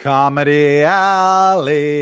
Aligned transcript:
Comedy 0.00 0.82
Alley. 0.82 2.00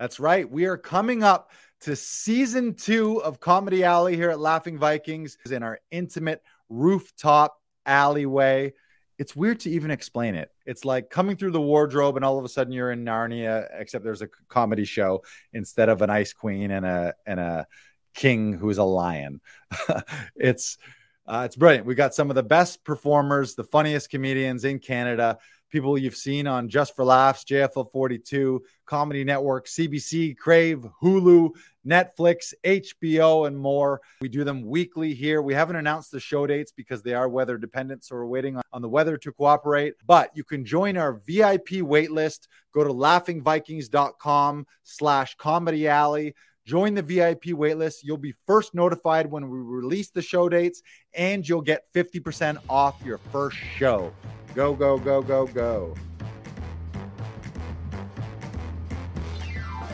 That's 0.00 0.18
right. 0.18 0.50
We 0.50 0.64
are 0.64 0.78
coming 0.78 1.22
up 1.22 1.50
to 1.82 1.94
season 1.94 2.72
two 2.72 3.22
of 3.22 3.40
Comedy 3.40 3.84
Alley 3.84 4.16
here 4.16 4.30
at 4.30 4.40
Laughing 4.40 4.78
Vikings 4.78 5.36
in 5.50 5.62
our 5.62 5.80
intimate 5.90 6.42
rooftop 6.70 7.60
alleyway. 7.84 8.72
It's 9.18 9.36
weird 9.36 9.60
to 9.60 9.70
even 9.70 9.90
explain 9.90 10.34
it. 10.34 10.50
It's 10.64 10.86
like 10.86 11.10
coming 11.10 11.36
through 11.36 11.50
the 11.50 11.60
wardrobe 11.60 12.16
and 12.16 12.24
all 12.24 12.38
of 12.38 12.46
a 12.46 12.48
sudden 12.48 12.72
you're 12.72 12.90
in 12.90 13.04
Narnia, 13.04 13.68
except 13.74 14.02
there's 14.02 14.22
a 14.22 14.28
comedy 14.48 14.86
show 14.86 15.22
instead 15.52 15.90
of 15.90 16.00
an 16.00 16.08
ice 16.08 16.32
queen 16.32 16.70
and 16.70 16.86
a 16.86 17.12
and 17.26 17.38
a 17.38 17.66
king 18.14 18.54
who's 18.54 18.78
a 18.78 18.84
lion. 18.84 19.42
it's 20.36 20.78
uh, 21.26 21.42
it's 21.44 21.56
brilliant. 21.56 21.84
We 21.84 21.94
got 21.94 22.14
some 22.14 22.30
of 22.30 22.34
the 22.34 22.42
best 22.42 22.82
performers, 22.82 23.54
the 23.54 23.64
funniest 23.64 24.08
comedians 24.08 24.64
in 24.64 24.78
Canada 24.78 25.36
people 25.70 25.98
you've 25.98 26.16
seen 26.16 26.46
on 26.46 26.68
Just 26.68 26.96
for 26.96 27.04
Laughs, 27.04 27.44
JFL 27.44 27.90
42, 27.90 28.62
Comedy 28.86 29.24
Network, 29.24 29.66
CBC, 29.66 30.36
Crave, 30.36 30.86
Hulu, 31.02 31.50
Netflix, 31.86 32.52
HBO, 32.64 33.46
and 33.46 33.58
more. 33.58 34.00
We 34.20 34.28
do 34.28 34.44
them 34.44 34.62
weekly 34.64 35.14
here. 35.14 35.42
We 35.42 35.54
haven't 35.54 35.76
announced 35.76 36.10
the 36.10 36.20
show 36.20 36.46
dates 36.46 36.72
because 36.72 37.02
they 37.02 37.14
are 37.14 37.28
weather 37.28 37.58
dependent, 37.58 38.04
so 38.04 38.16
we're 38.16 38.26
waiting 38.26 38.60
on 38.72 38.82
the 38.82 38.88
weather 38.88 39.16
to 39.18 39.32
cooperate. 39.32 39.94
But 40.06 40.30
you 40.34 40.44
can 40.44 40.64
join 40.64 40.96
our 40.96 41.14
VIP 41.26 41.82
waitlist. 41.82 42.48
Go 42.72 42.84
to 42.84 42.90
laughingvikings.com 42.90 44.66
slash 44.84 45.34
comedy 45.36 45.88
alley. 45.88 46.34
Join 46.68 46.92
the 46.92 47.00
VIP 47.00 47.44
waitlist. 47.44 48.00
You'll 48.02 48.18
be 48.18 48.34
first 48.46 48.74
notified 48.74 49.30
when 49.30 49.48
we 49.48 49.58
release 49.58 50.10
the 50.10 50.20
show 50.20 50.50
dates, 50.50 50.82
and 51.14 51.48
you'll 51.48 51.62
get 51.62 51.90
50% 51.94 52.58
off 52.68 52.96
your 53.02 53.16
first 53.32 53.56
show. 53.56 54.12
Go, 54.54 54.74
go, 54.74 54.98
go, 54.98 55.22
go, 55.22 55.46
go. 55.46 55.94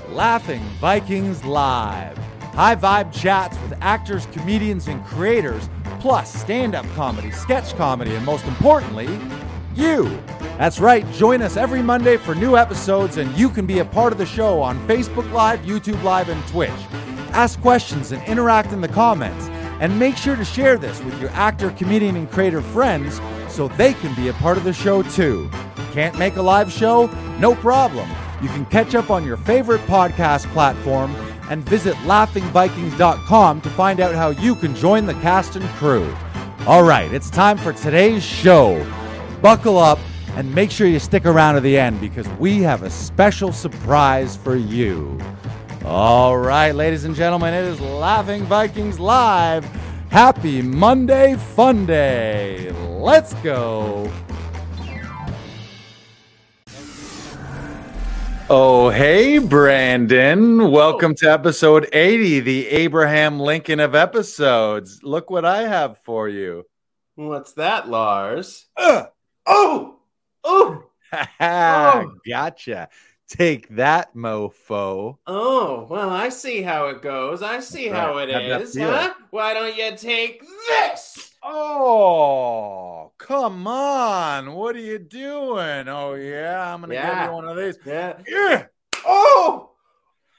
Laughing 0.08 0.62
Vikings 0.80 1.44
Live. 1.44 2.18
High 2.18 2.74
vibe 2.74 3.12
chats 3.12 3.56
with 3.60 3.78
actors, 3.80 4.26
comedians, 4.32 4.88
and 4.88 5.04
creators, 5.04 5.68
plus 6.00 6.34
stand 6.34 6.74
up 6.74 6.86
comedy, 6.96 7.30
sketch 7.30 7.76
comedy, 7.76 8.16
and 8.16 8.26
most 8.26 8.46
importantly, 8.46 9.06
you. 9.76 10.04
That's 10.58 10.78
right, 10.80 11.10
join 11.12 11.42
us 11.42 11.56
every 11.56 11.82
Monday 11.82 12.16
for 12.16 12.34
new 12.34 12.56
episodes, 12.56 13.16
and 13.16 13.36
you 13.36 13.48
can 13.48 13.66
be 13.66 13.80
a 13.80 13.84
part 13.84 14.12
of 14.12 14.18
the 14.18 14.26
show 14.26 14.60
on 14.60 14.78
Facebook 14.86 15.30
Live, 15.32 15.60
YouTube 15.60 16.02
Live, 16.02 16.28
and 16.28 16.46
Twitch. 16.48 16.70
Ask 17.34 17.60
questions 17.60 18.12
and 18.12 18.22
interact 18.24 18.72
in 18.72 18.80
the 18.80 18.88
comments. 18.88 19.48
And 19.80 19.98
make 19.98 20.16
sure 20.16 20.36
to 20.36 20.44
share 20.44 20.78
this 20.78 21.02
with 21.02 21.20
your 21.20 21.30
actor, 21.30 21.70
comedian, 21.72 22.16
and 22.16 22.30
creator 22.30 22.62
friends 22.62 23.20
so 23.48 23.68
they 23.68 23.92
can 23.94 24.14
be 24.14 24.28
a 24.28 24.32
part 24.34 24.56
of 24.56 24.64
the 24.64 24.72
show 24.72 25.02
too. 25.02 25.50
Can't 25.92 26.16
make 26.18 26.36
a 26.36 26.42
live 26.42 26.72
show? 26.72 27.06
No 27.38 27.56
problem. 27.56 28.08
You 28.40 28.48
can 28.48 28.64
catch 28.66 28.94
up 28.94 29.10
on 29.10 29.24
your 29.26 29.36
favorite 29.36 29.80
podcast 29.82 30.46
platform 30.52 31.14
and 31.50 31.68
visit 31.68 31.94
laughingvikings.com 31.96 33.60
to 33.60 33.70
find 33.70 34.00
out 34.00 34.14
how 34.14 34.30
you 34.30 34.54
can 34.54 34.74
join 34.74 35.06
the 35.06 35.14
cast 35.14 35.56
and 35.56 35.68
crew. 35.70 36.14
All 36.66 36.84
right, 36.84 37.12
it's 37.12 37.28
time 37.28 37.58
for 37.58 37.72
today's 37.72 38.24
show. 38.24 38.76
Buckle 39.44 39.76
up 39.76 39.98
and 40.36 40.54
make 40.54 40.70
sure 40.70 40.86
you 40.86 40.98
stick 40.98 41.26
around 41.26 41.56
to 41.56 41.60
the 41.60 41.76
end 41.76 42.00
because 42.00 42.26
we 42.38 42.62
have 42.62 42.82
a 42.82 42.88
special 42.88 43.52
surprise 43.52 44.38
for 44.38 44.56
you. 44.56 45.20
All 45.84 46.38
right, 46.38 46.74
ladies 46.74 47.04
and 47.04 47.14
gentlemen, 47.14 47.52
it 47.52 47.64
is 47.64 47.78
Laughing 47.78 48.44
Vikings 48.44 48.98
Live. 48.98 49.66
Happy 50.08 50.62
Monday 50.62 51.36
Fun 51.36 51.84
Day. 51.84 52.72
Let's 52.72 53.34
go. 53.34 54.10
Oh, 58.48 58.88
hey, 58.88 59.36
Brandon. 59.40 60.70
Welcome 60.70 61.14
to 61.16 61.30
episode 61.30 61.86
80, 61.92 62.40
the 62.40 62.68
Abraham 62.68 63.38
Lincoln 63.38 63.78
of 63.78 63.94
episodes. 63.94 65.00
Look 65.02 65.28
what 65.28 65.44
I 65.44 65.68
have 65.68 65.98
for 65.98 66.30
you. 66.30 66.64
What's 67.16 67.52
that, 67.52 67.90
Lars? 67.90 68.66
Uh, 68.74 69.04
oh, 69.46 69.96
oh, 70.44 70.84
oh. 71.40 72.14
gotcha. 72.26 72.88
Take 73.28 73.68
that, 73.70 74.14
mofo. 74.14 75.16
Oh, 75.26 75.86
well, 75.88 76.10
I 76.10 76.28
see 76.28 76.60
how 76.60 76.88
it 76.88 77.00
goes. 77.00 77.42
I 77.42 77.60
see 77.60 77.90
right. 77.90 77.98
how 77.98 78.18
it 78.18 78.28
Have 78.28 78.62
is, 78.62 78.76
huh? 78.76 79.14
Why 79.30 79.54
don't 79.54 79.74
you 79.74 79.96
take 79.96 80.42
this? 80.68 81.32
Oh, 81.42 83.12
come 83.18 83.66
on. 83.66 84.52
What 84.52 84.76
are 84.76 84.80
you 84.80 84.98
doing? 84.98 85.88
Oh, 85.88 86.14
yeah, 86.14 86.72
I'm 86.72 86.80
going 86.80 86.90
to 86.90 86.96
yeah. 86.96 87.24
give 87.24 87.30
you 87.30 87.34
one 87.34 87.48
of 87.48 87.56
these. 87.56 87.78
Yeah. 87.84 88.18
Yeah. 88.28 88.66
Oh, 89.06 89.70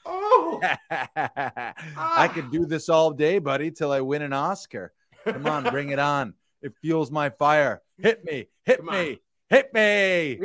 oh. 0.04 0.60
I 0.90 1.74
ah. 1.96 2.30
could 2.32 2.52
do 2.52 2.66
this 2.66 2.88
all 2.88 3.10
day, 3.10 3.40
buddy, 3.40 3.72
till 3.72 3.90
I 3.90 4.00
win 4.00 4.22
an 4.22 4.32
Oscar. 4.32 4.92
Come 5.24 5.46
on, 5.46 5.64
bring 5.64 5.90
it 5.90 5.98
on. 5.98 6.34
It 6.66 6.74
fuels 6.80 7.12
my 7.12 7.30
fire. 7.30 7.80
Hit 7.96 8.24
me, 8.24 8.48
hit 8.64 8.78
come 8.78 8.86
me, 8.86 9.10
on. 9.10 9.16
hit 9.50 9.72
me. 9.72 10.40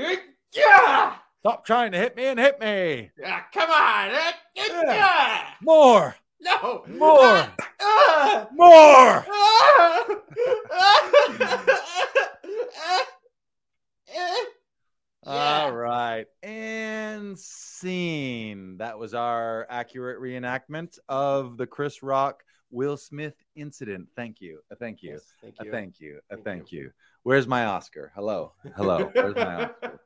Yeah. 0.53 1.15
Stop 1.39 1.65
trying 1.65 1.93
to 1.93 1.97
hit 1.97 2.15
me 2.15 2.27
and 2.27 2.39
hit 2.39 2.59
me. 2.59 3.09
Yeah, 3.19 3.41
come 3.51 3.71
on. 3.71 4.11
Yeah. 4.55 5.47
More. 5.63 6.15
No. 6.39 6.83
More. 6.87 7.47
Uh, 7.79 8.45
More. 8.53 9.25
All 15.25 15.71
right. 15.71 16.25
And 16.43 17.39
scene. 17.39 18.77
That 18.77 18.99
was 18.99 19.15
our 19.15 19.65
accurate 19.71 20.19
reenactment 20.19 20.99
of 21.09 21.57
the 21.57 21.65
Chris 21.65 22.03
Rock 22.03 22.43
Will 22.71 22.97
Smith 22.97 23.35
incident. 23.55 24.07
Thank 24.15 24.41
you. 24.41 24.61
Uh, 24.71 24.75
thank 24.75 25.03
you. 25.03 25.11
Yes, 25.11 25.33
thank 25.41 25.55
you. 25.61 25.69
Uh, 25.69 25.73
thank 25.73 25.99
you. 25.99 26.17
Uh, 26.17 26.35
thank, 26.35 26.45
thank 26.45 26.71
you. 26.71 26.83
you. 26.83 26.91
Where's 27.23 27.47
my 27.47 27.65
Oscar? 27.65 28.11
Hello. 28.15 28.53
Hello. 28.75 29.11
Where's 29.13 29.35
my 29.35 29.65
Oscar? 29.65 29.99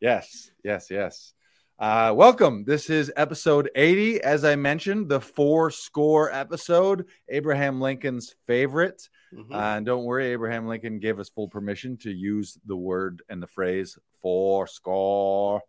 Yes, 0.00 0.50
yes, 0.62 0.88
yes. 0.90 1.32
Uh, 1.78 2.12
welcome. 2.14 2.64
This 2.64 2.90
is 2.90 3.10
episode 3.16 3.70
80. 3.74 4.22
As 4.22 4.44
I 4.44 4.56
mentioned, 4.56 5.08
the 5.08 5.20
four 5.20 5.70
score 5.70 6.32
episode, 6.32 7.06
Abraham 7.28 7.80
Lincoln's 7.80 8.34
favorite. 8.46 9.08
Mm-hmm. 9.34 9.52
Uh, 9.52 9.76
and 9.76 9.86
don't 9.86 10.04
worry, 10.04 10.26
Abraham 10.26 10.68
Lincoln 10.68 10.98
gave 11.00 11.18
us 11.18 11.28
full 11.28 11.48
permission 11.48 11.96
to 11.98 12.10
use 12.10 12.58
the 12.66 12.76
word 12.76 13.22
and 13.28 13.42
the 13.42 13.46
phrase 13.46 13.98
four 14.20 14.66
score. 14.66 15.60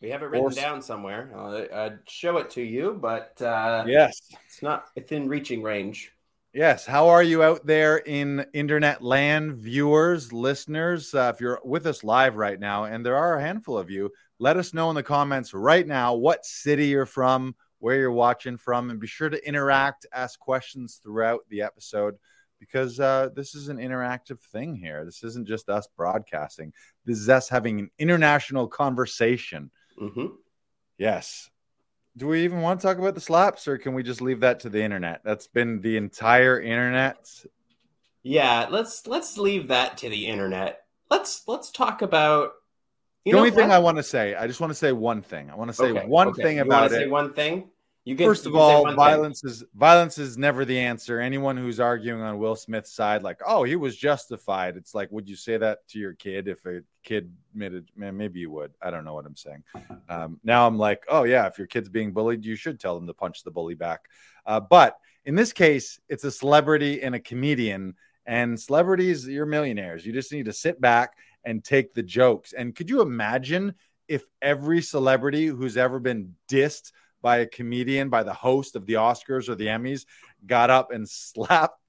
We 0.00 0.10
have 0.10 0.22
it 0.22 0.26
written 0.26 0.50
four... 0.50 0.62
down 0.62 0.80
somewhere. 0.82 1.30
I'll, 1.36 1.66
I'd 1.72 1.98
show 2.08 2.38
it 2.38 2.50
to 2.50 2.62
you, 2.62 2.98
but 3.00 3.40
uh, 3.42 3.84
yes, 3.86 4.20
it's 4.46 4.62
not 4.62 4.86
within 4.94 5.28
reaching 5.28 5.62
range. 5.62 6.12
Yes. 6.52 6.84
How 6.84 7.08
are 7.08 7.22
you 7.22 7.44
out 7.44 7.64
there 7.64 7.98
in 7.98 8.44
internet 8.54 9.02
land, 9.02 9.54
viewers, 9.54 10.32
listeners? 10.32 11.14
Uh, 11.14 11.30
if 11.32 11.40
you're 11.40 11.60
with 11.64 11.86
us 11.86 12.02
live 12.02 12.36
right 12.36 12.58
now, 12.58 12.84
and 12.84 13.06
there 13.06 13.16
are 13.16 13.36
a 13.36 13.42
handful 13.42 13.78
of 13.78 13.88
you, 13.88 14.10
let 14.40 14.56
us 14.56 14.74
know 14.74 14.90
in 14.90 14.96
the 14.96 15.02
comments 15.02 15.54
right 15.54 15.86
now 15.86 16.14
what 16.14 16.44
city 16.44 16.86
you're 16.88 17.06
from, 17.06 17.54
where 17.78 17.96
you're 17.96 18.10
watching 18.10 18.56
from, 18.56 18.90
and 18.90 18.98
be 18.98 19.06
sure 19.06 19.28
to 19.28 19.46
interact, 19.46 20.06
ask 20.12 20.40
questions 20.40 20.98
throughout 21.00 21.42
the 21.50 21.62
episode 21.62 22.16
because 22.58 22.98
uh, 23.00 23.30
this 23.34 23.54
is 23.54 23.68
an 23.68 23.78
interactive 23.78 24.38
thing 24.38 24.74
here. 24.74 25.04
This 25.04 25.22
isn't 25.22 25.46
just 25.46 25.68
us 25.68 25.88
broadcasting, 25.96 26.72
this 27.04 27.18
is 27.18 27.28
us 27.28 27.48
having 27.48 27.78
an 27.78 27.90
international 27.98 28.66
conversation. 28.66 29.70
Mm-hmm. 29.98 30.26
Yes 30.98 31.50
do 32.16 32.26
we 32.26 32.44
even 32.44 32.60
want 32.60 32.80
to 32.80 32.86
talk 32.86 32.98
about 32.98 33.14
the 33.14 33.20
slaps 33.20 33.68
or 33.68 33.78
can 33.78 33.94
we 33.94 34.02
just 34.02 34.20
leave 34.20 34.40
that 34.40 34.60
to 34.60 34.68
the 34.68 34.82
internet? 34.82 35.22
That's 35.24 35.46
been 35.46 35.80
the 35.80 35.96
entire 35.96 36.60
internet. 36.60 37.28
Yeah, 38.22 38.66
let's 38.70 39.06
let's 39.06 39.38
leave 39.38 39.68
that 39.68 39.96
to 39.98 40.10
the 40.10 40.26
internet. 40.26 40.82
Let's 41.10 41.42
let's 41.46 41.70
talk 41.70 42.02
about 42.02 42.52
the 43.24 43.34
only 43.34 43.50
thing 43.50 43.70
I 43.70 43.78
want 43.78 43.96
to 43.96 44.02
say. 44.02 44.34
I 44.34 44.46
just 44.46 44.60
want 44.60 44.70
to 44.70 44.74
say 44.74 44.92
one 44.92 45.22
thing. 45.22 45.50
I 45.50 45.54
want 45.54 45.70
to 45.70 45.74
say 45.74 45.90
okay, 45.90 46.06
one 46.06 46.28
okay. 46.28 46.42
thing 46.42 46.56
you 46.56 46.62
about 46.62 46.92
it. 46.92 46.96
Say 46.96 47.06
one 47.06 47.32
thing. 47.32 47.70
First 48.18 48.46
of 48.46 48.56
all, 48.56 48.94
violence 48.94 49.42
thing. 49.42 49.50
is 49.50 49.64
violence 49.74 50.16
is 50.16 50.38
never 50.38 50.64
the 50.64 50.78
answer. 50.78 51.20
Anyone 51.20 51.56
who's 51.56 51.78
arguing 51.78 52.22
on 52.22 52.38
Will 52.38 52.56
Smith's 52.56 52.92
side, 52.92 53.22
like, 53.22 53.40
oh, 53.46 53.62
he 53.62 53.76
was 53.76 53.94
justified. 53.96 54.76
It's 54.76 54.94
like, 54.94 55.12
would 55.12 55.28
you 55.28 55.36
say 55.36 55.58
that 55.58 55.86
to 55.88 55.98
your 55.98 56.14
kid 56.14 56.48
if 56.48 56.64
a 56.64 56.80
kid 57.04 57.30
admitted? 57.52 57.90
Man, 57.94 58.16
maybe 58.16 58.40
you 58.40 58.50
would. 58.50 58.72
I 58.80 58.90
don't 58.90 59.04
know 59.04 59.14
what 59.14 59.26
I'm 59.26 59.36
saying. 59.36 59.62
Um, 60.08 60.40
now 60.42 60.66
I'm 60.66 60.78
like, 60.78 61.04
oh 61.08 61.24
yeah, 61.24 61.46
if 61.46 61.58
your 61.58 61.66
kid's 61.66 61.90
being 61.90 62.12
bullied, 62.12 62.44
you 62.44 62.56
should 62.56 62.80
tell 62.80 62.94
them 62.94 63.06
to 63.06 63.14
punch 63.14 63.44
the 63.44 63.50
bully 63.50 63.74
back. 63.74 64.06
Uh, 64.46 64.60
but 64.60 64.96
in 65.26 65.34
this 65.34 65.52
case, 65.52 66.00
it's 66.08 66.24
a 66.24 66.30
celebrity 66.30 67.02
and 67.02 67.14
a 67.14 67.20
comedian, 67.20 67.94
and 68.24 68.58
celebrities, 68.58 69.28
you're 69.28 69.46
millionaires. 69.46 70.06
You 70.06 70.12
just 70.12 70.32
need 70.32 70.46
to 70.46 70.52
sit 70.52 70.80
back 70.80 71.16
and 71.44 71.62
take 71.62 71.92
the 71.92 72.02
jokes. 72.02 72.54
And 72.54 72.74
could 72.74 72.88
you 72.88 73.02
imagine 73.02 73.74
if 74.08 74.24
every 74.40 74.82
celebrity 74.82 75.46
who's 75.46 75.76
ever 75.76 76.00
been 76.00 76.34
dissed 76.48 76.92
by 77.22 77.38
a 77.38 77.46
comedian, 77.46 78.08
by 78.08 78.22
the 78.22 78.32
host 78.32 78.76
of 78.76 78.86
the 78.86 78.94
Oscars 78.94 79.48
or 79.48 79.54
the 79.54 79.66
Emmys, 79.66 80.06
got 80.46 80.70
up 80.70 80.92
and 80.92 81.08
slapped 81.08 81.80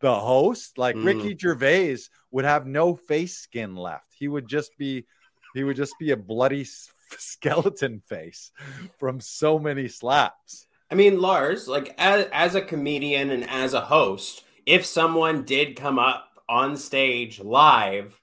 the 0.00 0.14
host. 0.14 0.78
Like 0.78 0.96
mm. 0.96 1.04
Ricky 1.04 1.36
Gervais 1.38 1.98
would 2.30 2.44
have 2.44 2.66
no 2.66 2.94
face 2.94 3.36
skin 3.36 3.76
left. 3.76 4.14
He 4.18 4.28
would 4.28 4.48
just 4.48 4.76
be 4.78 5.06
he 5.54 5.64
would 5.64 5.76
just 5.76 5.94
be 5.98 6.10
a 6.10 6.16
bloody 6.16 6.64
skeleton 7.18 8.00
face 8.06 8.52
from 8.98 9.20
so 9.20 9.58
many 9.58 9.88
slaps. 9.88 10.66
I 10.90 10.94
mean, 10.94 11.20
Lars, 11.20 11.68
like 11.68 11.94
as, 11.98 12.26
as 12.32 12.54
a 12.54 12.62
comedian 12.62 13.30
and 13.30 13.48
as 13.48 13.74
a 13.74 13.80
host, 13.80 14.44
if 14.64 14.86
someone 14.86 15.44
did 15.44 15.76
come 15.76 15.98
up 15.98 16.28
on 16.48 16.76
stage 16.76 17.40
live, 17.40 18.18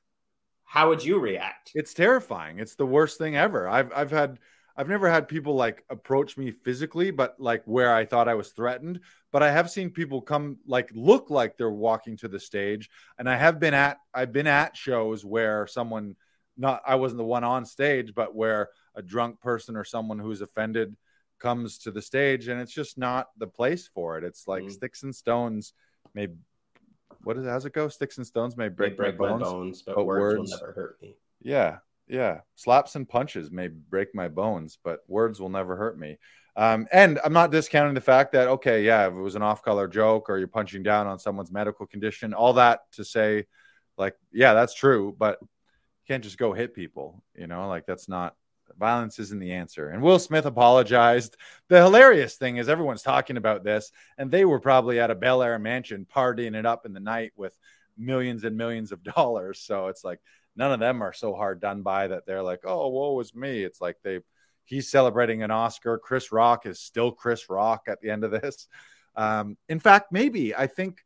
how 0.63 0.89
would 0.89 1.03
you 1.03 1.19
react? 1.19 1.71
It's 1.75 1.93
terrifying. 1.93 2.59
It's 2.59 2.75
the 2.75 2.85
worst 2.85 3.17
thing 3.17 3.35
ever. 3.35 3.67
I've 3.67 3.91
I've 3.95 4.11
had 4.11 4.39
I've 4.77 4.89
never 4.89 5.09
had 5.09 5.27
people 5.27 5.55
like 5.55 5.83
approach 5.89 6.37
me 6.37 6.51
physically, 6.51 7.11
but 7.11 7.39
like 7.39 7.63
where 7.65 7.93
I 7.93 8.05
thought 8.05 8.27
I 8.27 8.35
was 8.35 8.49
threatened. 8.49 8.99
But 9.31 9.43
I 9.43 9.51
have 9.51 9.69
seen 9.69 9.89
people 9.89 10.21
come 10.21 10.57
like 10.65 10.89
look 10.93 11.29
like 11.29 11.57
they're 11.57 11.69
walking 11.69 12.17
to 12.17 12.27
the 12.27 12.39
stage, 12.39 12.89
and 13.17 13.29
I 13.29 13.37
have 13.37 13.59
been 13.59 13.73
at 13.73 13.97
I've 14.13 14.33
been 14.33 14.47
at 14.47 14.75
shows 14.75 15.23
where 15.23 15.67
someone 15.67 16.15
not 16.57 16.81
I 16.85 16.95
wasn't 16.95 17.19
the 17.19 17.25
one 17.25 17.43
on 17.43 17.65
stage, 17.65 18.13
but 18.13 18.35
where 18.35 18.69
a 18.95 19.01
drunk 19.01 19.39
person 19.41 19.75
or 19.75 19.83
someone 19.83 20.19
who's 20.19 20.41
offended 20.41 20.95
comes 21.39 21.77
to 21.79 21.91
the 21.91 22.01
stage, 22.01 22.47
and 22.47 22.59
it's 22.59 22.73
just 22.73 22.97
not 22.97 23.27
the 23.37 23.47
place 23.47 23.87
for 23.87 24.17
it. 24.17 24.23
It's 24.23 24.47
like 24.47 24.63
mm. 24.63 24.71
sticks 24.71 25.03
and 25.03 25.15
stones 25.15 25.73
may 26.13 26.27
what 27.23 27.37
is 27.37 27.45
it? 27.45 27.49
How's 27.49 27.65
it 27.65 27.73
go? 27.73 27.87
Sticks 27.87 28.17
and 28.17 28.27
stones 28.27 28.55
may 28.55 28.69
break, 28.69 28.97
break 28.97 29.19
my, 29.19 29.29
bones, 29.29 29.41
my 29.41 29.49
bones, 29.49 29.81
but, 29.81 29.95
but 29.95 30.05
words, 30.05 30.37
words 30.37 30.51
will 30.51 30.57
never 30.57 30.71
hurt 30.73 30.97
me. 31.01 31.15
Yeah, 31.41 31.77
yeah. 32.07 32.41
Slaps 32.55 32.95
and 32.95 33.07
punches 33.07 33.51
may 33.51 33.67
break 33.67 34.13
my 34.13 34.27
bones, 34.27 34.77
but 34.83 34.99
words 35.07 35.39
will 35.39 35.49
never 35.49 35.75
hurt 35.75 35.97
me. 35.97 36.17
Um, 36.55 36.87
and 36.91 37.19
I'm 37.23 37.33
not 37.33 37.51
discounting 37.51 37.95
the 37.95 38.01
fact 38.01 38.31
that 38.31 38.47
okay, 38.47 38.83
yeah, 38.83 39.07
if 39.07 39.13
it 39.13 39.19
was 39.19 39.35
an 39.35 39.41
off-color 39.41 39.87
joke 39.87 40.29
or 40.29 40.37
you're 40.37 40.47
punching 40.47 40.83
down 40.83 41.07
on 41.07 41.19
someone's 41.19 41.51
medical 41.51 41.85
condition, 41.85 42.33
all 42.33 42.53
that 42.53 42.79
to 42.93 43.03
say, 43.03 43.45
like, 43.97 44.15
yeah, 44.31 44.53
that's 44.53 44.73
true, 44.73 45.15
but 45.17 45.37
you 45.41 45.47
can't 46.07 46.23
just 46.23 46.37
go 46.37 46.53
hit 46.53 46.73
people. 46.73 47.23
You 47.35 47.47
know, 47.47 47.67
like 47.67 47.85
that's 47.85 48.07
not 48.07 48.35
violence 48.77 49.19
isn't 49.19 49.39
the 49.39 49.53
answer. 49.53 49.89
And 49.89 50.01
Will 50.01 50.19
Smith 50.19 50.45
apologized. 50.45 51.37
The 51.69 51.81
hilarious 51.81 52.35
thing 52.35 52.57
is 52.57 52.69
everyone's 52.69 53.03
talking 53.03 53.37
about 53.37 53.63
this, 53.63 53.91
and 54.17 54.31
they 54.31 54.45
were 54.45 54.59
probably 54.59 54.99
at 54.99 55.11
a 55.11 55.15
Bel 55.15 55.43
Air 55.43 55.59
mansion 55.59 56.05
partying 56.13 56.55
it 56.55 56.65
up 56.65 56.85
in 56.85 56.93
the 56.93 56.99
night 56.99 57.33
with 57.35 57.57
millions 57.97 58.43
and 58.43 58.57
millions 58.57 58.91
of 58.91 59.03
dollars. 59.03 59.59
So 59.59 59.87
it's 59.87 60.03
like 60.03 60.19
none 60.55 60.71
of 60.71 60.79
them 60.79 61.01
are 61.01 61.13
so 61.13 61.33
hard 61.33 61.59
done 61.59 61.81
by 61.81 62.07
that 62.07 62.25
they're 62.25 62.43
like, 62.43 62.61
oh, 62.65 62.87
woe 62.87 63.13
was 63.13 63.35
me. 63.35 63.63
It's 63.63 63.81
like 63.81 63.97
they 64.03 64.19
he's 64.65 64.89
celebrating 64.89 65.43
an 65.43 65.51
Oscar. 65.51 65.97
Chris 65.97 66.31
Rock 66.31 66.65
is 66.65 66.79
still 66.79 67.11
Chris 67.11 67.49
Rock 67.49 67.83
at 67.87 68.01
the 68.01 68.09
end 68.09 68.23
of 68.23 68.31
this. 68.31 68.67
Um, 69.17 69.55
in 69.69 69.79
fact, 69.79 70.11
maybe 70.11 70.53
I 70.53 70.67
think 70.67 70.97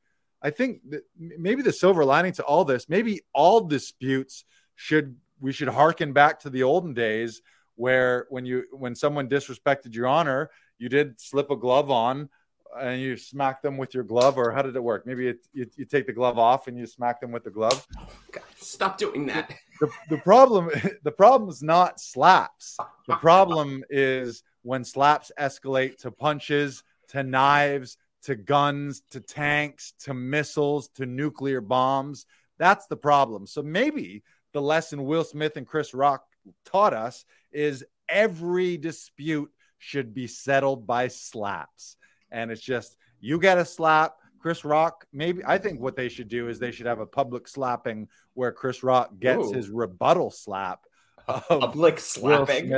I 0.41 0.49
think 0.49 0.81
maybe 1.15 1.61
the 1.61 1.71
silver 1.71 2.03
lining 2.03 2.33
to 2.33 2.43
all 2.43 2.65
this, 2.65 2.89
maybe 2.89 3.21
all 3.35 3.61
disputes 3.61 4.45
should 4.75 5.15
we 5.39 5.51
should 5.51 5.67
harken 5.67 6.11
back 6.11 6.39
to 6.39 6.49
the 6.49 6.63
olden 6.63 6.95
days 6.95 7.43
where 7.75 8.25
when 8.29 8.47
you 8.47 8.65
when 8.71 8.95
someone 8.95 9.29
disrespected 9.29 9.93
your 9.93 10.07
honor, 10.07 10.49
you 10.79 10.89
did 10.89 11.21
slip 11.21 11.51
a 11.51 11.55
glove 11.55 11.91
on 11.91 12.29
and 12.77 13.01
you 13.01 13.17
smack 13.17 13.61
them 13.61 13.77
with 13.77 13.93
your 13.93 14.03
glove, 14.03 14.37
or 14.37 14.51
how 14.51 14.61
did 14.61 14.75
it 14.75 14.83
work? 14.83 15.05
Maybe 15.05 15.27
it, 15.27 15.45
you, 15.53 15.67
you 15.75 15.85
take 15.85 16.05
the 16.05 16.13
glove 16.13 16.37
off 16.37 16.67
and 16.67 16.77
you 16.77 16.85
smack 16.85 17.21
them 17.21 17.31
with 17.31 17.43
the 17.43 17.49
glove. 17.49 17.85
God, 18.31 18.43
stop 18.57 18.97
doing 18.97 19.25
that. 19.27 19.53
The, 19.79 19.89
the 20.09 20.17
problem 20.17 20.69
the 21.03 21.11
problem 21.11 21.49
is 21.49 21.63
not 21.63 21.99
slaps. 21.99 22.77
The 23.07 23.15
problem 23.15 23.83
is 23.89 24.43
when 24.61 24.83
slaps 24.83 25.31
escalate 25.39 25.97
to 25.99 26.11
punches, 26.11 26.83
to 27.09 27.23
knives, 27.23 27.97
to 28.23 28.35
guns, 28.35 29.01
to 29.11 29.19
tanks, 29.19 29.93
to 30.01 30.13
missiles, 30.13 30.89
to 30.89 31.05
nuclear 31.05 31.61
bombs. 31.61 32.25
That's 32.57 32.87
the 32.87 32.97
problem. 32.97 33.47
So 33.47 33.63
maybe 33.63 34.23
the 34.53 34.61
lesson 34.61 35.05
Will 35.05 35.23
Smith 35.23 35.57
and 35.57 35.65
Chris 35.65 35.93
Rock 35.93 36.23
taught 36.65 36.93
us 36.93 37.25
is 37.51 37.85
every 38.07 38.77
dispute 38.77 39.51
should 39.77 40.13
be 40.13 40.27
settled 40.27 40.85
by 40.85 41.07
slaps. 41.07 41.95
And 42.31 42.51
it's 42.51 42.61
just 42.61 42.97
you 43.19 43.39
get 43.39 43.57
a 43.57 43.65
slap, 43.65 44.15
Chris 44.39 44.63
Rock. 44.63 45.05
Maybe 45.11 45.41
I 45.45 45.57
think 45.57 45.81
what 45.81 45.95
they 45.95 46.09
should 46.09 46.27
do 46.27 46.47
is 46.47 46.59
they 46.59 46.71
should 46.71 46.85
have 46.85 46.99
a 46.99 47.05
public 47.05 47.47
slapping 47.47 48.07
where 48.33 48.51
Chris 48.51 48.83
Rock 48.83 49.11
gets 49.19 49.47
Ooh. 49.47 49.53
his 49.53 49.69
rebuttal 49.69 50.31
slap. 50.31 50.85
public 51.27 51.99
slapping. 51.99 52.69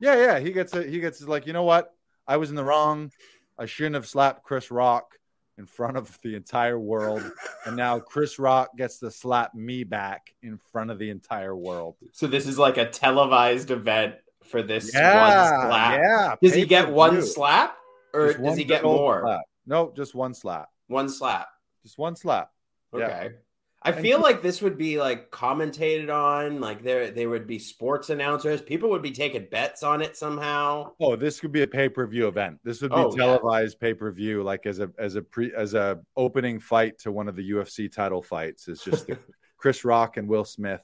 Yeah, 0.00 0.16
yeah. 0.16 0.38
He 0.38 0.52
gets 0.52 0.74
it. 0.74 0.88
He 0.88 1.00
gets 1.00 1.22
like, 1.22 1.46
you 1.46 1.52
know 1.52 1.64
what? 1.64 1.94
I 2.26 2.36
was 2.36 2.50
in 2.50 2.56
the 2.56 2.64
wrong. 2.64 3.12
I 3.58 3.66
shouldn't 3.66 3.94
have 3.94 4.06
slapped 4.06 4.42
Chris 4.42 4.70
Rock 4.70 5.16
in 5.58 5.66
front 5.66 5.96
of 5.96 6.18
the 6.22 6.34
entire 6.34 6.78
world. 6.78 7.22
and 7.64 7.76
now 7.76 7.98
Chris 7.98 8.38
Rock 8.38 8.76
gets 8.76 8.98
to 8.98 9.10
slap 9.10 9.54
me 9.54 9.84
back 9.84 10.34
in 10.42 10.58
front 10.58 10.90
of 10.90 10.98
the 10.98 11.10
entire 11.10 11.56
world. 11.56 11.96
So 12.12 12.26
this 12.26 12.46
is 12.46 12.58
like 12.58 12.76
a 12.76 12.88
televised 12.88 13.70
event 13.70 14.16
for 14.44 14.62
this 14.62 14.92
yeah, 14.94 15.60
one 15.60 15.70
slap. 15.70 16.00
Yeah. 16.02 16.34
Does 16.42 16.54
he 16.54 16.66
get 16.66 16.90
one 16.90 17.22
slap 17.22 17.75
or 18.16 18.32
does 18.34 18.56
he 18.56 18.64
get 18.64 18.82
more? 18.82 19.22
Slap. 19.22 19.40
No, 19.66 19.92
just 19.94 20.14
one 20.14 20.34
slap. 20.34 20.68
One 20.88 21.08
slap. 21.08 21.48
Just 21.82 21.98
one 21.98 22.16
slap. 22.16 22.50
Okay. 22.94 23.30
Yeah. 23.32 23.38
I 23.82 23.92
feel 23.92 24.20
like 24.20 24.42
this 24.42 24.60
would 24.62 24.76
be 24.76 24.98
like 24.98 25.30
commentated 25.30 26.12
on, 26.12 26.60
like 26.60 26.82
there 26.82 27.12
there 27.12 27.28
would 27.28 27.46
be 27.46 27.60
sports 27.60 28.10
announcers. 28.10 28.60
People 28.60 28.90
would 28.90 29.02
be 29.02 29.12
taking 29.12 29.46
bets 29.48 29.84
on 29.84 30.02
it 30.02 30.16
somehow. 30.16 30.92
Oh, 30.98 31.14
this 31.14 31.38
could 31.38 31.52
be 31.52 31.62
a 31.62 31.68
pay 31.68 31.88
per 31.88 32.04
view 32.06 32.26
event. 32.26 32.58
This 32.64 32.82
would 32.82 32.90
be 32.90 32.96
oh, 32.96 33.14
televised 33.14 33.76
yeah. 33.80 33.86
pay 33.86 33.94
per 33.94 34.10
view, 34.10 34.42
like 34.42 34.66
as 34.66 34.80
a 34.80 34.90
as 34.98 35.14
a 35.14 35.22
pre 35.22 35.54
as 35.54 35.74
a 35.74 36.00
opening 36.16 36.58
fight 36.58 36.98
to 37.00 37.12
one 37.12 37.28
of 37.28 37.36
the 37.36 37.48
UFC 37.48 37.92
title 37.92 38.22
fights. 38.22 38.66
It's 38.66 38.82
just 38.82 39.08
Chris 39.56 39.84
Rock 39.84 40.16
and 40.16 40.28
Will 40.28 40.44
Smith, 40.44 40.82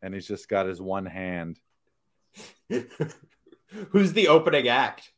and 0.00 0.14
he's 0.14 0.28
just 0.28 0.48
got 0.48 0.66
his 0.66 0.80
one 0.80 1.06
hand. 1.06 1.58
Who's 3.88 4.12
the 4.12 4.28
opening 4.28 4.68
act? 4.68 5.10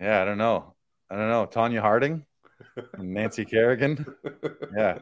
Yeah, 0.00 0.22
I 0.22 0.24
don't 0.24 0.38
know. 0.38 0.74
I 1.10 1.16
don't 1.16 1.28
know. 1.28 1.46
Tonya 1.46 1.80
Harding, 1.80 2.24
Nancy 2.98 3.44
Kerrigan. 3.44 4.06
Yeah 4.76 4.98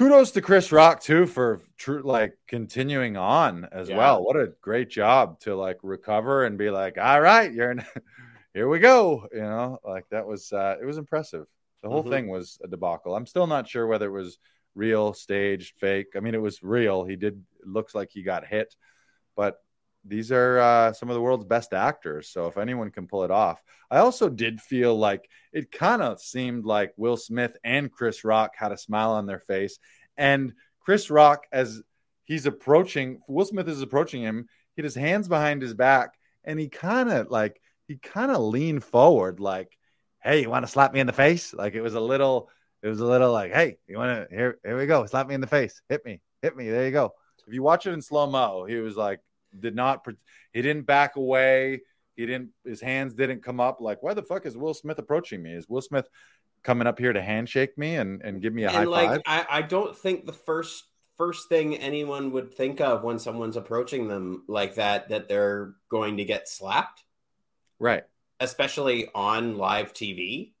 kudos 0.00 0.30
to 0.30 0.40
Chris 0.40 0.72
Rock 0.72 1.02
too 1.02 1.26
for 1.26 1.60
true 1.76 2.00
like 2.02 2.38
continuing 2.48 3.18
on 3.18 3.68
as 3.70 3.90
yeah. 3.90 3.98
well. 3.98 4.24
What 4.24 4.36
a 4.36 4.54
great 4.62 4.88
job 4.88 5.38
to 5.40 5.54
like 5.54 5.76
recover 5.82 6.46
and 6.46 6.56
be 6.56 6.70
like, 6.70 6.96
all 6.96 7.20
right, 7.20 7.52
you're 7.52 7.72
in, 7.72 7.84
here 8.54 8.66
we 8.66 8.78
go. 8.78 9.26
You 9.30 9.42
know, 9.42 9.78
like 9.84 10.06
that 10.10 10.26
was 10.26 10.54
uh 10.54 10.76
it 10.80 10.86
was 10.86 10.96
impressive. 10.96 11.44
The 11.82 11.90
whole 11.90 12.00
mm-hmm. 12.00 12.12
thing 12.12 12.28
was 12.28 12.58
a 12.64 12.68
debacle. 12.68 13.14
I'm 13.14 13.26
still 13.26 13.46
not 13.46 13.68
sure 13.68 13.86
whether 13.86 14.06
it 14.06 14.22
was 14.22 14.38
real, 14.74 15.12
staged, 15.12 15.74
fake. 15.78 16.08
I 16.16 16.20
mean, 16.20 16.34
it 16.34 16.40
was 16.40 16.62
real. 16.62 17.04
He 17.04 17.16
did 17.16 17.42
looks 17.62 17.94
like 17.94 18.08
he 18.10 18.22
got 18.22 18.46
hit, 18.46 18.74
but 19.36 19.58
these 20.04 20.32
are 20.32 20.58
uh, 20.58 20.92
some 20.92 21.10
of 21.10 21.14
the 21.14 21.20
world's 21.20 21.44
best 21.44 21.72
actors. 21.72 22.30
So 22.30 22.46
if 22.46 22.56
anyone 22.56 22.90
can 22.90 23.06
pull 23.06 23.24
it 23.24 23.30
off, 23.30 23.62
I 23.90 23.98
also 23.98 24.28
did 24.28 24.60
feel 24.60 24.96
like 24.96 25.28
it 25.52 25.70
kind 25.70 26.02
of 26.02 26.20
seemed 26.20 26.64
like 26.64 26.92
Will 26.96 27.16
Smith 27.16 27.56
and 27.64 27.92
Chris 27.92 28.24
Rock 28.24 28.52
had 28.56 28.72
a 28.72 28.78
smile 28.78 29.12
on 29.12 29.26
their 29.26 29.40
face, 29.40 29.78
and 30.16 30.52
Chris 30.80 31.10
Rock 31.10 31.46
as 31.52 31.82
he's 32.24 32.46
approaching 32.46 33.20
Will 33.28 33.44
Smith 33.44 33.68
is 33.68 33.82
approaching 33.82 34.22
him, 34.22 34.48
he 34.74 34.82
had 34.82 34.84
his 34.84 34.94
hands 34.94 35.28
behind 35.28 35.62
his 35.62 35.74
back, 35.74 36.14
and 36.44 36.58
he 36.58 36.68
kind 36.68 37.10
of 37.10 37.30
like 37.30 37.60
he 37.86 37.96
kind 37.96 38.30
of 38.30 38.40
leaned 38.40 38.84
forward, 38.84 39.40
like, 39.40 39.76
"Hey, 40.22 40.42
you 40.42 40.50
want 40.50 40.64
to 40.64 40.72
slap 40.72 40.92
me 40.92 41.00
in 41.00 41.06
the 41.06 41.12
face?" 41.12 41.52
Like 41.52 41.74
it 41.74 41.82
was 41.82 41.94
a 41.94 42.00
little, 42.00 42.48
it 42.82 42.88
was 42.88 43.00
a 43.00 43.06
little 43.06 43.32
like, 43.32 43.52
"Hey, 43.52 43.78
you 43.86 43.98
want 43.98 44.30
to 44.30 44.34
here? 44.34 44.58
Here 44.64 44.78
we 44.78 44.86
go, 44.86 45.04
slap 45.06 45.26
me 45.26 45.34
in 45.34 45.40
the 45.40 45.46
face, 45.46 45.82
hit 45.88 46.04
me, 46.04 46.20
hit 46.40 46.56
me." 46.56 46.70
There 46.70 46.86
you 46.86 46.92
go. 46.92 47.12
If 47.46 47.54
you 47.54 47.62
watch 47.62 47.86
it 47.86 47.92
in 47.92 48.00
slow 48.00 48.28
mo, 48.28 48.64
he 48.64 48.76
was 48.76 48.96
like 48.96 49.20
did 49.58 49.74
not 49.74 50.06
he 50.52 50.62
didn't 50.62 50.86
back 50.86 51.16
away. 51.16 51.82
He 52.16 52.26
didn't 52.26 52.50
his 52.64 52.80
hands 52.80 53.14
didn't 53.14 53.42
come 53.42 53.60
up 53.60 53.80
like 53.80 54.02
why 54.02 54.14
the 54.14 54.22
fuck 54.22 54.46
is 54.46 54.56
Will 54.56 54.74
Smith 54.74 54.98
approaching 54.98 55.42
me? 55.42 55.52
Is 55.52 55.68
Will 55.68 55.82
Smith 55.82 56.08
coming 56.62 56.86
up 56.86 56.98
here 56.98 57.12
to 57.12 57.22
handshake 57.22 57.76
me 57.78 57.96
and, 57.96 58.20
and 58.22 58.42
give 58.42 58.52
me 58.52 58.64
a 58.64 58.68
and 58.68 58.76
high 58.76 58.84
like, 58.84 59.08
five? 59.08 59.22
I, 59.26 59.46
I 59.58 59.62
don't 59.62 59.96
think 59.96 60.26
the 60.26 60.32
first 60.32 60.84
first 61.16 61.48
thing 61.48 61.76
anyone 61.76 62.30
would 62.32 62.54
think 62.54 62.80
of 62.80 63.02
when 63.02 63.18
someone's 63.18 63.56
approaching 63.56 64.08
them 64.08 64.44
like 64.48 64.76
that 64.76 65.10
that 65.10 65.28
they're 65.28 65.74
going 65.90 66.16
to 66.16 66.24
get 66.24 66.48
slapped. 66.48 67.02
Right. 67.78 68.04
Especially 68.38 69.08
on 69.14 69.58
live 69.58 69.92
TV. 69.92 70.52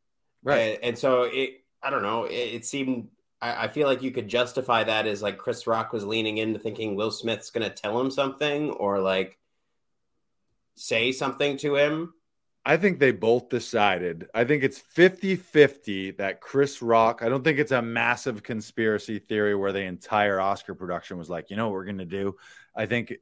Right. 0.42 0.74
And, 0.74 0.84
and 0.84 0.98
so 0.98 1.22
it 1.22 1.62
I 1.82 1.90
don't 1.90 2.02
know, 2.02 2.24
it, 2.24 2.34
it 2.34 2.66
seemed 2.66 3.08
I, 3.40 3.64
I 3.64 3.68
feel 3.68 3.86
like 3.86 4.02
you 4.02 4.10
could 4.10 4.28
justify 4.28 4.84
that 4.84 5.06
as 5.06 5.22
like 5.22 5.38
Chris 5.38 5.66
Rock 5.66 5.92
was 5.92 6.04
leaning 6.04 6.38
into 6.38 6.58
thinking 6.58 6.94
Will 6.94 7.10
Smith's 7.10 7.50
going 7.50 7.68
to 7.68 7.74
tell 7.74 8.00
him 8.00 8.10
something 8.10 8.70
or 8.70 9.00
like 9.00 9.38
say 10.76 11.12
something 11.12 11.56
to 11.58 11.76
him. 11.76 12.14
I 12.64 12.76
think 12.76 12.98
they 12.98 13.12
both 13.12 13.48
decided. 13.48 14.28
I 14.34 14.44
think 14.44 14.62
it's 14.62 14.78
50 14.78 15.36
50 15.36 16.12
that 16.12 16.40
Chris 16.40 16.82
Rock, 16.82 17.20
I 17.22 17.28
don't 17.28 17.42
think 17.42 17.58
it's 17.58 17.72
a 17.72 17.80
massive 17.80 18.42
conspiracy 18.42 19.18
theory 19.18 19.54
where 19.54 19.72
the 19.72 19.80
entire 19.80 20.38
Oscar 20.40 20.74
production 20.74 21.16
was 21.16 21.30
like, 21.30 21.48
you 21.48 21.56
know 21.56 21.68
what 21.68 21.74
we're 21.74 21.84
going 21.86 21.98
to 21.98 22.04
do? 22.04 22.36
I 22.74 22.86
think. 22.86 23.14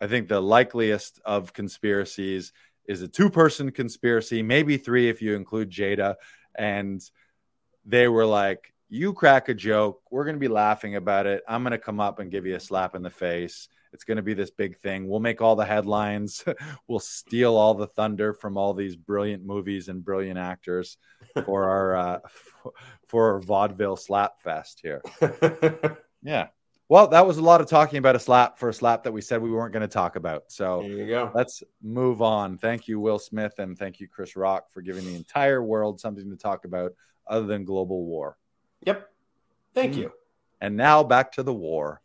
I 0.00 0.06
think 0.06 0.28
the 0.28 0.40
likeliest 0.40 1.20
of 1.24 1.52
conspiracies 1.52 2.52
is 2.88 3.02
a 3.02 3.08
two 3.08 3.30
person 3.30 3.72
conspiracy, 3.72 4.42
maybe 4.42 4.76
three 4.76 5.08
if 5.08 5.20
you 5.20 5.34
include 5.34 5.70
Jada. 5.70 6.14
And 6.54 7.02
they 7.84 8.06
were 8.06 8.24
like, 8.24 8.72
you 8.88 9.12
crack 9.12 9.48
a 9.48 9.54
joke, 9.54 10.02
we're 10.10 10.24
going 10.24 10.36
to 10.36 10.40
be 10.40 10.48
laughing 10.48 10.96
about 10.96 11.26
it. 11.26 11.42
I'm 11.46 11.62
going 11.62 11.72
to 11.72 11.78
come 11.78 12.00
up 12.00 12.18
and 12.18 12.30
give 12.30 12.46
you 12.46 12.56
a 12.56 12.60
slap 12.60 12.94
in 12.94 13.02
the 13.02 13.10
face. 13.10 13.68
It's 13.92 14.04
going 14.04 14.16
to 14.16 14.22
be 14.22 14.34
this 14.34 14.50
big 14.50 14.78
thing. 14.78 15.08
We'll 15.08 15.20
make 15.20 15.40
all 15.40 15.56
the 15.56 15.64
headlines. 15.64 16.44
we'll 16.88 16.98
steal 16.98 17.56
all 17.56 17.74
the 17.74 17.86
thunder 17.86 18.32
from 18.32 18.56
all 18.56 18.74
these 18.74 18.96
brilliant 18.96 19.44
movies 19.44 19.88
and 19.88 20.04
brilliant 20.04 20.38
actors 20.38 20.96
for 21.44 21.64
our 21.68 21.96
uh, 21.96 22.18
for 23.06 23.32
our 23.32 23.40
vaudeville 23.40 23.96
slap 23.96 24.40
fest 24.40 24.80
here. 24.82 25.02
yeah. 26.22 26.48
Well, 26.90 27.08
that 27.08 27.26
was 27.26 27.36
a 27.36 27.42
lot 27.42 27.60
of 27.60 27.66
talking 27.66 27.98
about 27.98 28.16
a 28.16 28.18
slap 28.18 28.58
for 28.58 28.70
a 28.70 28.74
slap 28.74 29.04
that 29.04 29.12
we 29.12 29.20
said 29.20 29.42
we 29.42 29.50
weren't 29.50 29.74
going 29.74 29.82
to 29.82 29.88
talk 29.88 30.16
about. 30.16 30.44
So 30.48 30.80
there 30.80 30.90
you 30.90 31.06
go. 31.06 31.30
Let's 31.34 31.62
move 31.82 32.22
on. 32.22 32.56
Thank 32.56 32.88
you, 32.88 32.98
Will 32.98 33.18
Smith, 33.18 33.58
and 33.58 33.76
thank 33.78 34.00
you, 34.00 34.08
Chris 34.08 34.36
Rock, 34.36 34.70
for 34.70 34.80
giving 34.80 35.04
the 35.04 35.14
entire 35.14 35.62
world 35.62 36.00
something 36.00 36.30
to 36.30 36.36
talk 36.36 36.64
about 36.64 36.92
other 37.26 37.46
than 37.46 37.66
global 37.66 38.06
war. 38.06 38.38
Yep. 38.84 39.08
Thank 39.74 39.94
mm. 39.94 39.98
you. 39.98 40.12
And 40.60 40.76
now 40.76 41.02
back 41.04 41.32
to 41.32 41.42
the 41.42 41.54
war. 41.54 42.00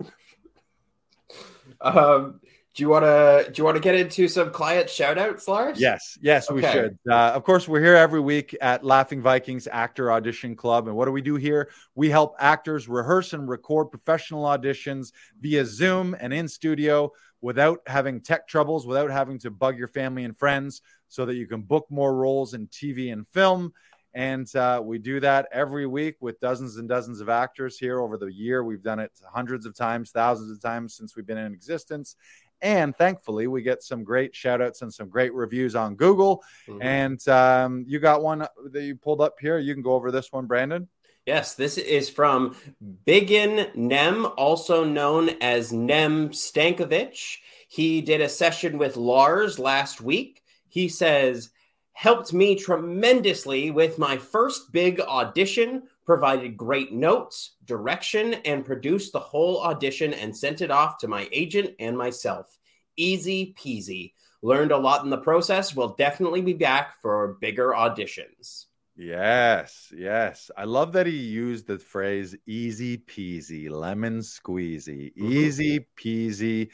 um, 1.80 2.40
do 2.74 2.82
you 2.82 2.88
want 2.88 3.04
to 3.04 3.50
do 3.52 3.60
you 3.60 3.64
want 3.64 3.76
to 3.76 3.80
get 3.80 3.94
into 3.94 4.26
some 4.26 4.50
client 4.50 4.90
shout 4.90 5.16
outs, 5.16 5.46
Lars? 5.46 5.80
Yes, 5.80 6.18
yes, 6.20 6.50
okay. 6.50 6.54
we 6.56 6.72
should. 6.72 6.98
Uh, 7.08 7.30
of 7.30 7.44
course, 7.44 7.68
we're 7.68 7.80
here 7.80 7.94
every 7.94 8.18
week 8.18 8.56
at 8.60 8.84
Laughing 8.84 9.22
Vikings 9.22 9.68
Actor 9.70 10.10
Audition 10.10 10.56
Club, 10.56 10.88
and 10.88 10.96
what 10.96 11.04
do 11.04 11.12
we 11.12 11.22
do 11.22 11.36
here? 11.36 11.70
We 11.94 12.10
help 12.10 12.34
actors 12.40 12.88
rehearse 12.88 13.32
and 13.32 13.48
record 13.48 13.92
professional 13.92 14.42
auditions 14.42 15.12
via 15.40 15.64
Zoom 15.64 16.16
and 16.18 16.34
in 16.34 16.48
studio 16.48 17.12
without 17.40 17.78
having 17.86 18.20
tech 18.20 18.48
troubles, 18.48 18.88
without 18.88 19.10
having 19.10 19.38
to 19.38 19.52
bug 19.52 19.78
your 19.78 19.86
family 19.88 20.24
and 20.24 20.36
friends, 20.36 20.82
so 21.06 21.24
that 21.26 21.36
you 21.36 21.46
can 21.46 21.62
book 21.62 21.86
more 21.90 22.16
roles 22.16 22.54
in 22.54 22.66
TV 22.66 23.12
and 23.12 23.28
film. 23.28 23.72
And 24.14 24.54
uh, 24.54 24.80
we 24.82 24.98
do 24.98 25.18
that 25.20 25.48
every 25.50 25.86
week 25.86 26.16
with 26.20 26.38
dozens 26.38 26.76
and 26.76 26.88
dozens 26.88 27.20
of 27.20 27.28
actors 27.28 27.78
here 27.78 28.00
over 28.00 28.16
the 28.16 28.32
year. 28.32 28.62
We've 28.62 28.82
done 28.82 29.00
it 29.00 29.10
hundreds 29.32 29.66
of 29.66 29.74
times, 29.74 30.12
thousands 30.12 30.52
of 30.52 30.62
times 30.62 30.94
since 30.94 31.16
we've 31.16 31.26
been 31.26 31.38
in 31.38 31.52
existence. 31.52 32.14
And 32.62 32.96
thankfully, 32.96 33.48
we 33.48 33.62
get 33.62 33.82
some 33.82 34.04
great 34.04 34.34
shout 34.34 34.62
outs 34.62 34.82
and 34.82 34.92
some 34.92 35.08
great 35.08 35.34
reviews 35.34 35.74
on 35.74 35.96
Google. 35.96 36.42
Mm-hmm. 36.68 36.82
And 36.82 37.28
um, 37.28 37.84
you 37.88 37.98
got 37.98 38.22
one 38.22 38.46
that 38.70 38.82
you 38.82 38.94
pulled 38.94 39.20
up 39.20 39.34
here. 39.40 39.58
You 39.58 39.74
can 39.74 39.82
go 39.82 39.94
over 39.94 40.10
this 40.10 40.32
one, 40.32 40.46
Brandon. 40.46 40.88
Yes, 41.26 41.54
this 41.54 41.78
is 41.78 42.10
from 42.10 42.54
Biggin 43.06 43.68
Nem, 43.74 44.26
also 44.36 44.84
known 44.84 45.30
as 45.40 45.72
Nem 45.72 46.30
Stankovic. 46.30 47.38
He 47.68 48.00
did 48.02 48.20
a 48.20 48.28
session 48.28 48.78
with 48.78 48.96
Lars 48.96 49.58
last 49.58 50.00
week. 50.00 50.42
He 50.68 50.88
says, 50.88 51.50
helped 51.94 52.32
me 52.32 52.56
tremendously 52.56 53.70
with 53.70 53.98
my 53.98 54.18
first 54.18 54.72
big 54.72 55.00
audition, 55.00 55.84
provided 56.04 56.56
great 56.56 56.92
notes, 56.92 57.54
direction, 57.64 58.34
and 58.44 58.66
produced 58.66 59.12
the 59.12 59.20
whole 59.20 59.62
audition 59.62 60.12
and 60.12 60.36
sent 60.36 60.60
it 60.60 60.70
off 60.70 60.98
to 60.98 61.08
my 61.08 61.28
agent 61.32 61.70
and 61.78 61.96
myself. 61.96 62.58
Easy 62.96 63.54
peasy. 63.58 64.12
Learned 64.42 64.72
a 64.72 64.76
lot 64.76 65.04
in 65.04 65.10
the 65.10 65.16
process. 65.16 65.74
Will 65.74 65.94
definitely 65.94 66.42
be 66.42 66.52
back 66.52 67.00
for 67.00 67.38
bigger 67.40 67.70
auditions. 67.70 68.66
Yes, 68.96 69.92
yes. 69.96 70.50
I 70.56 70.64
love 70.64 70.92
that 70.92 71.06
he 71.06 71.16
used 71.16 71.66
the 71.66 71.78
phrase 71.78 72.36
easy 72.46 72.98
peasy, 72.98 73.70
lemon 73.70 74.18
squeezy, 74.18 75.12
mm-hmm. 75.14 75.32
easy 75.32 75.86
peasy, 75.96 76.70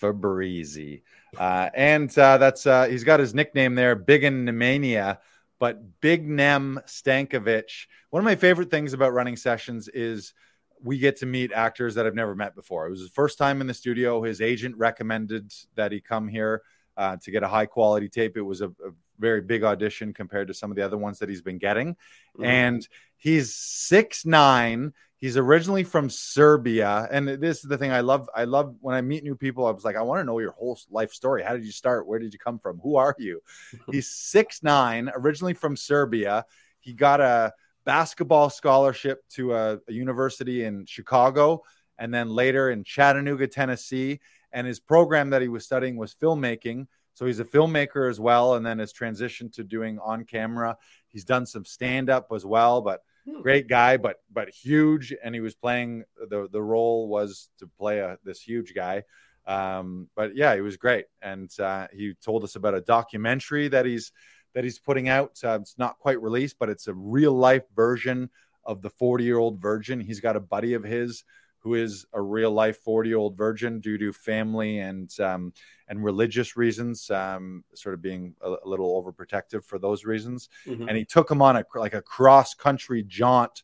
Febreze. 0.00 1.02
Uh, 1.36 1.70
and 1.74 2.16
uh, 2.18 2.38
that's 2.38 2.66
uh, 2.66 2.86
he's 2.86 3.04
got 3.04 3.20
his 3.20 3.34
nickname 3.34 3.74
there, 3.74 3.94
Big 3.94 4.22
Nemania, 4.22 5.18
but 5.58 6.00
Big 6.00 6.28
Nem 6.28 6.80
Stankovic. 6.86 7.86
One 8.10 8.20
of 8.20 8.24
my 8.24 8.36
favorite 8.36 8.70
things 8.70 8.92
about 8.92 9.12
running 9.12 9.36
sessions 9.36 9.88
is 9.88 10.34
we 10.82 10.98
get 10.98 11.16
to 11.18 11.26
meet 11.26 11.52
actors 11.52 11.94
that 11.94 12.06
I've 12.06 12.14
never 12.14 12.34
met 12.34 12.54
before. 12.54 12.86
It 12.86 12.90
was 12.90 13.00
his 13.00 13.10
first 13.10 13.38
time 13.38 13.60
in 13.60 13.66
the 13.66 13.74
studio. 13.74 14.22
His 14.22 14.40
agent 14.40 14.76
recommended 14.76 15.52
that 15.76 15.92
he 15.92 16.00
come 16.00 16.28
here 16.28 16.62
uh, 16.96 17.16
to 17.22 17.30
get 17.30 17.42
a 17.42 17.48
high 17.48 17.66
quality 17.66 18.08
tape. 18.08 18.36
It 18.36 18.42
was 18.42 18.60
a, 18.60 18.68
a, 18.68 18.92
very 19.18 19.40
big 19.40 19.64
audition 19.64 20.12
compared 20.12 20.48
to 20.48 20.54
some 20.54 20.70
of 20.70 20.76
the 20.76 20.82
other 20.82 20.98
ones 20.98 21.18
that 21.18 21.28
he's 21.28 21.42
been 21.42 21.58
getting. 21.58 21.94
Mm-hmm. 21.94 22.44
And 22.44 22.88
he's 23.16 23.54
six 23.54 24.24
nine. 24.24 24.92
He's 25.16 25.36
originally 25.36 25.84
from 25.84 26.10
Serbia, 26.10 27.06
and 27.08 27.28
this 27.28 27.58
is 27.58 27.68
the 27.70 27.78
thing 27.78 27.92
I 27.92 28.00
love. 28.00 28.28
I 28.34 28.42
love 28.42 28.74
when 28.80 28.96
I 28.96 29.02
meet 29.02 29.22
new 29.22 29.36
people. 29.36 29.66
I 29.66 29.70
was 29.70 29.84
like, 29.84 29.94
I 29.94 30.02
want 30.02 30.18
to 30.18 30.24
know 30.24 30.40
your 30.40 30.50
whole 30.50 30.76
life 30.90 31.12
story. 31.12 31.44
How 31.44 31.52
did 31.52 31.64
you 31.64 31.70
start? 31.70 32.08
Where 32.08 32.18
did 32.18 32.32
you 32.32 32.40
come 32.40 32.58
from? 32.58 32.80
Who 32.80 32.96
are 32.96 33.14
you? 33.18 33.40
He's 33.92 34.08
six 34.08 34.64
nine, 34.64 35.12
originally 35.14 35.54
from 35.54 35.76
Serbia. 35.76 36.44
He 36.80 36.92
got 36.92 37.20
a 37.20 37.52
basketball 37.84 38.50
scholarship 38.50 39.22
to 39.34 39.54
a, 39.54 39.78
a 39.88 39.92
university 39.92 40.64
in 40.64 40.86
Chicago, 40.86 41.62
and 41.98 42.12
then 42.12 42.28
later 42.28 42.70
in 42.70 42.82
Chattanooga, 42.82 43.46
Tennessee. 43.46 44.18
And 44.52 44.66
his 44.66 44.80
program 44.80 45.30
that 45.30 45.40
he 45.40 45.48
was 45.48 45.64
studying 45.64 45.96
was 45.96 46.14
filmmaking. 46.14 46.88
So 47.14 47.26
he's 47.26 47.40
a 47.40 47.44
filmmaker 47.44 48.08
as 48.08 48.18
well, 48.20 48.54
and 48.54 48.64
then 48.64 48.78
has 48.78 48.92
transitioned 48.92 49.52
to 49.54 49.64
doing 49.64 49.98
on 49.98 50.24
camera. 50.24 50.76
He's 51.08 51.24
done 51.24 51.46
some 51.46 51.64
stand 51.64 52.10
up 52.10 52.28
as 52.34 52.44
well, 52.44 52.80
but 52.80 53.02
Hmm. 53.24 53.40
great 53.40 53.68
guy, 53.68 53.96
but 53.98 54.16
but 54.32 54.48
huge, 54.48 55.14
and 55.22 55.34
he 55.34 55.40
was 55.40 55.54
playing 55.54 56.04
the 56.28 56.48
the 56.50 56.62
role 56.62 57.08
was 57.08 57.50
to 57.58 57.66
play 57.66 58.00
a 58.00 58.18
this 58.24 58.40
huge 58.40 58.74
guy. 58.74 59.04
Um, 59.46 60.08
but 60.14 60.36
yeah, 60.36 60.54
he 60.54 60.60
was 60.60 60.76
great, 60.76 61.06
and 61.20 61.50
uh, 61.60 61.88
he 61.92 62.14
told 62.24 62.44
us 62.44 62.56
about 62.56 62.74
a 62.74 62.80
documentary 62.80 63.68
that 63.68 63.86
he's 63.86 64.12
that 64.54 64.64
he's 64.64 64.78
putting 64.78 65.08
out. 65.08 65.38
Uh, 65.44 65.58
it's 65.60 65.78
not 65.78 65.98
quite 65.98 66.20
released, 66.20 66.56
but 66.58 66.68
it's 66.68 66.88
a 66.88 66.94
real 66.94 67.32
life 67.32 67.64
version 67.74 68.28
of 68.64 68.82
the 68.82 68.90
40 68.90 69.24
year 69.24 69.38
old 69.38 69.60
virgin. 69.60 70.00
He's 70.00 70.20
got 70.20 70.36
a 70.36 70.40
buddy 70.40 70.74
of 70.74 70.84
his 70.84 71.24
who 71.62 71.74
is 71.74 72.04
a 72.12 72.20
real 72.20 72.50
life 72.50 72.78
40 72.78 73.08
year 73.08 73.18
old 73.18 73.36
virgin 73.36 73.80
due 73.80 73.96
to 73.98 74.12
family 74.12 74.80
and 74.80 75.10
um, 75.20 75.52
and 75.88 76.02
religious 76.02 76.56
reasons, 76.56 77.08
um, 77.10 77.64
sort 77.74 77.94
of 77.94 78.02
being 78.02 78.34
a, 78.40 78.50
a, 78.50 78.68
little 78.68 79.00
overprotective 79.00 79.64
for 79.64 79.78
those 79.78 80.04
reasons. 80.04 80.48
Mm-hmm. 80.66 80.88
And 80.88 80.96
he 80.96 81.04
took 81.04 81.30
him 81.30 81.40
on 81.40 81.56
a 81.56 81.64
like 81.74 81.94
a 81.94 82.02
cross 82.02 82.54
country 82.54 83.04
jaunt 83.06 83.62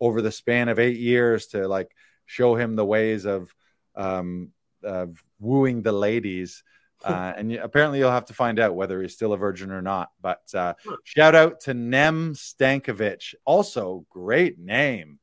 over 0.00 0.20
the 0.20 0.32
span 0.32 0.68
of 0.68 0.78
eight 0.78 0.98
years 0.98 1.46
to 1.48 1.66
like 1.66 1.94
show 2.26 2.54
him 2.54 2.76
the 2.76 2.84
ways 2.84 3.24
of 3.24 3.54
um, 3.96 4.50
of 4.82 5.22
wooing 5.40 5.82
the 5.82 5.92
ladies. 5.92 6.62
Uh, 7.04 7.32
and 7.36 7.52
you, 7.52 7.60
apparently, 7.62 8.00
you'll 8.00 8.10
have 8.10 8.24
to 8.24 8.34
find 8.34 8.58
out 8.58 8.74
whether 8.74 9.00
he's 9.00 9.14
still 9.14 9.32
a 9.32 9.36
virgin 9.36 9.70
or 9.70 9.80
not. 9.80 10.08
But 10.20 10.42
uh, 10.52 10.74
shout 11.04 11.36
out 11.36 11.60
to 11.60 11.72
Nem 11.72 12.34
Stankovic. 12.34 13.36
Also, 13.44 14.04
great 14.10 14.58
name. 14.58 15.20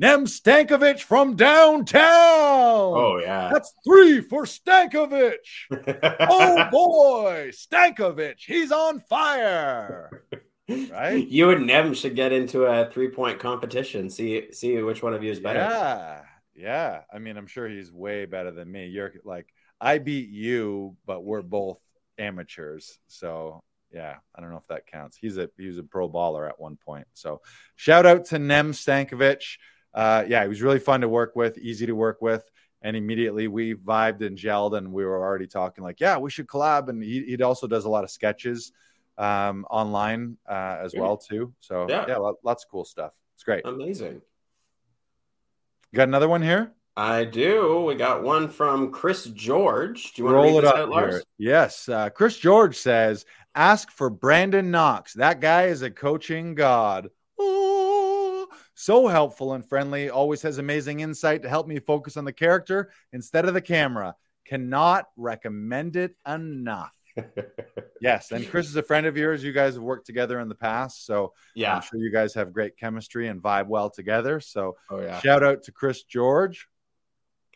Nem 0.00 0.24
Stankovic 0.24 1.02
from 1.02 1.36
downtown. 1.36 2.00
Oh, 2.02 3.20
yeah. 3.22 3.50
That's 3.52 3.74
three 3.84 4.22
for 4.22 4.44
Stankovic. 4.44 5.34
oh, 6.20 6.68
boy. 6.70 7.50
Stankovic. 7.52 8.36
He's 8.38 8.72
on 8.72 9.00
fire. 9.00 10.24
Right? 10.70 11.28
You 11.28 11.50
and 11.50 11.66
Nem 11.66 11.92
should 11.92 12.16
get 12.16 12.32
into 12.32 12.64
a 12.64 12.88
three 12.90 13.08
point 13.08 13.40
competition. 13.40 14.08
See, 14.08 14.50
see 14.52 14.80
which 14.80 15.02
one 15.02 15.12
of 15.12 15.22
you 15.22 15.30
is 15.30 15.38
better. 15.38 15.58
Yeah. 15.58 16.22
Yeah. 16.54 17.00
I 17.12 17.18
mean, 17.18 17.36
I'm 17.36 17.46
sure 17.46 17.68
he's 17.68 17.92
way 17.92 18.24
better 18.24 18.52
than 18.52 18.72
me. 18.72 18.86
You're 18.86 19.12
like, 19.24 19.52
I 19.82 19.98
beat 19.98 20.30
you, 20.30 20.96
but 21.04 21.24
we're 21.24 21.42
both 21.42 21.78
amateurs. 22.16 22.98
So 23.08 23.62
yeah, 23.92 24.14
I 24.34 24.40
don't 24.40 24.50
know 24.50 24.56
if 24.56 24.68
that 24.68 24.86
counts. 24.86 25.18
He's 25.18 25.36
a 25.36 25.50
he 25.58 25.66
was 25.66 25.76
a 25.76 25.82
pro 25.82 26.08
baller 26.08 26.48
at 26.48 26.58
one 26.58 26.76
point. 26.76 27.06
So 27.12 27.42
shout 27.76 28.06
out 28.06 28.26
to 28.26 28.38
Nem 28.38 28.72
Stankovic 28.72 29.42
uh, 29.94 30.24
yeah, 30.26 30.42
he 30.42 30.48
was 30.48 30.62
really 30.62 30.78
fun 30.78 31.00
to 31.00 31.08
work 31.08 31.36
with, 31.36 31.58
easy 31.58 31.86
to 31.86 31.94
work 31.94 32.22
with. 32.22 32.48
And 32.82 32.96
immediately 32.96 33.46
we 33.46 33.74
vibed 33.74 34.24
and 34.26 34.38
gelled, 34.38 34.76
and 34.76 34.92
we 34.92 35.04
were 35.04 35.20
already 35.20 35.46
talking 35.46 35.84
like, 35.84 36.00
yeah, 36.00 36.16
we 36.16 36.30
should 36.30 36.46
collab. 36.46 36.88
And 36.88 37.02
he, 37.02 37.24
he 37.24 37.42
also 37.42 37.66
does 37.66 37.84
a 37.84 37.90
lot 37.90 38.04
of 38.04 38.10
sketches 38.10 38.72
um, 39.18 39.66
online 39.68 40.38
uh, 40.48 40.78
as 40.82 40.94
well 40.96 41.16
too. 41.18 41.52
So 41.60 41.86
yeah. 41.88 42.06
yeah, 42.08 42.16
lots 42.42 42.64
of 42.64 42.70
cool 42.70 42.84
stuff. 42.84 43.12
It's 43.34 43.42
great. 43.42 43.66
Amazing. 43.66 44.22
You 45.92 45.96
got 45.96 46.08
another 46.08 46.28
one 46.28 46.42
here? 46.42 46.72
I 46.96 47.24
do. 47.24 47.82
We 47.82 47.94
got 47.94 48.22
one 48.22 48.48
from 48.48 48.92
Chris 48.92 49.24
George. 49.26 50.12
Do 50.14 50.22
you 50.22 50.24
want 50.24 50.34
Roll 50.34 50.60
to 50.60 50.66
read 50.66 50.74
it 50.74 50.80
up, 50.80 50.88
Lars? 50.88 51.14
Here. 51.14 51.22
Yes. 51.38 51.88
Uh, 51.88 52.10
Chris 52.10 52.36
George 52.36 52.76
says, 52.76 53.24
"Ask 53.54 53.90
for 53.90 54.10
Brandon 54.10 54.70
Knox. 54.70 55.14
That 55.14 55.40
guy 55.40 55.64
is 55.64 55.82
a 55.82 55.90
coaching 55.90 56.54
god." 56.54 57.10
So 58.80 59.08
helpful 59.08 59.52
and 59.52 59.62
friendly, 59.62 60.08
always 60.08 60.40
has 60.40 60.56
amazing 60.56 61.00
insight 61.00 61.42
to 61.42 61.50
help 61.50 61.66
me 61.66 61.78
focus 61.80 62.16
on 62.16 62.24
the 62.24 62.32
character 62.32 62.90
instead 63.12 63.44
of 63.44 63.52
the 63.52 63.60
camera. 63.60 64.16
Cannot 64.46 65.04
recommend 65.18 65.96
it 65.96 66.16
enough. 66.26 66.96
yes, 68.00 68.32
and 68.32 68.48
Chris 68.48 68.68
is 68.68 68.76
a 68.76 68.82
friend 68.82 69.04
of 69.04 69.18
yours. 69.18 69.44
You 69.44 69.52
guys 69.52 69.74
have 69.74 69.82
worked 69.82 70.06
together 70.06 70.40
in 70.40 70.48
the 70.48 70.54
past, 70.54 71.04
so 71.04 71.34
yeah, 71.54 71.76
I'm 71.76 71.82
sure 71.82 72.00
you 72.00 72.10
guys 72.10 72.32
have 72.32 72.54
great 72.54 72.78
chemistry 72.78 73.28
and 73.28 73.42
vibe 73.42 73.66
well 73.66 73.90
together. 73.90 74.40
So, 74.40 74.78
oh, 74.88 75.02
yeah. 75.02 75.20
shout 75.20 75.42
out 75.42 75.62
to 75.64 75.72
Chris 75.72 76.04
George. 76.04 76.66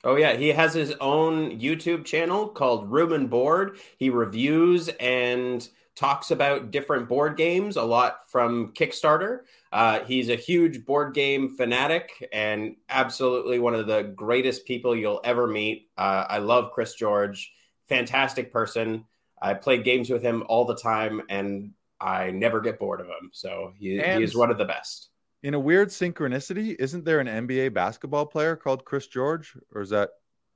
Oh 0.05 0.17
yeah, 0.17 0.37
he 0.37 0.49
has 0.49 0.75
his 0.75 0.93
own 1.01 1.59
YouTube 1.59 2.05
channel 2.05 2.49
called 2.49 2.93
Room 2.93 3.15
and 3.15 3.31
Board. 3.31 3.79
He 3.97 4.11
reviews 4.11 4.91
and 5.01 5.67
talks 5.95 6.31
about 6.31 6.71
different 6.71 7.09
board 7.09 7.37
games 7.37 7.77
a 7.77 7.83
lot 7.83 8.29
from 8.29 8.73
Kickstarter. 8.75 9.41
Uh, 9.75 10.05
he's 10.05 10.29
a 10.29 10.37
huge 10.37 10.85
board 10.85 11.15
game 11.15 11.57
fanatic 11.57 12.29
and 12.33 12.77
absolutely 12.89 13.59
one 13.59 13.75
of 13.75 13.89
the 13.89 14.05
greatest 14.05 14.65
people 14.67 14.95
you'll 14.95 15.21
ever 15.25 15.49
meet. 15.49 15.91
Uh, 15.99 16.25
I 16.29 16.39
love 16.39 16.71
Chris 16.71 16.95
George, 16.95 17.53
fantastic 17.89 18.53
person. 18.53 19.05
I 19.43 19.55
play 19.55 19.83
games 19.83 20.09
with 20.09 20.23
him 20.23 20.45
all 20.47 20.65
the 20.65 20.77
time 20.77 21.23
and 21.29 21.73
I 22.01 22.31
never 22.31 22.61
get 22.61 22.79
bored 22.79 23.01
of 23.01 23.09
him. 23.09 23.31
So 23.33 23.73
he, 23.77 24.01
he 24.01 24.23
is 24.23 24.37
one 24.37 24.53
of 24.53 24.59
the 24.59 24.65
best. 24.65 25.09
In 25.43 25.55
a 25.55 25.59
weird 25.59 25.89
synchronicity, 25.89 26.77
isn't 26.79 27.05
there 27.05 27.19
an 27.19 27.27
NBA 27.27 27.75
basketball 27.75 28.27
player 28.27 28.55
called 28.55 28.85
Chris 28.85 29.09
George, 29.09 29.57
or 29.75 29.83
is 29.83 29.91
that 29.91 30.11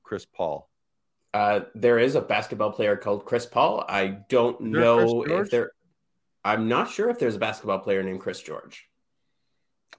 Chris 0.05 0.25
Paul? 0.27 0.71
Uh, 1.35 1.61
there 1.75 1.99
is 1.99 2.15
a 2.15 2.21
basketball 2.21 2.71
player 2.71 2.97
called 2.97 3.25
Chris 3.25 3.47
Paul. 3.47 3.85
I 3.89 4.19
don't 4.29 4.61
know 4.61 5.25
if 5.25 5.51
there. 5.51 5.73
I'm 6.45 6.69
not 6.69 6.89
sure 6.89 7.11
if 7.11 7.19
there's 7.19 7.35
a 7.35 7.41
basketball 7.41 7.81
player 7.81 8.03
named 8.05 8.21
Chris 8.21 8.41
George. 8.41 8.89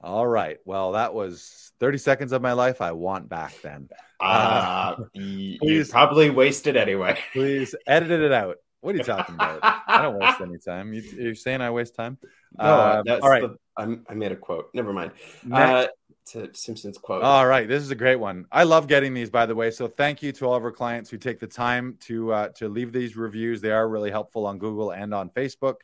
All 0.01 0.27
right. 0.27 0.57
Well, 0.65 0.93
that 0.93 1.13
was 1.13 1.71
30 1.79 1.97
seconds 1.97 2.31
of 2.31 2.41
my 2.41 2.53
life 2.53 2.81
I 2.81 2.93
want 2.93 3.29
back 3.29 3.53
then. 3.61 3.89
Uh, 4.21 4.23
uh 4.23 4.95
you 5.13 5.85
probably 5.85 6.29
wasted 6.29 6.77
anyway. 6.77 7.17
please 7.33 7.75
edit 7.87 8.11
it 8.11 8.31
out. 8.31 8.57
What 8.81 8.95
are 8.95 8.97
you 8.97 9.03
talking 9.03 9.35
about? 9.35 9.59
I 9.61 10.01
don't 10.01 10.17
waste 10.17 10.39
any 10.39 10.57
time. 10.57 10.93
You, 10.93 11.31
are 11.31 11.35
saying 11.35 11.59
I 11.59 11.69
waste 11.69 11.95
time? 11.95 12.17
No, 12.57 12.63
uh, 12.63 13.19
all 13.21 13.29
right. 13.29 13.43
The, 13.77 14.01
i 14.07 14.13
made 14.13 14.31
a 14.31 14.37
quote. 14.37 14.69
Never 14.73 14.93
mind. 14.93 15.11
Uh, 15.51 15.87
to 16.27 16.49
Simpsons 16.53 16.97
quote. 16.97 17.23
All 17.23 17.47
right, 17.47 17.67
this 17.67 17.83
is 17.83 17.91
a 17.91 17.95
great 17.95 18.17
one. 18.17 18.45
I 18.51 18.63
love 18.63 18.87
getting 18.87 19.13
these, 19.13 19.29
by 19.29 19.45
the 19.45 19.55
way. 19.55 19.71
So 19.71 19.87
thank 19.87 20.21
you 20.21 20.31
to 20.33 20.45
all 20.45 20.55
of 20.55 20.63
our 20.63 20.71
clients 20.71 21.09
who 21.09 21.17
take 21.17 21.39
the 21.39 21.47
time 21.47 21.97
to 22.01 22.31
uh, 22.31 22.49
to 22.55 22.69
leave 22.69 22.93
these 22.93 23.17
reviews. 23.17 23.61
They 23.61 23.71
are 23.71 23.87
really 23.87 24.11
helpful 24.11 24.45
on 24.45 24.59
Google 24.59 24.91
and 24.91 25.13
on 25.13 25.29
Facebook. 25.29 25.75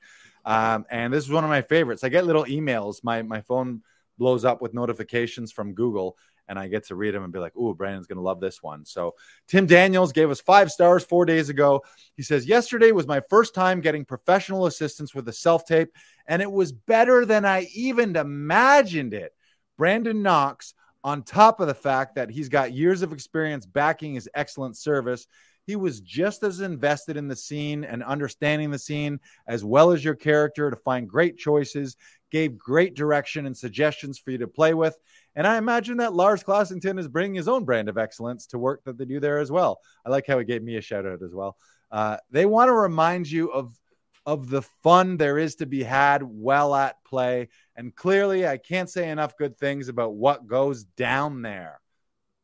Um, 0.45 0.85
and 0.91 1.12
this 1.12 1.25
is 1.25 1.31
one 1.31 1.43
of 1.43 1.50
my 1.50 1.63
favorites. 1.63 2.03
I 2.03 2.09
get 2.09 2.25
little 2.25 2.45
emails. 2.45 3.03
My 3.03 3.24
my 3.24 3.41
phone 3.41 3.81
blows 4.17 4.45
up 4.45 4.62
with 4.62 4.74
notifications 4.74 5.51
from 5.51 5.74
Google, 5.74 6.17
and 6.48 6.60
I 6.60 6.67
get 6.67 6.86
to 6.88 6.95
read 6.95 7.13
them 7.13 7.24
and 7.24 7.34
be 7.34 7.39
like, 7.39 7.55
"Ooh, 7.55 7.74
Brandon's 7.74 8.07
gonna 8.07 8.22
love 8.22 8.39
this 8.39 8.62
one." 8.62 8.86
So 8.86 9.15
Tim 9.48 9.65
Daniels 9.65 10.12
gave 10.12 10.29
us 10.29 10.41
five 10.41 10.72
stars 10.72 11.03
four 11.03 11.25
days 11.25 11.50
ago. 11.50 11.84
He 12.15 12.24
says, 12.24 12.45
"Yesterday 12.45 12.91
was 12.91 13.07
my 13.07 13.22
first 13.22 13.53
time 13.53 13.81
getting 13.81 14.05
professional 14.05 14.65
assistance 14.65 15.13
with 15.13 15.27
a 15.27 15.34
self 15.34 15.65
tape, 15.65 15.89
and 16.27 16.41
it 16.41 16.51
was 16.51 16.72
better 16.72 17.25
than 17.25 17.45
I 17.45 17.67
even 17.74 18.15
imagined 18.15 19.13
it." 19.13 19.34
Brandon 19.77 20.22
Knox, 20.22 20.74
on 21.03 21.24
top 21.24 21.60
of 21.60 21.67
the 21.67 21.74
fact 21.74 22.15
that 22.15 22.29
he's 22.29 22.50
got 22.50 22.74
years 22.74 23.01
of 23.01 23.13
experience 23.13 23.65
backing 23.65 24.13
his 24.15 24.29
excellent 24.34 24.77
service, 24.77 25.27
he 25.65 25.75
was 25.75 26.00
just 26.00 26.43
as 26.43 26.62
invested 26.62 27.17
in 27.17 27.27
the 27.27 27.36
scene 27.36 27.84
and 27.84 28.03
understanding 28.03 28.72
the 28.72 28.79
scene 28.79 29.19
as 29.48 29.63
well 29.63 29.91
as 29.91 30.03
your 30.03 30.15
character 30.15 30.69
to 30.69 30.75
find 30.75 31.10
great 31.10 31.38
choices, 31.38 31.98
gave 32.31 32.57
great 32.57 32.95
direction 32.95 33.45
and 33.45 33.55
suggestions 33.55 34.19
for 34.19 34.31
you 34.31 34.38
to 34.38 34.48
play 34.48 34.74
with. 34.74 34.98
And 35.36 35.45
I 35.45 35.57
imagine 35.57 35.98
that 35.98 36.13
Lars 36.13 36.43
Classington 36.43 37.00
is 37.00 37.07
bringing 37.07 37.36
his 37.36 37.48
own 37.48 37.65
brand 37.65 37.89
of 37.89 37.98
excellence 37.98 38.45
to 38.48 38.60
work 38.60 38.84
that 38.86 38.98
they 38.98 39.05
do 39.05 39.19
there 39.19 39.39
as 39.39 39.51
well. 39.51 39.79
I 40.05 40.10
like 40.10 40.27
how 40.27 40.39
he 40.39 40.45
gave 40.45 40.63
me 40.63 40.77
a 40.77 40.81
shout 40.81 41.05
out 41.05 41.22
as 41.24 41.34
well. 41.34 41.57
Uh, 41.91 42.17
they 42.31 42.45
want 42.45 42.69
to 42.69 42.74
remind 42.74 43.29
you 43.29 43.51
of 43.51 43.77
of 44.25 44.50
the 44.50 44.63
fun 44.84 45.17
there 45.17 45.38
is 45.38 45.55
to 45.55 45.65
be 45.65 45.84
had 45.84 46.24
well 46.24 46.74
at 46.74 47.03
play. 47.03 47.50
And 47.75 47.95
clearly, 47.95 48.48
I 48.48 48.57
can't 48.57 48.89
say 48.89 49.10
enough 49.10 49.38
good 49.38 49.57
things 49.57 49.88
about 49.88 50.15
what 50.15 50.48
goes 50.48 50.84
down 50.84 51.43
there. 51.43 51.79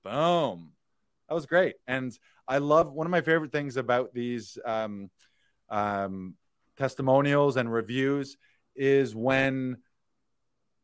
Boom. 0.03 0.73
That 1.27 1.35
was 1.35 1.45
great. 1.45 1.75
And 1.87 2.17
I 2.51 2.57
love 2.57 2.91
one 2.91 3.07
of 3.07 3.11
my 3.11 3.21
favorite 3.21 3.53
things 3.53 3.77
about 3.77 4.13
these 4.13 4.57
um, 4.65 5.09
um, 5.69 6.35
testimonials 6.77 7.55
and 7.55 7.71
reviews 7.71 8.35
is 8.75 9.15
when 9.15 9.77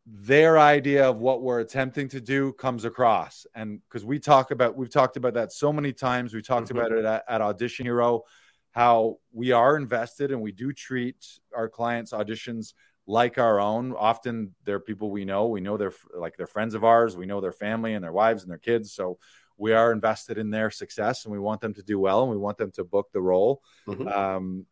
their 0.06 0.58
idea 0.58 1.10
of 1.10 1.18
what 1.18 1.42
we're 1.42 1.60
attempting 1.60 2.08
to 2.08 2.22
do 2.22 2.54
comes 2.54 2.86
across. 2.86 3.46
And 3.54 3.82
because 3.86 4.06
we 4.06 4.18
talk 4.18 4.52
about, 4.52 4.78
we've 4.78 4.90
talked 4.90 5.18
about 5.18 5.34
that 5.34 5.52
so 5.52 5.74
many 5.74 5.92
times. 5.92 6.34
We 6.34 6.42
talked 6.42 6.70
mm-hmm. 6.70 6.78
about 6.78 6.94
it 6.94 7.04
at, 7.04 7.26
at 7.28 7.42
Audition 7.42 7.86
Hero 7.86 8.24
how 8.72 9.18
we 9.34 9.52
are 9.52 9.76
invested 9.76 10.32
and 10.32 10.40
we 10.40 10.54
do 10.54 10.72
treat 10.72 11.26
our 11.54 11.68
clients' 11.68 12.14
auditions 12.14 12.76
like 13.08 13.38
our 13.38 13.60
own. 13.60 13.94
Often 13.94 14.56
they're 14.64 14.80
people 14.80 15.12
we 15.12 15.26
know. 15.26 15.48
We 15.48 15.60
know 15.60 15.76
they're 15.76 15.94
like 16.16 16.38
they're 16.38 16.48
friends 16.48 16.76
of 16.76 16.86
ours. 16.86 17.18
We 17.18 17.26
know 17.26 17.42
their 17.42 17.52
family 17.52 17.94
and 17.94 18.04
their 18.04 18.14
wives 18.14 18.44
and 18.44 18.52
their 18.52 18.58
kids. 18.58 18.94
So 18.94 19.18
we 19.58 19.74
are 19.74 19.92
invested 19.92 20.38
in 20.38 20.50
their 20.50 20.70
success 20.70 21.26
and 21.26 21.32
we 21.32 21.40
want 21.40 21.62
them 21.62 21.74
to 21.74 21.84
do 21.84 22.00
well 22.00 22.22
and 22.22 22.32
we 22.32 22.38
want 22.38 22.58
them 22.58 22.72
to 22.72 22.84
book 22.84 23.10
the 23.12 23.22
role. 23.22 23.62
Mm-hmm. 23.88 24.08
Um, 24.08 24.66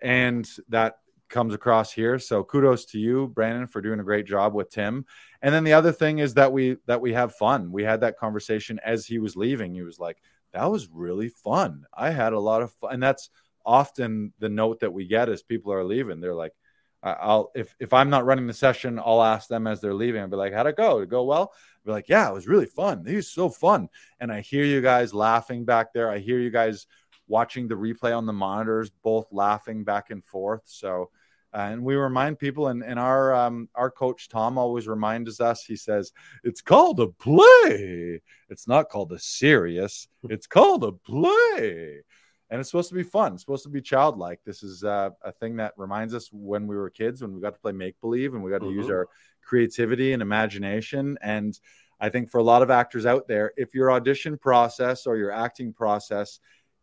and 0.00 0.48
that 0.68 0.98
comes 1.28 1.54
across 1.54 1.92
here. 1.92 2.18
So 2.18 2.42
kudos 2.42 2.84
to 2.86 2.98
you, 2.98 3.28
Brandon, 3.28 3.66
for 3.66 3.80
doing 3.80 4.00
a 4.00 4.04
great 4.04 4.26
job 4.26 4.54
with 4.54 4.70
Tim. 4.70 5.06
And 5.42 5.54
then 5.54 5.64
the 5.64 5.72
other 5.72 5.92
thing 5.92 6.18
is 6.18 6.34
that 6.34 6.52
we 6.52 6.76
that 6.86 7.00
we 7.00 7.12
have 7.12 7.34
fun. 7.34 7.72
We 7.72 7.84
had 7.84 8.00
that 8.00 8.18
conversation 8.18 8.80
as 8.84 9.06
he 9.06 9.18
was 9.18 9.36
leaving. 9.36 9.74
He 9.74 9.82
was 9.82 9.98
like, 9.98 10.18
that 10.52 10.70
was 10.70 10.88
really 10.92 11.28
fun. 11.28 11.84
I 11.94 12.10
had 12.10 12.32
a 12.32 12.40
lot 12.40 12.62
of 12.62 12.72
fun. 12.72 12.94
And 12.94 13.02
that's 13.02 13.30
often 13.64 14.32
the 14.38 14.48
note 14.48 14.80
that 14.80 14.92
we 14.92 15.06
get 15.06 15.28
as 15.28 15.42
people 15.42 15.72
are 15.72 15.84
leaving. 15.84 16.20
They're 16.20 16.34
like, 16.34 16.54
I'll 17.02 17.50
if 17.54 17.74
if 17.78 17.92
I'm 17.92 18.10
not 18.10 18.26
running 18.26 18.46
the 18.46 18.54
session, 18.54 18.98
I'll 18.98 19.22
ask 19.22 19.48
them 19.48 19.66
as 19.66 19.80
they're 19.80 19.94
leaving. 19.94 20.20
I'll 20.20 20.28
be 20.28 20.36
like, 20.36 20.52
"How'd 20.52 20.66
it 20.66 20.76
go? 20.76 20.98
Did 20.98 21.04
it 21.04 21.10
go 21.10 21.24
well?" 21.24 21.52
I'll 21.52 21.86
be 21.86 21.92
like, 21.92 22.08
"Yeah, 22.08 22.28
it 22.28 22.34
was 22.34 22.46
really 22.46 22.66
fun. 22.66 23.04
Was 23.04 23.30
so 23.30 23.48
fun." 23.48 23.88
And 24.20 24.30
I 24.30 24.40
hear 24.40 24.64
you 24.64 24.82
guys 24.82 25.14
laughing 25.14 25.64
back 25.64 25.92
there. 25.94 26.10
I 26.10 26.18
hear 26.18 26.38
you 26.38 26.50
guys 26.50 26.86
watching 27.26 27.68
the 27.68 27.74
replay 27.74 28.16
on 28.16 28.26
the 28.26 28.32
monitors, 28.32 28.90
both 29.02 29.26
laughing 29.32 29.84
back 29.84 30.10
and 30.10 30.22
forth. 30.24 30.62
So, 30.66 31.10
uh, 31.54 31.68
and 31.70 31.82
we 31.82 31.94
remind 31.94 32.38
people, 32.38 32.68
and, 32.68 32.84
and 32.84 32.98
our 32.98 33.34
um, 33.34 33.70
our 33.74 33.90
coach 33.90 34.28
Tom 34.28 34.58
always 34.58 34.86
reminds 34.86 35.40
us. 35.40 35.64
He 35.64 35.76
says 35.76 36.12
it's 36.44 36.60
called 36.60 37.00
a 37.00 37.08
play. 37.08 38.20
It's 38.50 38.68
not 38.68 38.90
called 38.90 39.12
a 39.12 39.18
serious. 39.18 40.06
It's 40.24 40.46
called 40.46 40.84
a 40.84 40.92
play 40.92 42.02
and 42.50 42.60
it's 42.60 42.68
supposed 42.68 42.88
to 42.88 42.96
be 42.96 43.04
fun. 43.04 43.34
It's 43.34 43.42
supposed 43.42 43.62
to 43.62 43.70
be 43.70 43.80
childlike. 43.80 44.40
This 44.44 44.62
is 44.62 44.82
uh, 44.82 45.10
a 45.22 45.30
thing 45.30 45.56
that 45.56 45.72
reminds 45.76 46.14
us 46.14 46.28
when 46.32 46.66
we 46.66 46.76
were 46.76 46.90
kids, 46.90 47.22
when 47.22 47.34
we 47.34 47.40
got 47.40 47.54
to 47.54 47.60
play 47.60 47.72
make 47.72 48.00
believe 48.00 48.34
and 48.34 48.42
we 48.42 48.50
got 48.50 48.58
to 48.58 48.66
mm-hmm. 48.66 48.80
use 48.80 48.90
our 48.90 49.08
creativity 49.42 50.12
and 50.12 50.20
imagination. 50.20 51.16
And 51.22 51.58
I 52.00 52.08
think 52.08 52.30
for 52.30 52.38
a 52.38 52.42
lot 52.42 52.62
of 52.62 52.70
actors 52.70 53.06
out 53.06 53.28
there, 53.28 53.52
if 53.56 53.74
your 53.74 53.92
audition 53.92 54.36
process 54.36 55.06
or 55.06 55.16
your 55.16 55.30
acting 55.30 55.72
process 55.72 56.40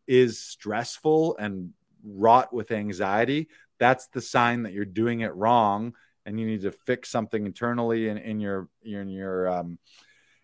is 0.07 0.39
stressful 0.39 1.35
and 1.37 1.73
wrought 2.03 2.53
with 2.53 2.71
anxiety, 2.71 3.49
that's 3.77 4.07
the 4.07 4.21
sign 4.21 4.63
that 4.63 4.73
you're 4.73 4.85
doing 4.85 5.19
it 5.21 5.35
wrong, 5.35 5.93
and 6.25 6.39
you 6.39 6.45
need 6.45 6.61
to 6.61 6.71
fix 6.71 7.09
something 7.09 7.45
internally 7.45 8.07
in, 8.07 8.17
in 8.17 8.39
your 8.39 8.69
in 8.83 9.09
your 9.09 9.49
um, 9.49 9.77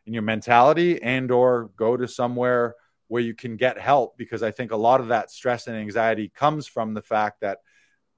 in 0.05 0.13
your 0.13 0.21
mentality, 0.21 1.01
and 1.01 1.31
or 1.31 1.71
go 1.77 1.95
to 1.95 2.07
somewhere 2.07 2.75
where 3.13 3.21
you 3.21 3.35
can 3.35 3.57
get 3.57 3.77
help 3.77 4.17
because 4.17 4.41
I 4.41 4.49
think 4.49 4.71
a 4.71 4.75
lot 4.75 4.99
of 4.99 5.09
that 5.09 5.29
stress 5.29 5.67
and 5.67 5.77
anxiety 5.77 6.31
comes 6.33 6.65
from 6.65 6.95
the 6.95 7.01
fact 7.03 7.41
that 7.41 7.59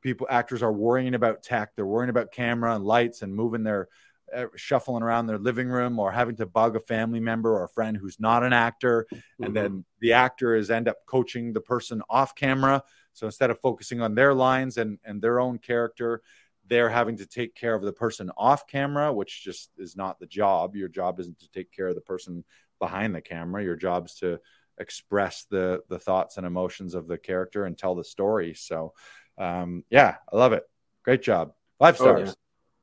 people 0.01 0.25
actors 0.29 0.63
are 0.63 0.71
worrying 0.71 1.15
about 1.15 1.43
tech, 1.43 1.75
they're 1.75 1.85
worrying 1.85 2.09
about 2.09 2.31
camera 2.31 2.73
and 2.73 2.85
lights 2.85 3.21
and 3.21 3.35
moving 3.35 3.61
their 3.61 3.89
uh, 4.33 4.45
shuffling 4.55 5.03
around 5.03 5.27
their 5.27 5.37
living 5.37 5.67
room 5.67 5.99
or 5.99 6.13
having 6.13 6.37
to 6.37 6.45
bug 6.45 6.77
a 6.77 6.79
family 6.79 7.19
member 7.19 7.51
or 7.51 7.65
a 7.65 7.69
friend 7.69 7.97
who's 7.97 8.21
not 8.21 8.41
an 8.41 8.53
actor 8.53 9.05
mm-hmm. 9.13 9.43
and 9.43 9.53
then 9.53 9.83
the 9.99 10.13
actor 10.13 10.55
is 10.55 10.71
end 10.71 10.87
up 10.87 11.05
coaching 11.05 11.51
the 11.51 11.59
person 11.59 12.01
off 12.09 12.33
camera. 12.33 12.81
So 13.11 13.25
instead 13.25 13.49
of 13.49 13.59
focusing 13.59 13.99
on 13.99 14.15
their 14.15 14.33
lines 14.33 14.77
and 14.77 14.97
and 15.03 15.21
their 15.21 15.41
own 15.41 15.57
character 15.57 16.21
they're 16.67 16.89
having 16.89 17.17
to 17.17 17.25
take 17.25 17.53
care 17.53 17.75
of 17.75 17.81
the 17.81 17.91
person 17.91 18.31
off 18.37 18.65
camera 18.65 19.11
which 19.11 19.43
just 19.43 19.71
is 19.77 19.97
not 19.97 20.21
the 20.21 20.25
job. 20.25 20.73
Your 20.73 20.87
job 20.87 21.19
isn't 21.19 21.39
to 21.39 21.51
take 21.51 21.73
care 21.73 21.89
of 21.89 21.95
the 21.95 22.01
person 22.13 22.45
behind 22.79 23.13
the 23.13 23.21
camera. 23.21 23.61
Your 23.61 23.75
job's 23.75 24.15
to 24.19 24.39
express 24.77 25.45
the 25.49 25.81
the 25.89 25.99
thoughts 25.99 26.37
and 26.37 26.45
emotions 26.45 26.95
of 26.95 27.07
the 27.07 27.17
character 27.17 27.65
and 27.65 27.77
tell 27.77 27.95
the 27.95 28.03
story. 28.03 28.53
So, 28.53 28.93
um, 29.37 29.83
yeah, 29.89 30.15
I 30.31 30.35
love 30.35 30.53
it. 30.53 30.63
Great 31.03 31.21
job. 31.21 31.53
Five 31.79 31.95
stars. 31.95 32.29
Oh, 32.29 32.31
yeah. 32.31 32.33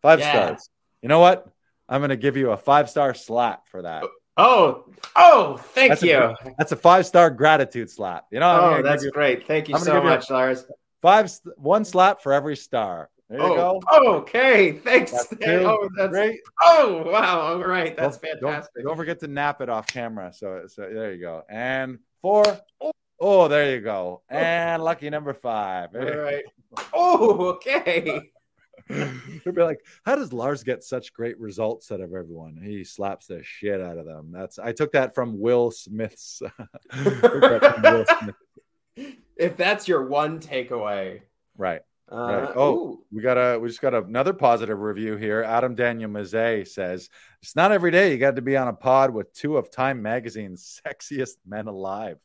Five 0.03 0.21
yeah. 0.21 0.33
stars. 0.33 0.71
You 1.03 1.09
know 1.09 1.21
what? 1.21 1.47
I'm 1.89 2.01
going 2.01 2.11
to 2.11 2.17
give 2.17 2.37
you 2.37 2.51
a 2.53 2.57
five 2.57 2.89
star 2.89 3.15
slap 3.15 3.69
for 3.69 3.83
that. 3.83 4.05
Oh, 4.37 4.85
oh, 5.15 5.59
thank 5.59 5.91
that's 5.91 6.03
you. 6.03 6.17
A, 6.17 6.37
that's 6.57 6.73
a 6.73 6.77
five 6.77 7.05
star 7.07 7.31
gratitude 7.31 7.91
slap. 7.91 8.27
You 8.31 8.41
know, 8.41 8.77
oh, 8.79 8.83
that's 8.83 9.05
you, 9.05 9.11
great. 9.11 9.47
Thank 9.47 9.69
you 9.69 9.79
so 9.79 10.03
much, 10.03 10.31
you 10.31 10.35
Lars. 10.35 10.65
Five, 11.03 11.31
one 11.57 11.85
slap 11.85 12.23
for 12.23 12.33
every 12.33 12.57
star. 12.57 13.11
There 13.33 13.41
you 13.41 13.47
oh, 13.47 13.81
go. 13.81 14.17
Okay, 14.19 14.73
thanks. 14.73 15.11
That's 15.11 15.33
oh, 15.47 15.89
that's 15.97 16.11
great. 16.11 16.41
Oh, 16.63 17.03
wow. 17.11 17.41
All 17.41 17.65
right, 17.65 17.97
that's 17.97 18.19
don't, 18.19 18.41
fantastic. 18.43 18.75
Don't, 18.75 18.85
don't, 18.85 18.97
forget 18.99 19.21
to 19.21 19.27
nap 19.27 19.63
it 19.63 19.71
off 19.71 19.87
camera. 19.87 20.35
So, 20.35 20.65
so 20.67 20.83
there 20.83 21.15
you 21.15 21.21
go. 21.23 21.43
And 21.49 21.99
four. 22.21 22.45
Oh, 22.79 22.93
oh 23.19 23.49
there 23.49 23.75
you 23.75 23.81
go. 23.81 24.21
Oh. 24.31 24.37
And 24.37 24.83
lucky 24.83 25.09
number 25.09 25.33
five. 25.33 25.95
All 25.95 26.03
right. 26.03 26.45
Oh, 26.93 27.47
okay. 27.55 28.21
They'll 28.91 29.55
be 29.55 29.63
like, 29.63 29.81
how 30.05 30.15
does 30.15 30.35
Lars 30.35 30.63
get 30.63 30.85
such 30.85 31.15
great 31.15 31.41
results 31.41 31.91
out 31.91 32.03
of 32.03 32.13
everyone? 32.13 32.61
He 32.63 32.85
slaps 32.85 33.29
the 33.29 33.43
shit 33.43 33.81
out 33.81 33.97
of 33.97 34.05
them. 34.05 34.31
That's 34.31 34.59
I 34.59 34.73
took 34.73 34.93
that 34.93 35.15
from 35.15 35.41
Will 35.41 35.71
Smith's. 35.71 36.43
Will 37.23 38.05
Smith. 38.21 39.15
If 39.39 39.57
that's 39.57 39.89
your 39.89 40.07
one 40.07 40.39
takeaway, 40.39 41.23
right? 41.57 41.81
Uh, 42.13 42.43
Right. 42.43 42.53
Oh, 42.57 42.75
ooh. 42.75 43.05
we 43.11 43.23
got 43.23 43.39
a 43.39 43.59
we 43.59 43.69
just 43.69 43.81
got 43.81 43.95
another 43.95 44.33
positive 44.35 44.79
review 44.79 45.17
here. 45.17 45.43
Adam 45.43 45.75
Daniel 45.75 46.11
Mazzei 46.11 46.67
says 46.69 47.09
it's 47.43 47.57
not 47.57 47.73
every 47.73 47.91
day 47.91 48.13
you 48.13 48.19
got 48.19 48.37
to 48.37 48.43
be 48.43 48.57
on 48.57 48.69
a 48.69 48.73
pod 48.73 49.13
with 49.15 49.33
two 49.33 49.57
of 49.57 49.71
Time 49.71 50.03
Magazine's 50.03 50.81
sexiest 50.87 51.37
men 51.47 51.69
alive. 51.69 52.19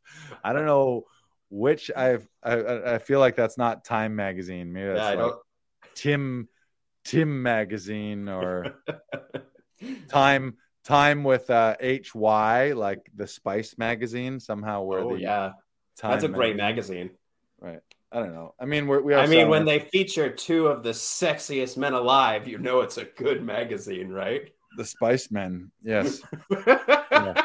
I 0.43 0.52
don't 0.54 0.65
know 0.65 1.06
which 1.50 1.89
I've 1.95 2.28
I- 2.43 2.95
I, 2.95 2.97
feel 2.97 3.19
like 3.21 3.38
that's 3.38 3.58
not 3.58 3.86
Time 3.86 4.15
Magazine. 4.17 4.73
Maybe 4.73 4.88
that's 4.88 5.00
Yeah, 5.00 5.06
I 5.06 5.10
like 5.10 5.19
don't. 5.19 5.41
Tim 5.95 6.50
Tim 7.06 7.41
Magazine 7.41 8.28
or 8.28 8.76
Time 10.10 10.58
Time 10.84 11.23
with 11.23 11.50
uh 11.50 11.76
HY 11.82 12.73
like 12.73 13.10
the 13.15 13.28
Spice 13.28 13.76
Magazine 13.78 14.39
somehow 14.39 14.84
where 14.84 15.00
oh 15.00 15.15
the 15.15 15.21
yeah, 15.21 15.52
Time 15.97 16.12
that's 16.12 16.23
a 16.23 16.28
great 16.30 16.56
magazine. 16.58 17.12
I 18.17 18.21
don't 18.21 18.34
know. 18.34 18.56
I 18.60 18.65
mean, 18.65 18.88
we're, 18.88 19.01
we 19.01 19.13
are 19.13 19.19
I 19.19 19.27
mean, 19.27 19.47
when 19.47 19.65
selling 19.67 19.80
they 19.80 19.86
feature 19.89 20.30
two 20.30 20.67
of 20.67 20.82
the 20.82 20.89
sexiest 20.89 21.77
men 21.77 21.93
alive, 21.93 22.47
you 22.47 22.58
know 22.58 22.82
it's 22.82 22.97
a 22.97 23.06
good 23.06 23.43
magazine, 23.43 24.10
right? 24.10 24.51
the 24.77 24.86
Spice 24.86 25.30
Men. 25.30 25.71
Yes. 25.82 26.21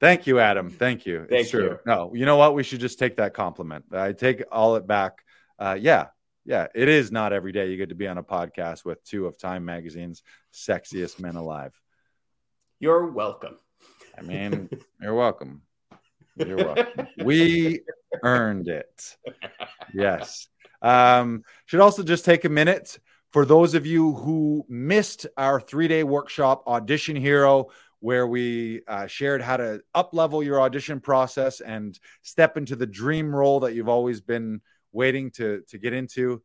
Thank 0.00 0.26
you, 0.26 0.40
Adam. 0.40 0.70
Thank 0.70 1.04
you. 1.04 1.26
Thank 1.28 1.42
it's 1.42 1.50
true. 1.50 1.64
you. 1.64 1.78
No, 1.84 2.12
you 2.14 2.24
know 2.24 2.36
what? 2.36 2.54
We 2.54 2.62
should 2.62 2.80
just 2.80 2.98
take 2.98 3.16
that 3.16 3.34
compliment. 3.34 3.84
I 3.92 4.12
take 4.12 4.42
all 4.50 4.76
it 4.76 4.86
back. 4.86 5.18
Uh, 5.58 5.76
yeah, 5.78 6.06
yeah. 6.46 6.68
It 6.74 6.88
is 6.88 7.12
not 7.12 7.34
every 7.34 7.52
day 7.52 7.70
you 7.70 7.76
get 7.76 7.90
to 7.90 7.94
be 7.94 8.08
on 8.08 8.16
a 8.16 8.22
podcast 8.22 8.84
with 8.84 9.04
two 9.04 9.26
of 9.26 9.36
Time 9.38 9.66
Magazine's 9.66 10.22
sexiest 10.54 11.20
men 11.20 11.36
alive. 11.36 11.78
You're 12.78 13.10
welcome. 13.10 13.58
I 14.16 14.22
mean, 14.22 14.70
you're 15.02 15.14
welcome. 15.14 15.62
You're 16.36 16.56
welcome. 16.56 17.06
We 17.24 17.82
earned 18.22 18.68
it. 18.68 19.16
Yes. 19.92 20.48
Um, 20.82 21.44
should 21.66 21.80
also 21.80 22.02
just 22.02 22.24
take 22.24 22.44
a 22.44 22.48
minute 22.48 22.98
for 23.30 23.44
those 23.44 23.74
of 23.74 23.86
you 23.86 24.14
who 24.14 24.64
missed 24.68 25.26
our 25.36 25.60
three 25.60 25.88
day 25.88 26.02
workshop, 26.02 26.64
Audition 26.66 27.16
Hero, 27.16 27.68
where 28.00 28.26
we 28.26 28.82
uh, 28.88 29.06
shared 29.06 29.42
how 29.42 29.56
to 29.58 29.82
up 29.94 30.14
level 30.14 30.42
your 30.42 30.60
audition 30.60 31.00
process 31.00 31.60
and 31.60 31.98
step 32.22 32.56
into 32.56 32.74
the 32.74 32.86
dream 32.86 33.34
role 33.34 33.60
that 33.60 33.74
you've 33.74 33.88
always 33.88 34.20
been 34.20 34.60
waiting 34.92 35.30
to, 35.32 35.62
to 35.68 35.78
get 35.78 35.92
into. 35.92 36.42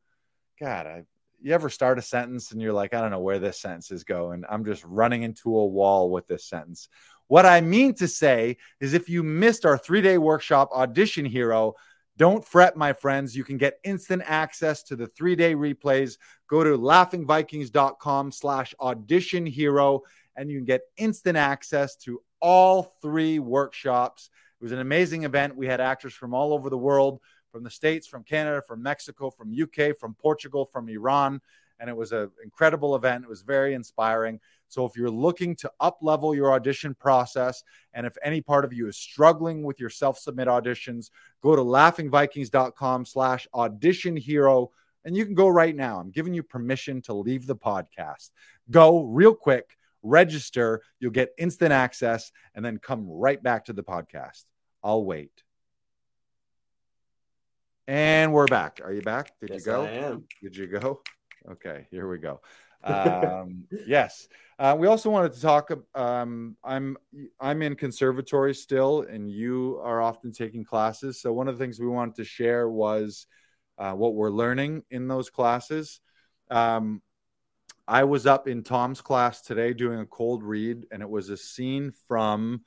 God, 0.59 0.85
I, 0.85 1.03
you 1.41 1.53
ever 1.53 1.69
start 1.69 1.97
a 1.97 2.01
sentence 2.01 2.51
and 2.51 2.61
you're 2.61 2.73
like, 2.73 2.93
I 2.93 3.01
don't 3.01 3.11
know 3.11 3.19
where 3.19 3.39
this 3.39 3.59
sentence 3.59 3.89
is 3.91 4.03
going. 4.03 4.43
I'm 4.49 4.65
just 4.65 4.83
running 4.83 5.23
into 5.23 5.55
a 5.55 5.65
wall 5.65 6.11
with 6.11 6.27
this 6.27 6.45
sentence. 6.45 6.89
What 7.27 7.45
I 7.45 7.61
mean 7.61 7.93
to 7.95 8.07
say 8.07 8.57
is 8.79 8.93
if 8.93 9.09
you 9.09 9.23
missed 9.23 9.65
our 9.65 9.77
three 9.77 10.01
day 10.01 10.17
workshop, 10.17 10.69
Audition 10.71 11.25
Hero, 11.25 11.75
don't 12.17 12.45
fret, 12.45 12.77
my 12.77 12.93
friends. 12.93 13.35
You 13.35 13.43
can 13.43 13.57
get 13.57 13.79
instant 13.83 14.23
access 14.25 14.83
to 14.83 14.95
the 14.95 15.07
three 15.07 15.35
day 15.35 15.53
replays. 15.53 16.17
Go 16.47 16.63
to 16.63 16.77
laughingvikings.com 16.77 18.31
slash 18.31 18.73
audition 18.79 19.45
hero 19.45 20.01
and 20.35 20.49
you 20.49 20.59
can 20.59 20.65
get 20.65 20.81
instant 20.97 21.38
access 21.38 21.95
to 21.97 22.21
all 22.39 22.95
three 23.01 23.39
workshops. 23.39 24.29
It 24.59 24.63
was 24.63 24.71
an 24.71 24.79
amazing 24.79 25.23
event. 25.23 25.55
We 25.55 25.67
had 25.67 25.81
actors 25.81 26.13
from 26.13 26.33
all 26.33 26.53
over 26.53 26.69
the 26.69 26.77
world, 26.77 27.19
from 27.51 27.63
the 27.63 27.69
States, 27.69 28.07
from 28.07 28.23
Canada, 28.23 28.61
from 28.65 28.81
Mexico, 28.81 29.29
from 29.29 29.53
UK, 29.53 29.97
from 29.97 30.13
Portugal, 30.13 30.65
from 30.65 30.88
Iran. 30.88 31.41
And 31.79 31.89
it 31.89 31.95
was 31.95 32.11
an 32.11 32.31
incredible 32.43 32.95
event. 32.95 33.23
It 33.23 33.29
was 33.29 33.41
very 33.41 33.73
inspiring. 33.73 34.39
So 34.67 34.85
if 34.85 34.93
you're 34.95 35.09
looking 35.09 35.55
to 35.57 35.71
up 35.79 35.99
level 36.01 36.33
your 36.33 36.53
audition 36.53 36.95
process, 36.95 37.63
and 37.93 38.05
if 38.05 38.15
any 38.23 38.41
part 38.41 38.65
of 38.65 38.73
you 38.73 38.88
is 38.88 38.97
struggling 38.97 39.63
with 39.63 39.79
your 39.79 39.89
self-submit 39.89 40.47
auditions, 40.47 41.11
go 41.41 41.55
to 41.55 41.61
laughingvikings.com 41.61 43.05
slash 43.05 43.47
audition 43.53 44.15
hero. 44.15 44.71
And 45.03 45.15
you 45.15 45.25
can 45.25 45.35
go 45.35 45.47
right 45.47 45.75
now. 45.75 45.99
I'm 45.99 46.11
giving 46.11 46.33
you 46.33 46.43
permission 46.43 47.01
to 47.03 47.13
leave 47.13 47.45
the 47.45 47.55
podcast. 47.55 48.31
Go 48.71 49.03
real 49.03 49.35
quick, 49.35 49.77
register. 50.01 50.81
You'll 50.99 51.11
get 51.11 51.33
instant 51.38 51.71
access 51.71 52.31
and 52.55 52.65
then 52.65 52.79
come 52.79 53.07
right 53.07 53.41
back 53.41 53.65
to 53.65 53.73
the 53.73 53.83
podcast. 53.83 54.45
I'll 54.83 55.03
wait. 55.03 55.31
And 57.88 58.33
we're 58.33 58.47
back. 58.47 58.81
Are 58.83 58.93
you 58.93 59.03
back? 59.03 59.33
Did 59.39 59.51
yes, 59.51 59.59
you 59.59 59.71
go? 59.71 59.85
I 59.85 59.89
am. 59.89 60.23
Did 60.41 60.57
you 60.57 60.65
go? 60.67 61.01
Okay, 61.51 61.88
here 61.91 62.08
we 62.10 62.17
go. 62.17 62.41
Um, 62.86 63.63
yes. 63.88 64.27
Uh, 64.60 64.75
we 64.77 64.86
also 64.86 65.10
wanted 65.10 65.34
to 65.34 65.41
talk. 65.41 65.71
Um, 65.95 66.55
I'm 66.63 66.97
I'm 67.39 67.63
in 67.63 67.73
conservatory 67.73 68.53
still, 68.53 69.01
and 69.10 69.27
you 69.27 69.79
are 69.84 70.03
often 70.03 70.31
taking 70.31 70.63
classes. 70.63 71.19
So 71.19 71.34
one 71.34 71.47
of 71.47 71.58
the 71.58 71.63
things 71.63 71.79
we 71.79 71.88
wanted 71.88 72.13
to 72.17 72.25
share 72.25 72.69
was 72.69 73.25
uh, 73.79 73.93
what 73.93 74.13
we're 74.13 74.29
learning 74.29 74.84
in 74.91 75.08
those 75.08 75.31
classes. 75.31 75.99
Um, 76.51 77.01
I 77.88 78.03
was 78.03 78.27
up 78.27 78.47
in 78.47 78.62
Tom's 78.62 79.01
class 79.01 79.41
today 79.41 79.73
doing 79.73 79.99
a 79.99 80.05
cold 80.05 80.43
read, 80.43 80.86
and 80.91 81.01
it 81.01 81.10
was 81.10 81.29
a 81.29 81.38
scene 81.38 81.91
from 82.08 82.62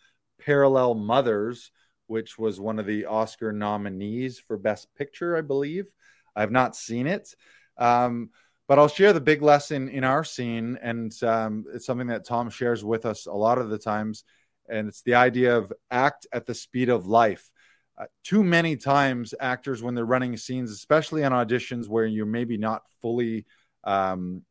Parallel 0.45 0.95
Mothers, 0.95 1.71
which 2.09 2.38
was 2.38 2.61
one 2.61 2.79
of 2.79 2.87
the 2.87 3.07
Oscar 3.07 3.53
nominees 3.53 4.38
for 4.41 4.57
Best 4.57 4.93
Picture, 4.97 5.37
I 5.37 5.43
believe. 5.43 5.87
I've 6.35 6.51
not 6.51 6.75
seen 6.75 7.07
it. 7.07 7.35
Um, 7.77 8.31
but 8.68 8.78
I'll 8.78 8.87
share 8.87 9.14
the 9.14 9.20
big 9.20 9.40
lesson 9.40 9.88
in 9.88 10.04
our 10.04 10.22
scene, 10.22 10.78
and 10.83 11.11
um, 11.24 11.64
it's 11.72 11.87
something 11.87 12.09
that 12.09 12.26
Tom 12.26 12.50
shares 12.50 12.85
with 12.85 13.07
us 13.07 13.24
a 13.24 13.33
lot 13.33 13.57
of 13.57 13.70
the 13.70 13.78
times, 13.78 14.24
and 14.68 14.88
it's 14.88 15.02
the 15.02 15.14
idea 15.14 15.57
of 15.57 15.72
act 15.90 16.26
at 16.33 16.44
the 16.44 16.54
speed 16.54 16.90
of 16.90 17.07
life. 17.07 17.50
Uh, 17.96 18.04
too 18.22 18.44
many 18.44 18.76
times, 18.76 19.35
actors, 19.40 19.83
when 19.83 19.94
they're 19.94 20.04
running 20.04 20.37
scenes, 20.37 20.70
especially 20.70 21.24
on 21.24 21.33
auditions 21.33 21.88
where 21.88 22.04
you're 22.04 22.26
maybe 22.26 22.59
not 22.59 22.83
fully, 23.00 23.46
um, 23.85 24.42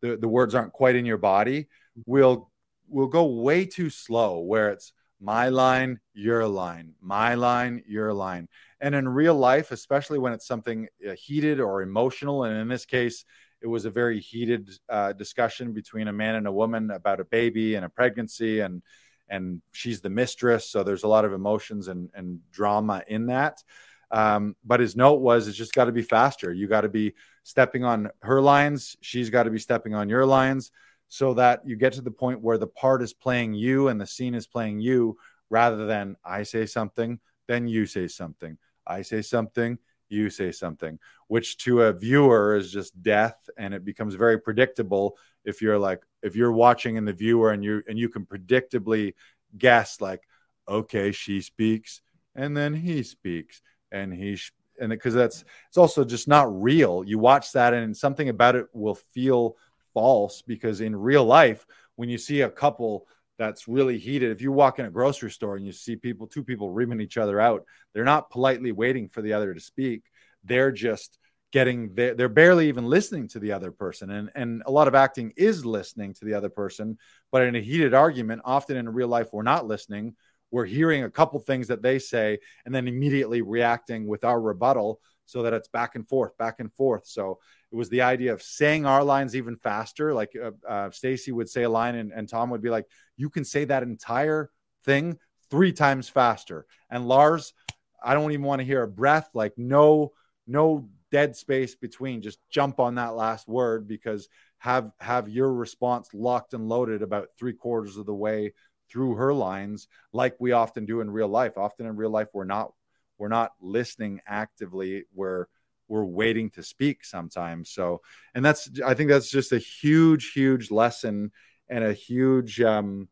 the, 0.00 0.16
the 0.16 0.28
words 0.28 0.56
aren't 0.56 0.72
quite 0.72 0.96
in 0.96 1.06
your 1.06 1.16
body, 1.16 1.68
will 2.04 2.50
will 2.88 3.06
go 3.06 3.24
way 3.24 3.64
too 3.64 3.88
slow. 3.88 4.40
Where 4.40 4.70
it's 4.70 4.92
my 5.20 5.50
line, 5.50 6.00
your 6.12 6.48
line, 6.48 6.94
my 7.00 7.34
line, 7.34 7.84
your 7.86 8.12
line, 8.12 8.48
and 8.80 8.94
in 8.94 9.08
real 9.08 9.36
life, 9.36 9.70
especially 9.70 10.18
when 10.18 10.32
it's 10.32 10.48
something 10.48 10.88
uh, 11.08 11.12
heated 11.12 11.60
or 11.60 11.80
emotional, 11.80 12.42
and 12.42 12.58
in 12.58 12.66
this 12.66 12.84
case, 12.84 13.24
it 13.62 13.66
was 13.66 13.84
a 13.84 13.90
very 13.90 14.20
heated 14.20 14.70
uh, 14.88 15.12
discussion 15.12 15.72
between 15.72 16.08
a 16.08 16.12
man 16.12 16.34
and 16.34 16.46
a 16.46 16.52
woman 16.52 16.90
about 16.90 17.20
a 17.20 17.24
baby 17.24 17.74
and 17.74 17.84
a 17.84 17.88
pregnancy 17.88 18.60
and 18.60 18.82
and 19.28 19.62
she's 19.72 20.02
the 20.02 20.10
mistress. 20.10 20.68
So 20.68 20.82
there's 20.82 21.04
a 21.04 21.08
lot 21.08 21.24
of 21.24 21.32
emotions 21.32 21.88
and, 21.88 22.10
and 22.14 22.40
drama 22.50 23.02
in 23.06 23.26
that. 23.26 23.62
Um, 24.10 24.56
but 24.62 24.80
his 24.80 24.94
note 24.94 25.20
was 25.20 25.48
it's 25.48 25.56
just 25.56 25.72
got 25.72 25.86
to 25.86 25.92
be 25.92 26.02
faster. 26.02 26.52
You 26.52 26.68
got 26.68 26.82
to 26.82 26.90
be 26.90 27.14
stepping 27.42 27.82
on 27.82 28.10
her 28.20 28.42
lines. 28.42 28.96
She's 29.00 29.30
got 29.30 29.44
to 29.44 29.50
be 29.50 29.58
stepping 29.58 29.94
on 29.94 30.10
your 30.10 30.26
lines 30.26 30.70
so 31.08 31.32
that 31.34 31.62
you 31.64 31.76
get 31.76 31.94
to 31.94 32.02
the 32.02 32.10
point 32.10 32.42
where 32.42 32.58
the 32.58 32.66
part 32.66 33.02
is 33.02 33.14
playing 33.14 33.54
you 33.54 33.88
and 33.88 33.98
the 33.98 34.06
scene 34.06 34.34
is 34.34 34.46
playing 34.46 34.80
you 34.80 35.16
rather 35.50 35.84
than 35.84 36.16
i 36.24 36.42
say 36.42 36.64
something 36.64 37.20
then 37.48 37.68
you 37.68 37.86
say 37.86 38.08
something. 38.08 38.56
I 38.86 39.02
say 39.02 39.22
something 39.22 39.78
you 40.12 40.30
say 40.30 40.52
something, 40.52 40.98
which 41.28 41.56
to 41.58 41.82
a 41.82 41.92
viewer 41.92 42.56
is 42.56 42.72
just 42.72 43.00
death, 43.02 43.48
and 43.56 43.74
it 43.74 43.84
becomes 43.84 44.14
very 44.14 44.38
predictable. 44.38 45.16
If 45.44 45.62
you're 45.62 45.78
like, 45.78 46.02
if 46.22 46.36
you're 46.36 46.52
watching 46.52 46.96
in 46.96 47.04
the 47.04 47.12
viewer 47.12 47.50
and 47.50 47.64
you 47.64 47.82
and 47.88 47.98
you 47.98 48.08
can 48.08 48.26
predictably 48.26 49.14
guess, 49.56 50.00
like, 50.00 50.22
okay, 50.68 51.12
she 51.12 51.40
speaks, 51.40 52.02
and 52.34 52.56
then 52.56 52.74
he 52.74 53.02
speaks, 53.02 53.62
and 53.90 54.12
he 54.12 54.36
sh- 54.36 54.52
and 54.80 54.90
because 54.90 55.14
that's 55.14 55.44
it's 55.68 55.78
also 55.78 56.04
just 56.04 56.28
not 56.28 56.62
real. 56.62 57.02
You 57.04 57.18
watch 57.18 57.52
that, 57.52 57.74
and 57.74 57.96
something 57.96 58.28
about 58.28 58.56
it 58.56 58.66
will 58.72 58.94
feel 58.94 59.56
false 59.92 60.42
because 60.42 60.80
in 60.80 60.94
real 60.96 61.24
life, 61.24 61.66
when 61.96 62.08
you 62.08 62.18
see 62.18 62.42
a 62.42 62.50
couple 62.50 63.06
that's 63.38 63.66
really 63.66 63.98
heated. 63.98 64.30
If 64.30 64.42
you 64.42 64.52
walk 64.52 64.78
in 64.78 64.86
a 64.86 64.90
grocery 64.90 65.30
store 65.30 65.56
and 65.56 65.66
you 65.66 65.72
see 65.72 65.96
people, 65.96 66.26
two 66.26 66.44
people 66.44 66.70
reaming 66.70 67.00
each 67.00 67.18
other 67.18 67.40
out, 67.40 67.64
they're 67.92 68.04
not 68.04 68.30
politely 68.30 68.72
waiting 68.72 69.08
for 69.08 69.22
the 69.22 69.32
other 69.32 69.54
to 69.54 69.60
speak. 69.60 70.02
They're 70.44 70.72
just 70.72 71.18
getting 71.52 71.94
they're, 71.94 72.14
they're 72.14 72.28
barely 72.28 72.68
even 72.68 72.86
listening 72.86 73.28
to 73.28 73.38
the 73.38 73.52
other 73.52 73.70
person. 73.70 74.10
And 74.10 74.30
and 74.34 74.62
a 74.66 74.70
lot 74.70 74.88
of 74.88 74.94
acting 74.94 75.32
is 75.36 75.64
listening 75.64 76.14
to 76.14 76.24
the 76.24 76.34
other 76.34 76.48
person, 76.48 76.98
but 77.30 77.42
in 77.42 77.54
a 77.54 77.60
heated 77.60 77.94
argument, 77.94 78.42
often 78.44 78.76
in 78.76 78.88
real 78.88 79.08
life, 79.08 79.28
we're 79.32 79.42
not 79.42 79.66
listening. 79.66 80.16
We're 80.50 80.66
hearing 80.66 81.04
a 81.04 81.10
couple 81.10 81.38
things 81.40 81.68
that 81.68 81.82
they 81.82 81.98
say 81.98 82.38
and 82.66 82.74
then 82.74 82.88
immediately 82.88 83.40
reacting 83.40 84.06
with 84.06 84.24
our 84.24 84.40
rebuttal 84.40 85.00
so 85.24 85.42
that 85.42 85.54
it's 85.54 85.68
back 85.68 85.94
and 85.94 86.06
forth, 86.06 86.36
back 86.36 86.60
and 86.60 86.72
forth. 86.74 87.06
So 87.06 87.38
it 87.72 87.76
was 87.76 87.88
the 87.88 88.02
idea 88.02 88.34
of 88.34 88.42
saying 88.42 88.84
our 88.84 89.02
lines 89.02 89.34
even 89.34 89.56
faster. 89.56 90.12
Like 90.12 90.36
uh, 90.40 90.50
uh, 90.68 90.90
Stacy 90.90 91.32
would 91.32 91.48
say 91.48 91.62
a 91.62 91.70
line, 91.70 91.94
and, 91.94 92.12
and 92.12 92.28
Tom 92.28 92.50
would 92.50 92.60
be 92.62 92.70
like, 92.70 92.86
"You 93.16 93.30
can 93.30 93.44
say 93.44 93.64
that 93.64 93.82
entire 93.82 94.50
thing 94.84 95.18
three 95.50 95.72
times 95.72 96.08
faster." 96.08 96.66
And 96.90 97.08
Lars, 97.08 97.54
I 98.02 98.12
don't 98.12 98.32
even 98.32 98.44
want 98.44 98.60
to 98.60 98.66
hear 98.66 98.82
a 98.82 98.88
breath. 98.88 99.30
Like 99.32 99.56
no, 99.56 100.12
no 100.46 100.88
dead 101.10 101.34
space 101.34 101.74
between. 101.74 102.20
Just 102.20 102.38
jump 102.50 102.78
on 102.78 102.96
that 102.96 103.14
last 103.14 103.48
word 103.48 103.88
because 103.88 104.28
have 104.58 104.92
have 105.00 105.30
your 105.30 105.52
response 105.52 106.10
locked 106.12 106.52
and 106.52 106.68
loaded 106.68 107.00
about 107.02 107.28
three 107.38 107.54
quarters 107.54 107.96
of 107.96 108.04
the 108.04 108.14
way 108.14 108.52
through 108.90 109.14
her 109.14 109.32
lines, 109.32 109.88
like 110.12 110.36
we 110.38 110.52
often 110.52 110.84
do 110.84 111.00
in 111.00 111.10
real 111.10 111.28
life. 111.28 111.56
Often 111.56 111.86
in 111.86 111.96
real 111.96 112.10
life, 112.10 112.28
we're 112.34 112.44
not 112.44 112.72
we're 113.16 113.28
not 113.28 113.52
listening 113.62 114.20
actively. 114.26 115.04
We're 115.14 115.46
we're 115.88 116.04
waiting 116.04 116.50
to 116.50 116.62
speak 116.62 117.04
sometimes. 117.04 117.70
So, 117.70 118.00
and 118.34 118.44
that's 118.44 118.70
I 118.84 118.94
think 118.94 119.10
that's 119.10 119.30
just 119.30 119.52
a 119.52 119.58
huge, 119.58 120.32
huge 120.32 120.70
lesson 120.70 121.32
and 121.68 121.84
a 121.84 121.92
huge. 121.92 122.60
Um, 122.60 123.08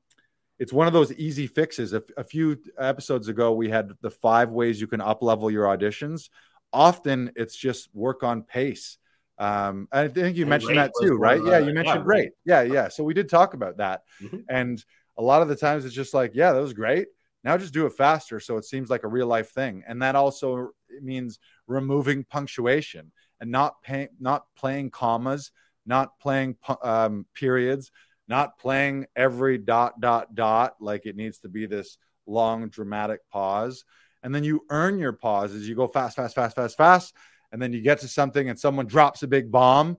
it's 0.58 0.72
one 0.72 0.86
of 0.86 0.92
those 0.92 1.12
easy 1.14 1.46
fixes. 1.46 1.92
A, 1.92 2.02
a 2.16 2.24
few 2.24 2.58
episodes 2.78 3.28
ago, 3.28 3.52
we 3.52 3.70
had 3.70 3.92
the 4.02 4.10
five 4.10 4.50
ways 4.50 4.80
you 4.80 4.86
can 4.86 5.00
up 5.00 5.22
level 5.22 5.50
your 5.50 5.64
auditions. 5.64 6.28
Often, 6.72 7.32
it's 7.36 7.56
just 7.56 7.88
work 7.94 8.22
on 8.22 8.42
pace. 8.42 8.98
Um, 9.38 9.88
I 9.90 10.08
think 10.08 10.36
you 10.36 10.42
and 10.42 10.50
mentioned 10.50 10.76
that 10.76 10.92
too, 11.00 11.16
right? 11.16 11.40
yeah, 11.42 11.58
you 11.58 11.72
mentioned 11.72 12.04
yeah, 12.04 12.12
rate. 12.12 12.32
Yeah, 12.44 12.62
yeah. 12.62 12.88
So 12.88 13.02
we 13.02 13.14
did 13.14 13.30
talk 13.30 13.54
about 13.54 13.78
that, 13.78 14.02
mm-hmm. 14.22 14.40
and 14.50 14.84
a 15.16 15.22
lot 15.22 15.40
of 15.40 15.48
the 15.48 15.56
times 15.56 15.86
it's 15.86 15.94
just 15.94 16.12
like, 16.12 16.32
yeah, 16.34 16.52
that 16.52 16.60
was 16.60 16.74
great. 16.74 17.08
Now 17.42 17.56
just 17.56 17.72
do 17.72 17.86
it 17.86 17.94
faster, 17.94 18.38
so 18.38 18.58
it 18.58 18.66
seems 18.66 18.90
like 18.90 19.02
a 19.02 19.08
real 19.08 19.26
life 19.26 19.50
thing, 19.50 19.82
and 19.88 20.02
that 20.02 20.14
also 20.14 20.72
means 21.02 21.38
removing 21.66 22.24
punctuation 22.24 23.12
and 23.40 23.50
not 23.50 23.82
pay, 23.82 24.08
not 24.18 24.44
playing 24.56 24.90
commas, 24.90 25.52
not 25.86 26.18
playing 26.20 26.56
um, 26.82 27.26
periods, 27.34 27.90
not 28.28 28.58
playing 28.58 29.06
every 29.16 29.58
dot 29.58 30.00
dot 30.00 30.34
dot 30.34 30.74
like 30.80 31.06
it 31.06 31.16
needs 31.16 31.38
to 31.38 31.48
be 31.48 31.66
this 31.66 31.98
long 32.26 32.68
dramatic 32.68 33.20
pause. 33.30 33.84
And 34.22 34.34
then 34.34 34.44
you 34.44 34.64
earn 34.70 34.98
your 34.98 35.14
pauses. 35.14 35.68
You 35.68 35.74
go 35.74 35.88
fast, 35.88 36.16
fast, 36.16 36.34
fast, 36.34 36.54
fast, 36.54 36.76
fast, 36.76 37.16
and 37.50 37.60
then 37.60 37.72
you 37.72 37.80
get 37.80 38.00
to 38.00 38.08
something 38.08 38.48
and 38.48 38.58
someone 38.58 38.86
drops 38.86 39.22
a 39.22 39.26
big 39.26 39.50
bomb, 39.50 39.96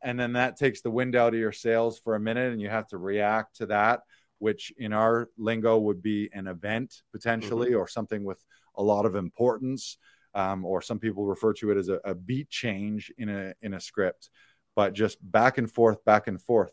and 0.00 0.18
then 0.18 0.34
that 0.34 0.56
takes 0.56 0.80
the 0.80 0.90
wind 0.90 1.14
out 1.16 1.34
of 1.34 1.40
your 1.40 1.52
sails 1.52 1.98
for 1.98 2.14
a 2.14 2.20
minute, 2.20 2.52
and 2.52 2.60
you 2.60 2.68
have 2.68 2.86
to 2.88 2.98
react 2.98 3.56
to 3.56 3.66
that, 3.66 4.00
which 4.38 4.72
in 4.78 4.92
our 4.92 5.28
lingo 5.36 5.78
would 5.78 6.02
be 6.02 6.30
an 6.32 6.46
event 6.46 7.02
potentially 7.12 7.70
mm-hmm. 7.70 7.78
or 7.78 7.88
something 7.88 8.24
with 8.24 8.42
a 8.74 8.82
lot 8.82 9.06
of 9.06 9.14
importance 9.14 9.98
um, 10.34 10.64
or 10.64 10.80
some 10.80 10.98
people 10.98 11.26
refer 11.26 11.52
to 11.54 11.70
it 11.70 11.76
as 11.76 11.88
a, 11.88 12.00
a, 12.04 12.14
beat 12.14 12.48
change 12.48 13.12
in 13.18 13.28
a 13.28 13.52
in 13.60 13.74
a 13.74 13.80
script, 13.80 14.30
but 14.74 14.94
just 14.94 15.18
back 15.20 15.58
and 15.58 15.70
forth, 15.70 16.04
back 16.04 16.26
and 16.26 16.40
forth. 16.40 16.72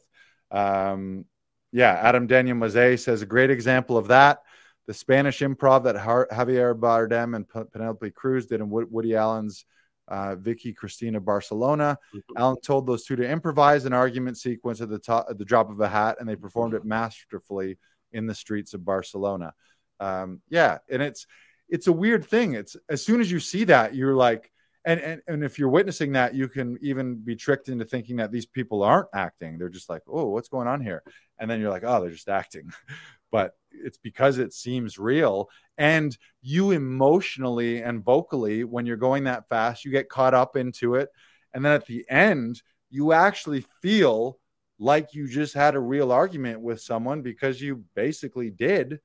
Um, 0.51 1.25
yeah, 1.71 1.91
Adam 1.91 2.25
Daniel 2.25 2.55
Maze 2.55 3.03
says 3.03 3.21
a 3.21 3.27
great 3.27 3.51
example 3.51 3.97
of 3.97 4.07
that. 4.07 4.41
The 4.87 4.93
Spanish 4.93 5.39
improv 5.39 5.83
that 5.83 5.95
Javier 5.95 6.73
Bardem 6.73 7.35
and 7.35 7.47
P- 7.47 7.69
Penelope 7.71 8.09
Cruz 8.11 8.47
did 8.47 8.61
in 8.61 8.69
Woody 8.69 9.15
Allen's 9.15 9.65
uh, 10.07 10.35
Vicky 10.35 10.73
Cristina 10.73 11.19
Barcelona. 11.19 11.99
Mm-hmm. 12.15 12.37
Allen 12.37 12.57
told 12.63 12.87
those 12.87 13.05
two 13.05 13.15
to 13.15 13.29
improvise 13.29 13.85
an 13.85 13.93
argument 13.93 14.37
sequence 14.37 14.81
at 14.81 14.89
the 14.89 14.97
top, 14.97 15.27
at 15.29 15.37
the 15.37 15.45
drop 15.45 15.69
of 15.69 15.79
a 15.79 15.87
hat, 15.87 16.17
and 16.19 16.27
they 16.27 16.35
performed 16.35 16.73
it 16.73 16.83
masterfully 16.83 17.77
in 18.11 18.25
the 18.25 18.33
streets 18.33 18.73
of 18.73 18.83
Barcelona. 18.83 19.53
Um, 19.99 20.41
yeah, 20.49 20.79
and 20.89 21.03
it's 21.03 21.27
it's 21.69 21.87
a 21.87 21.93
weird 21.93 22.25
thing. 22.25 22.53
It's 22.53 22.75
as 22.89 23.03
soon 23.03 23.21
as 23.21 23.31
you 23.31 23.39
see 23.39 23.63
that, 23.65 23.95
you're 23.95 24.15
like, 24.15 24.51
and, 24.85 24.99
and 24.99 25.21
and 25.27 25.43
if 25.43 25.59
you're 25.59 25.69
witnessing 25.69 26.13
that, 26.13 26.33
you 26.33 26.47
can 26.47 26.77
even 26.81 27.15
be 27.15 27.35
tricked 27.35 27.69
into 27.69 27.85
thinking 27.85 28.17
that 28.17 28.31
these 28.31 28.45
people 28.45 28.81
aren't 28.81 29.09
acting. 29.13 29.57
They're 29.57 29.69
just 29.69 29.89
like, 29.89 30.01
oh, 30.07 30.27
what's 30.27 30.49
going 30.49 30.67
on 30.67 30.81
here? 30.81 31.03
And 31.37 31.49
then 31.49 31.59
you're 31.59 31.69
like, 31.69 31.83
oh, 31.85 32.01
they're 32.01 32.11
just 32.11 32.29
acting. 32.29 32.71
but 33.31 33.53
it's 33.71 33.97
because 33.97 34.37
it 34.37 34.53
seems 34.53 34.97
real. 34.97 35.49
And 35.77 36.17
you 36.41 36.71
emotionally 36.71 37.81
and 37.81 38.03
vocally, 38.03 38.63
when 38.63 38.85
you're 38.85 38.97
going 38.97 39.25
that 39.25 39.47
fast, 39.47 39.85
you 39.85 39.91
get 39.91 40.09
caught 40.09 40.33
up 40.33 40.55
into 40.55 40.95
it. 40.95 41.09
And 41.53 41.63
then 41.63 41.73
at 41.73 41.85
the 41.85 42.05
end, 42.09 42.61
you 42.89 43.11
actually 43.13 43.65
feel 43.81 44.39
like 44.79 45.13
you 45.13 45.27
just 45.27 45.53
had 45.53 45.75
a 45.75 45.79
real 45.79 46.11
argument 46.11 46.61
with 46.61 46.81
someone 46.81 47.21
because 47.21 47.61
you 47.61 47.83
basically 47.95 48.49
did 48.49 48.99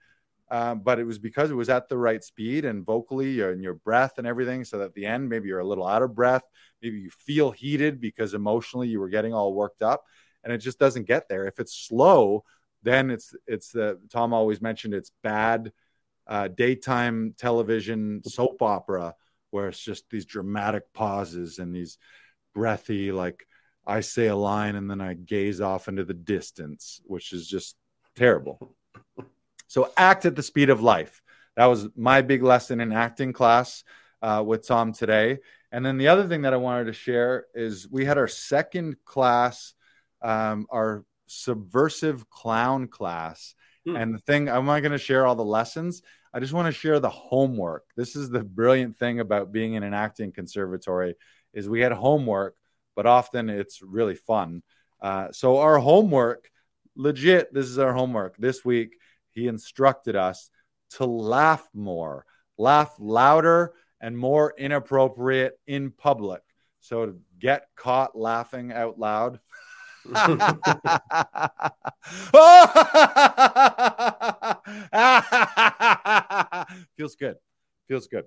um, 0.54 0.82
but 0.84 1.00
it 1.00 1.04
was 1.04 1.18
because 1.18 1.50
it 1.50 1.54
was 1.54 1.68
at 1.68 1.88
the 1.88 1.98
right 1.98 2.22
speed 2.22 2.64
and 2.64 2.86
vocally 2.86 3.40
and 3.40 3.60
your 3.60 3.74
breath 3.74 4.18
and 4.18 4.26
everything. 4.26 4.62
So 4.62 4.78
that 4.78 4.84
at 4.84 4.94
the 4.94 5.04
end, 5.04 5.28
maybe 5.28 5.48
you're 5.48 5.58
a 5.58 5.66
little 5.66 5.84
out 5.84 6.02
of 6.02 6.14
breath. 6.14 6.44
Maybe 6.80 7.00
you 7.00 7.10
feel 7.10 7.50
heated 7.50 8.00
because 8.00 8.34
emotionally 8.34 8.86
you 8.86 9.00
were 9.00 9.08
getting 9.08 9.34
all 9.34 9.52
worked 9.52 9.82
up, 9.82 10.04
and 10.44 10.52
it 10.52 10.58
just 10.58 10.78
doesn't 10.78 11.08
get 11.08 11.28
there. 11.28 11.48
If 11.48 11.58
it's 11.58 11.74
slow, 11.74 12.44
then 12.84 13.10
it's 13.10 13.34
it's 13.48 13.72
the 13.72 13.98
Tom 14.10 14.32
always 14.32 14.62
mentioned 14.62 14.94
it's 14.94 15.10
bad 15.24 15.72
uh, 16.28 16.46
daytime 16.46 17.34
television 17.36 18.22
soap 18.24 18.62
opera 18.62 19.16
where 19.50 19.66
it's 19.66 19.82
just 19.82 20.08
these 20.08 20.24
dramatic 20.24 20.84
pauses 20.92 21.58
and 21.58 21.74
these 21.74 21.98
breathy 22.54 23.10
like 23.10 23.44
I 23.84 24.02
say 24.02 24.28
a 24.28 24.36
line 24.36 24.76
and 24.76 24.88
then 24.88 25.00
I 25.00 25.14
gaze 25.14 25.60
off 25.60 25.88
into 25.88 26.04
the 26.04 26.14
distance, 26.14 27.00
which 27.06 27.32
is 27.32 27.48
just 27.48 27.74
terrible. 28.14 28.76
So 29.66 29.90
act 29.96 30.24
at 30.26 30.36
the 30.36 30.42
speed 30.42 30.70
of 30.70 30.82
life. 30.82 31.22
That 31.56 31.66
was 31.66 31.88
my 31.96 32.22
big 32.22 32.42
lesson 32.42 32.80
in 32.80 32.92
acting 32.92 33.32
class 33.32 33.84
uh, 34.22 34.42
with 34.44 34.66
Tom 34.66 34.92
today. 34.92 35.38
And 35.70 35.84
then 35.84 35.98
the 35.98 36.08
other 36.08 36.26
thing 36.26 36.42
that 36.42 36.54
I 36.54 36.58
wanted 36.58 36.84
to 36.86 36.92
share 36.92 37.46
is 37.54 37.88
we 37.88 38.04
had 38.04 38.18
our 38.18 38.28
second 38.28 38.96
class, 39.04 39.74
um, 40.22 40.66
our 40.70 41.04
subversive 41.26 42.28
clown 42.30 42.88
class. 42.88 43.54
Hmm. 43.86 43.96
And 43.96 44.14
the 44.14 44.18
thing, 44.18 44.48
I'm 44.48 44.66
not 44.66 44.80
going 44.80 44.92
to 44.92 44.98
share 44.98 45.26
all 45.26 45.34
the 45.34 45.44
lessons. 45.44 46.02
I 46.32 46.40
just 46.40 46.52
want 46.52 46.66
to 46.66 46.72
share 46.72 47.00
the 47.00 47.10
homework. 47.10 47.84
This 47.96 48.16
is 48.16 48.30
the 48.30 48.42
brilliant 48.42 48.96
thing 48.96 49.20
about 49.20 49.52
being 49.52 49.74
in 49.74 49.82
an 49.82 49.94
acting 49.94 50.32
conservatory 50.32 51.14
is 51.52 51.68
we 51.68 51.80
had 51.80 51.92
homework, 51.92 52.56
but 52.96 53.06
often 53.06 53.48
it's 53.48 53.82
really 53.82 54.16
fun. 54.16 54.62
Uh, 55.00 55.28
so 55.32 55.58
our 55.58 55.78
homework, 55.78 56.50
legit, 56.96 57.52
this 57.52 57.66
is 57.66 57.78
our 57.78 57.92
homework 57.92 58.36
this 58.36 58.64
week 58.64 58.96
he 59.34 59.48
instructed 59.48 60.16
us 60.16 60.50
to 60.90 61.04
laugh 61.04 61.68
more, 61.74 62.24
laugh 62.56 62.94
louder 62.98 63.74
and 64.00 64.16
more 64.16 64.54
inappropriate 64.56 65.58
in 65.66 65.90
public. 65.90 66.40
So 66.80 67.06
to 67.06 67.16
get 67.40 67.66
caught 67.76 68.16
laughing 68.16 68.72
out 68.72 68.98
loud. 68.98 69.40
Feels 76.96 77.16
good. 77.16 77.36
Feels 77.88 78.06
good. 78.08 78.24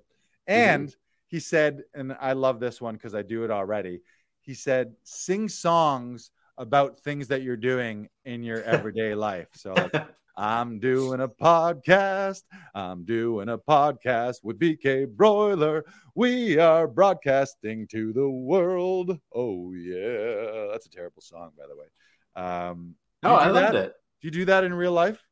And 0.47 0.87
mm-hmm. 0.87 0.97
he 1.27 1.39
said, 1.39 1.83
and 1.93 2.17
I 2.19 2.33
love 2.33 2.59
this 2.59 2.81
one 2.81 2.95
because 2.95 3.13
I 3.13 3.21
do 3.21 3.43
it 3.43 3.51
already. 3.51 4.01
He 4.41 4.55
said, 4.55 4.93
sing 5.03 5.49
songs 5.49 6.31
about 6.57 6.99
things 7.01 7.27
that 7.27 7.43
you're 7.43 7.57
doing 7.57 8.09
in 8.25 8.43
your 8.43 8.63
everyday 8.63 9.13
life. 9.13 9.49
So, 9.53 9.73
like, 9.73 9.93
I'm 10.37 10.77
doing 10.77 11.19
a 11.19 11.27
podcast. 11.27 12.43
I'm 12.75 13.05
doing 13.05 13.49
a 13.49 13.57
podcast 13.57 14.43
with 14.43 14.59
BK 14.59 15.09
Broiler. 15.09 15.83
We 16.13 16.59
are 16.59 16.87
broadcasting 16.87 17.87
to 17.87 18.13
the 18.13 18.29
world. 18.29 19.17
Oh, 19.33 19.73
yeah. 19.73 20.67
That's 20.71 20.85
a 20.85 20.91
terrible 20.91 21.23
song, 21.23 21.53
by 21.57 21.63
the 21.67 21.75
way. 21.75 21.87
Um, 22.35 22.93
oh, 23.23 23.33
I 23.33 23.47
loved 23.49 23.73
that? 23.73 23.75
it. 23.75 23.93
Do 24.21 24.27
you 24.27 24.31
do 24.31 24.45
that 24.45 24.63
in 24.63 24.75
real 24.75 24.91
life? 24.91 25.23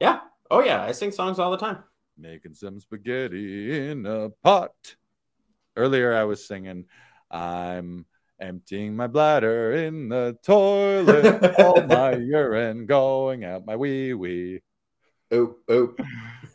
Yeah. 0.00 0.18
Oh, 0.50 0.60
yeah. 0.60 0.82
I 0.82 0.90
sing 0.90 1.12
songs 1.12 1.38
all 1.38 1.52
the 1.52 1.56
time. 1.56 1.84
Making 2.18 2.54
some 2.54 2.80
spaghetti 2.80 3.90
in 3.90 4.04
a 4.06 4.30
pot. 4.42 4.96
Earlier, 5.76 6.16
I 6.16 6.24
was 6.24 6.44
singing, 6.48 6.86
I'm 7.30 8.06
emptying 8.40 8.96
my 8.96 9.06
bladder 9.06 9.72
in 9.72 10.08
the 10.08 10.36
toilet, 10.44 11.54
all 11.58 11.82
my 11.86 12.16
urine 12.16 12.86
going 12.86 13.44
out 13.44 13.66
my 13.66 13.76
wee 13.76 14.14
wee. 14.14 14.60
Oop, 15.32 15.58
oop. 15.70 15.98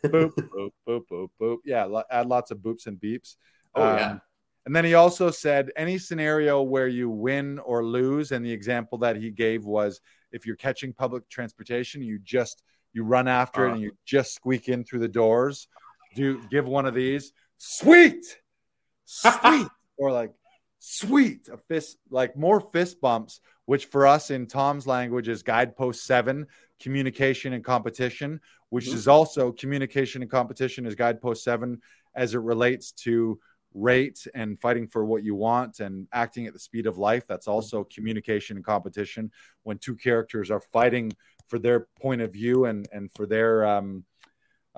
boop, 0.04 0.32
boop, 0.54 0.70
boop, 0.86 1.02
boop, 1.10 1.28
boop. 1.40 1.56
Yeah, 1.64 1.88
add 2.10 2.28
lots 2.28 2.50
of 2.50 2.58
boops 2.58 2.86
and 2.86 2.98
beeps. 2.98 3.36
Oh, 3.74 3.82
um, 3.82 3.98
yeah. 3.98 4.18
And 4.66 4.76
then 4.76 4.84
he 4.84 4.94
also 4.94 5.30
said 5.30 5.70
any 5.76 5.96
scenario 5.96 6.60
where 6.62 6.88
you 6.88 7.08
win 7.08 7.58
or 7.60 7.82
lose. 7.84 8.32
And 8.32 8.44
the 8.44 8.52
example 8.52 8.98
that 8.98 9.16
he 9.16 9.30
gave 9.30 9.64
was 9.64 10.00
if 10.30 10.46
you're 10.46 10.56
catching 10.56 10.92
public 10.92 11.28
transportation, 11.30 12.02
you 12.02 12.18
just 12.18 12.62
you 12.92 13.02
run 13.02 13.28
after 13.28 13.66
uh, 13.66 13.70
it 13.70 13.72
and 13.72 13.80
you 13.80 13.92
just 14.04 14.34
squeak 14.34 14.68
in 14.68 14.84
through 14.84 14.98
the 15.00 15.08
doors. 15.08 15.68
Do 16.14 16.42
give 16.50 16.66
one 16.66 16.86
of 16.86 16.94
these. 16.94 17.32
Sweet, 17.56 18.24
sweet, 19.04 19.68
or 19.96 20.12
like 20.12 20.32
sweet 20.78 21.48
a 21.48 21.56
fist 21.56 21.98
like 22.10 22.36
more 22.36 22.60
fist 22.60 23.00
bumps 23.00 23.40
which 23.66 23.86
for 23.86 24.06
us 24.06 24.30
in 24.30 24.46
tom's 24.46 24.86
language 24.86 25.28
is 25.28 25.42
guidepost 25.42 26.04
seven 26.04 26.46
communication 26.80 27.52
and 27.52 27.64
competition 27.64 28.40
which 28.70 28.86
mm-hmm. 28.86 28.96
is 28.96 29.08
also 29.08 29.50
communication 29.50 30.22
and 30.22 30.30
competition 30.30 30.86
is 30.86 30.94
guidepost 30.94 31.42
seven 31.42 31.80
as 32.14 32.34
it 32.34 32.40
relates 32.40 32.92
to 32.92 33.38
rate 33.74 34.26
and 34.34 34.58
fighting 34.60 34.86
for 34.86 35.04
what 35.04 35.22
you 35.24 35.34
want 35.34 35.80
and 35.80 36.06
acting 36.12 36.46
at 36.46 36.52
the 36.52 36.58
speed 36.58 36.86
of 36.86 36.96
life 36.96 37.26
that's 37.26 37.48
also 37.48 37.84
communication 37.84 38.56
and 38.56 38.64
competition 38.64 39.30
when 39.64 39.78
two 39.78 39.96
characters 39.96 40.50
are 40.50 40.60
fighting 40.72 41.12
for 41.48 41.58
their 41.58 41.88
point 42.00 42.20
of 42.20 42.32
view 42.32 42.66
and 42.66 42.88
and 42.92 43.10
for 43.12 43.26
their 43.26 43.66
um 43.66 44.04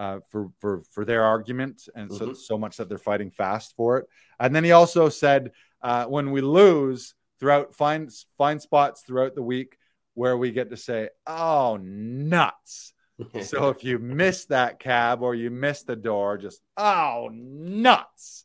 uh, 0.00 0.18
for 0.30 0.50
for 0.60 0.80
for 0.92 1.04
their 1.04 1.22
argument, 1.22 1.86
and 1.94 2.08
mm-hmm. 2.08 2.28
so 2.28 2.32
so 2.32 2.56
much 2.56 2.78
that 2.78 2.88
they're 2.88 2.96
fighting 2.96 3.30
fast 3.30 3.76
for 3.76 3.98
it. 3.98 4.06
And 4.38 4.56
then 4.56 4.64
he 4.64 4.72
also 4.72 5.10
said 5.10 5.52
uh, 5.82 6.04
when 6.06 6.30
we 6.30 6.40
lose 6.40 7.14
throughout 7.38 7.74
find 7.74 8.10
find 8.36 8.60
spots 8.60 9.02
throughout 9.02 9.34
the 9.34 9.42
week 9.42 9.76
where 10.14 10.36
we 10.36 10.50
get 10.50 10.70
to 10.70 10.76
say 10.76 11.08
oh 11.26 11.78
nuts 11.80 12.92
so 13.42 13.68
if 13.68 13.84
you 13.84 13.98
miss 13.98 14.46
that 14.46 14.78
cab 14.78 15.22
or 15.22 15.34
you 15.34 15.50
miss 15.50 15.82
the 15.82 15.96
door 15.96 16.36
just 16.36 16.60
oh 16.76 17.28
nuts 17.32 18.44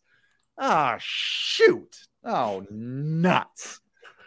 Ah, 0.58 0.98
shoot. 1.00 2.08
Oh, 2.24 2.66
nuts. 2.70 3.80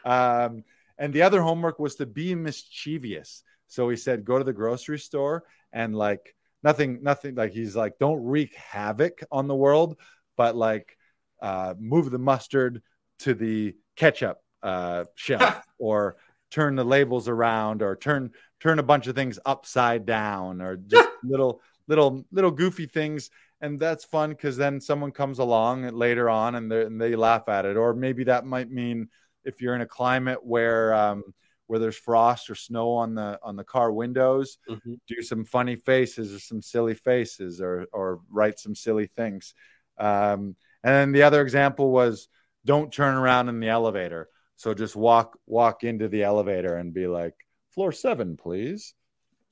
Um, 0.05 0.65
and 0.99 1.13
the 1.13 1.23
other 1.23 1.41
homework 1.41 1.79
was 1.79 1.97
to 1.97 2.07
be 2.07 2.35
mischievous. 2.35 3.43
So 3.67 3.89
he 3.89 3.97
said, 3.97 4.25
go 4.25 4.39
to 4.39 4.45
the 4.45 4.53
grocery 4.53 4.99
store 4.99 5.45
and 5.73 5.95
like 5.95 6.35
nothing, 6.63 7.03
nothing 7.03 7.35
like 7.35 7.53
he's 7.53 7.77
like, 7.77 7.99
don't 7.99 8.25
wreak 8.25 8.55
havoc 8.55 9.23
on 9.31 9.49
the 9.49 9.55
world, 9.55 9.99
but 10.37 10.57
like 10.57 10.97
uh, 11.41 11.75
move 11.79 12.11
the 12.11 12.19
mustard 12.19 12.83
to 13.21 13.35
the 13.35 13.75
ketchup 13.97 14.39
uh, 14.63 15.05
shelf 15.15 15.65
or 15.79 16.17
turn 16.51 16.77
the 16.77 16.85
labels 16.85 17.29
around 17.29 17.83
or 17.83 17.97
turn 17.97 18.31
turn 18.61 18.79
a 18.79 18.83
bunch 18.83 19.07
of 19.07 19.15
things 19.15 19.39
upside 19.45 20.07
down 20.07 20.61
or 20.61 20.77
just 20.77 21.09
little 21.23 21.61
little 21.87 22.25
little 22.31 22.51
goofy 22.51 22.87
things. 22.87 23.31
And 23.61 23.79
that's 23.79 24.05
fun 24.05 24.31
because 24.31 24.57
then 24.57 24.81
someone 24.81 25.11
comes 25.11 25.41
along 25.41 25.89
later 25.89 26.31
on 26.31 26.55
and, 26.55 26.73
and, 26.73 27.01
they 27.01 27.17
laugh 27.17 27.49
at 27.49 27.65
it. 27.65 27.77
Or 27.77 27.93
maybe 27.93 28.23
that 28.25 28.47
might 28.47 28.71
mean 28.71 29.09
if 29.45 29.61
you're 29.61 29.75
in 29.75 29.81
a 29.81 29.87
climate 29.87 30.45
where 30.45 30.95
um, 30.95 31.25
where 31.67 31.81
there's 31.81 31.97
frost 31.97 32.51
or 32.51 32.55
snow 32.55 32.93
on 32.93 33.15
the 33.15 33.39
on 33.43 33.57
the 33.57 33.65
car 33.65 33.91
windows 33.91 34.59
mm-hmm. 34.69 34.95
do 35.09 35.23
some 35.23 35.45
funny 35.45 35.75
faces 35.77 36.33
or 36.33 36.39
some 36.39 36.63
silly 36.63 36.95
faces 36.95 37.61
or 37.61 37.87
or 37.93 38.21
write 38.31 38.59
some 38.59 38.75
silly 38.75 39.07
things. 39.17 39.55
Um, 39.99 40.55
and 40.85 40.95
then 40.95 41.13
the 41.13 41.25
other 41.25 41.43
example 41.43 41.91
was 41.91 42.29
don't 42.69 42.93
turn 42.93 43.15
around 43.15 43.49
in 43.49 43.61
the 43.61 43.69
elevator 43.69 44.29
so 44.57 44.75
just 44.75 44.95
walk 44.95 45.39
walk 45.47 45.85
into 45.85 46.07
the 46.07 46.23
elevator 46.23 46.77
and 46.77 46.93
be 46.93 47.07
like 47.07 47.35
floor 47.71 47.93
seven 47.93 48.37
please 48.37 48.93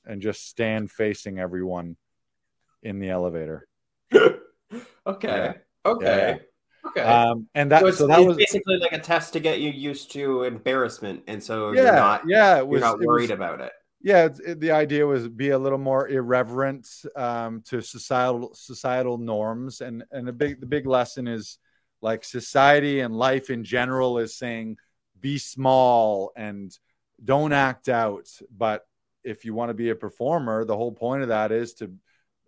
and 0.05 0.20
just 0.20 0.46
stand 0.46 0.90
facing 0.90 1.38
everyone 1.38 1.96
in 2.83 2.98
the 2.98 3.09
elevator 3.09 3.66
okay 4.14 4.37
yeah. 5.22 5.52
okay 5.87 6.29
yeah. 6.29 6.37
Okay. 6.88 7.00
Um, 7.00 7.48
and 7.57 7.72
that 7.72 7.81
so, 7.81 7.90
so 7.90 8.07
that 8.07 8.20
was 8.20 8.37
basically 8.37 8.79
like 8.79 8.92
a 8.92 9.00
test 9.00 9.33
to 9.33 9.40
get 9.40 9.59
you 9.59 9.70
used 9.70 10.12
to 10.12 10.44
embarrassment, 10.44 11.24
and 11.26 11.42
so 11.42 11.72
yeah, 11.72 11.83
you're 11.83 11.92
not 11.94 12.22
yeah, 12.29 12.61
was, 12.61 12.79
you're 12.79 12.88
not 12.88 13.00
worried 13.00 13.31
was, 13.31 13.31
about 13.31 13.61
it. 13.61 13.72
Yeah, 14.02 14.29
it, 14.46 14.61
the 14.61 14.70
idea 14.70 15.05
was 15.05 15.26
be 15.26 15.50
a 15.50 15.59
little 15.59 15.81
more 15.81 16.09
irreverent 16.09 16.87
um, 17.16 17.61
to 17.66 17.81
societal 17.81 18.55
societal 18.55 19.18
norms, 19.18 19.81
and 19.81 20.05
and 20.12 20.29
the 20.29 20.33
big 20.33 20.61
the 20.61 20.66
big 20.66 20.87
lesson 20.87 21.26
is 21.26 21.59
like 22.07 22.23
society 22.23 23.01
and 23.01 23.16
life 23.16 23.51
in 23.51 23.64
general 23.64 24.19
is 24.19 24.37
saying 24.37 24.77
be 25.19 25.38
small 25.38 26.31
and 26.37 26.71
don't 27.25 27.53
act 27.53 27.88
out, 27.88 28.29
but 28.57 28.87
if 29.25 29.45
you 29.45 29.55
want 29.55 29.71
to 29.71 29.75
be 29.75 29.90
a 29.90 29.97
performer, 29.97 30.64
the 30.64 30.77
whole 30.77 30.92
point 30.92 31.23
of 31.23 31.31
that 31.31 31.51
is 31.51 31.75
to 31.75 31.92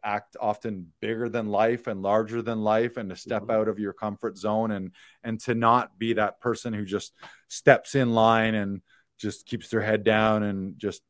act 0.05 0.37
often 0.41 0.93
bigger 1.01 1.29
than 1.29 1.49
life 1.49 1.89
and 1.89 2.03
larger 2.03 2.41
than 2.41 2.63
life 2.63 2.99
and 2.99 3.11
to 3.11 3.17
step 3.17 3.43
mm-hmm. 3.43 3.51
out 3.51 3.67
of 3.67 3.81
your 3.81 3.93
comfort 3.93 4.39
zone 4.39 4.71
and 4.71 4.93
and 5.25 5.41
to 5.41 5.57
not 5.57 5.99
be 5.99 6.13
that 6.13 6.41
person 6.41 6.73
who 6.73 6.85
just 6.85 7.13
steps 7.49 7.97
in 7.97 8.15
line 8.15 8.55
and 8.55 8.81
just 9.19 9.45
keeps 9.45 9.71
their 9.71 9.81
head 9.81 10.05
down 10.05 10.45
and 10.45 10.79
just 10.79 11.03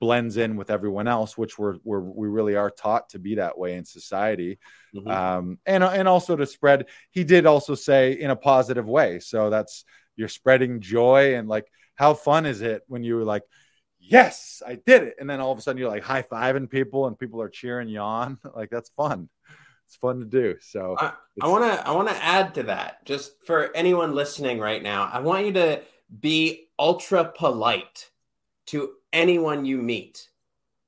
blends 0.00 0.36
in 0.36 0.56
with 0.56 0.70
everyone 0.70 1.08
else 1.08 1.36
which 1.36 1.58
we're, 1.58 1.76
we're 1.82 2.00
we 2.00 2.28
really 2.28 2.54
are 2.54 2.70
taught 2.70 3.08
to 3.08 3.18
be 3.18 3.34
that 3.34 3.58
way 3.58 3.74
in 3.74 3.84
society 3.84 4.58
mm-hmm. 4.94 5.08
um, 5.08 5.58
and 5.66 5.82
and 5.82 6.06
also 6.06 6.36
to 6.36 6.46
spread 6.46 6.86
he 7.10 7.24
did 7.24 7.46
also 7.46 7.74
say 7.74 8.12
in 8.12 8.30
a 8.30 8.36
positive 8.36 8.86
way 8.86 9.18
so 9.18 9.50
that's 9.50 9.84
you're 10.16 10.28
spreading 10.28 10.80
joy 10.80 11.34
and 11.36 11.48
like 11.48 11.66
how 11.96 12.14
fun 12.14 12.46
is 12.46 12.60
it 12.60 12.82
when 12.86 13.02
you 13.02 13.24
like 13.24 13.42
yes, 14.00 14.62
I 14.66 14.74
did 14.74 15.02
it. 15.04 15.16
And 15.18 15.28
then 15.28 15.40
all 15.40 15.52
of 15.52 15.58
a 15.58 15.62
sudden 15.62 15.78
you're 15.78 15.90
like 15.90 16.02
high 16.02 16.22
fiving 16.22 16.68
people 16.68 17.06
and 17.06 17.18
people 17.18 17.40
are 17.42 17.48
cheering 17.48 17.88
you 17.88 18.00
on. 18.00 18.38
like 18.54 18.70
that's 18.70 18.90
fun. 18.90 19.28
It's 19.86 19.96
fun 19.96 20.20
to 20.20 20.26
do. 20.26 20.56
So 20.60 20.96
I 21.00 21.48
want 21.48 21.64
to 21.64 21.86
I 21.86 21.92
want 21.92 22.08
to 22.08 22.24
add 22.24 22.54
to 22.56 22.64
that 22.64 23.04
just 23.06 23.44
for 23.46 23.74
anyone 23.74 24.14
listening 24.14 24.58
right 24.58 24.82
now. 24.82 25.08
I 25.10 25.20
want 25.20 25.46
you 25.46 25.52
to 25.54 25.82
be 26.20 26.68
ultra 26.78 27.24
polite 27.24 28.10
to 28.68 28.94
anyone 29.12 29.64
you 29.64 29.78
meet. 29.78 30.28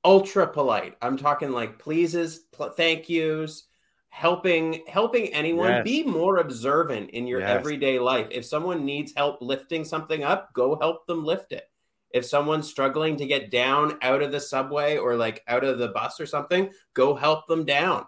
Ultra 0.03 0.47
polite. 0.47 0.95
I'm 1.01 1.17
talking 1.17 1.51
like 1.51 1.79
pleases, 1.79 2.39
pl- 2.51 2.71
thank 2.71 3.07
yous, 3.07 3.67
helping 4.09 4.83
helping 4.87 5.27
anyone 5.27 5.69
yes. 5.69 5.83
be 5.83 6.03
more 6.03 6.37
observant 6.37 7.11
in 7.11 7.27
your 7.27 7.41
yes. 7.41 7.49
everyday 7.49 7.99
life. 7.99 8.27
If 8.31 8.45
someone 8.45 8.83
needs 8.83 9.13
help 9.15 9.41
lifting 9.41 9.85
something 9.85 10.23
up, 10.23 10.53
go 10.53 10.77
help 10.79 11.05
them 11.05 11.23
lift 11.23 11.51
it 11.51 11.65
if 12.13 12.25
someone's 12.25 12.69
struggling 12.69 13.17
to 13.17 13.25
get 13.25 13.51
down 13.51 13.97
out 14.01 14.21
of 14.21 14.31
the 14.31 14.39
subway 14.39 14.97
or 14.97 15.15
like 15.15 15.43
out 15.47 15.63
of 15.63 15.77
the 15.77 15.89
bus 15.89 16.19
or 16.19 16.25
something, 16.25 16.69
go 16.93 17.15
help 17.15 17.47
them 17.47 17.65
down. 17.65 18.05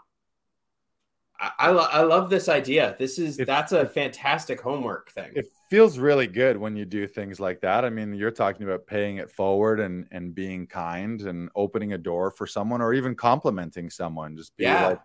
I, 1.44 1.52
I, 1.60 1.72
lo- 1.72 1.88
I 1.92 2.02
love 2.04 2.30
this 2.30 2.48
idea. 2.48 2.96
This 2.98 3.20
is 3.20 3.38
it, 3.38 3.46
that's 3.46 3.74
a 3.74 3.86
fantastic 3.86 4.62
homework 4.62 5.12
thing. 5.12 5.32
It 5.36 5.48
feels 5.70 6.00
really 6.00 6.28
good 6.28 6.56
when 6.56 6.78
you 6.78 6.86
do 6.86 7.06
things 7.06 7.38
like 7.40 7.60
that. 7.62 7.84
I 7.84 7.90
mean, 7.90 8.14
you're 8.14 8.32
talking 8.32 8.64
about 8.64 8.88
paying 8.88 9.18
it 9.18 9.30
forward 9.30 9.82
and 9.82 10.08
and 10.12 10.34
being 10.34 10.68
kind 10.68 11.22
and 11.22 11.50
opening 11.54 11.92
a 11.92 11.98
door 11.98 12.32
for 12.32 12.48
someone 12.48 12.82
or 12.82 12.94
even 12.94 13.16
complimenting 13.16 13.90
someone. 13.90 14.38
Just 14.38 14.56
be 14.56 14.64
yeah. 14.64 14.88
like, 14.88 15.02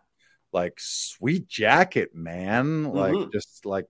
like 0.52 0.74
sweet 0.78 1.48
jacket, 1.48 2.14
man. 2.14 2.84
Mm-hmm. 2.84 2.96
Like 2.96 3.32
just 3.32 3.66
like 3.66 3.86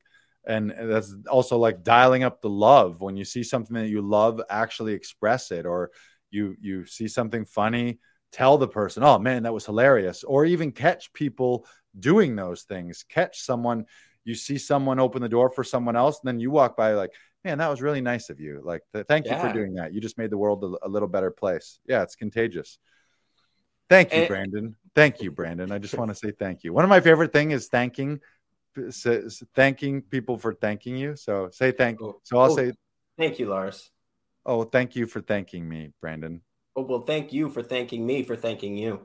and 0.47 0.73
that's 0.75 1.15
also 1.31 1.59
like 1.59 1.83
dialing 1.83 2.23
up 2.23 2.41
the 2.41 2.49
love 2.49 3.03
when 3.03 3.17
you 3.17 3.25
see 3.25 3.43
something 3.43 3.75
that 3.75 3.89
you 3.89 4.01
love 4.01 4.41
actually 4.49 4.95
express 4.95 5.51
it 5.51 5.67
or 5.67 5.91
you 6.31 6.57
you 6.61 6.87
see 6.87 7.09
something 7.09 7.45
funny 7.45 7.99
tell 8.33 8.59
the 8.59 8.69
person 8.69 9.03
oh 9.03 9.19
man 9.19 9.45
that 9.45 9.55
was 9.55 9.67
hilarious 9.67 10.25
or 10.25 10.45
even 10.45 10.73
catch 10.73 11.13
people 11.13 11.67
doing 11.99 12.37
those 12.37 12.63
things. 12.63 13.05
Catch 13.09 13.41
someone 13.43 13.87
you 14.25 14.35
see 14.35 14.59
someone 14.59 15.01
open 15.01 15.23
the 15.23 15.29
door 15.29 15.49
for 15.49 15.65
someone 15.65 15.97
else 15.97 16.21
and 16.21 16.29
then 16.29 16.41
you 16.41 16.51
walk 16.51 16.77
by 16.77 16.93
like 16.93 17.11
man 17.45 17.59
that 17.59 17.69
was 17.69 17.83
really 17.83 18.01
nice 18.01 18.31
of 18.31 18.41
you. 18.41 18.61
Like 18.63 18.83
thank 19.09 19.27
you 19.27 19.39
for 19.39 19.53
doing 19.53 19.75
that. 19.75 19.93
You 19.93 20.01
just 20.01 20.19
made 20.19 20.31
the 20.31 20.39
world 20.39 20.65
a, 20.65 20.87
a, 20.87 20.89
little 20.89 21.09
better 21.09 21.31
place. 21.31 21.81
Yeah 21.87 22.03
it's 22.03 22.17
contagious. 22.17 22.79
Thank 23.89 24.13
you 24.13 24.21
and- 24.21 24.29
brandon. 24.29 24.77
Thank 24.95 25.23
you 25.23 25.31
brandon. 25.31 25.71
I 25.71 25.79
just 25.79 25.97
want 25.97 26.11
to 26.11 26.15
say 26.15 26.33
thank 26.33 26.65
you. 26.65 26.73
One 26.73 26.85
of 26.85 26.91
my 26.91 27.01
favorite 27.01 27.33
thing 27.33 27.53
is 27.53 27.69
thanking 27.69 28.21
thanking 29.55 30.03
people 30.03 30.39
for 30.39 30.55
thanking 30.55 30.97
you. 30.97 31.17
So 31.17 31.49
say 31.53 31.73
thank. 31.73 32.01
Oh, 32.01 32.21
so 32.23 32.39
I'll 32.39 32.53
oh, 32.53 32.57
say 32.57 32.73
thank 33.17 33.39
you, 33.39 33.49
Lars. 33.49 33.91
Oh, 34.47 34.65
thank 34.65 34.97
you 34.97 35.07
for 35.07 35.21
thanking 35.21 35.69
me, 35.69 35.93
Brandon. 36.01 36.43
Oh 36.79 36.83
well, 36.83 37.01
thank 37.01 37.33
you 37.33 37.51
for 37.51 37.61
thanking 37.61 38.07
me 38.07 38.23
for 38.23 38.37
thanking 38.37 38.77
you. 38.77 39.01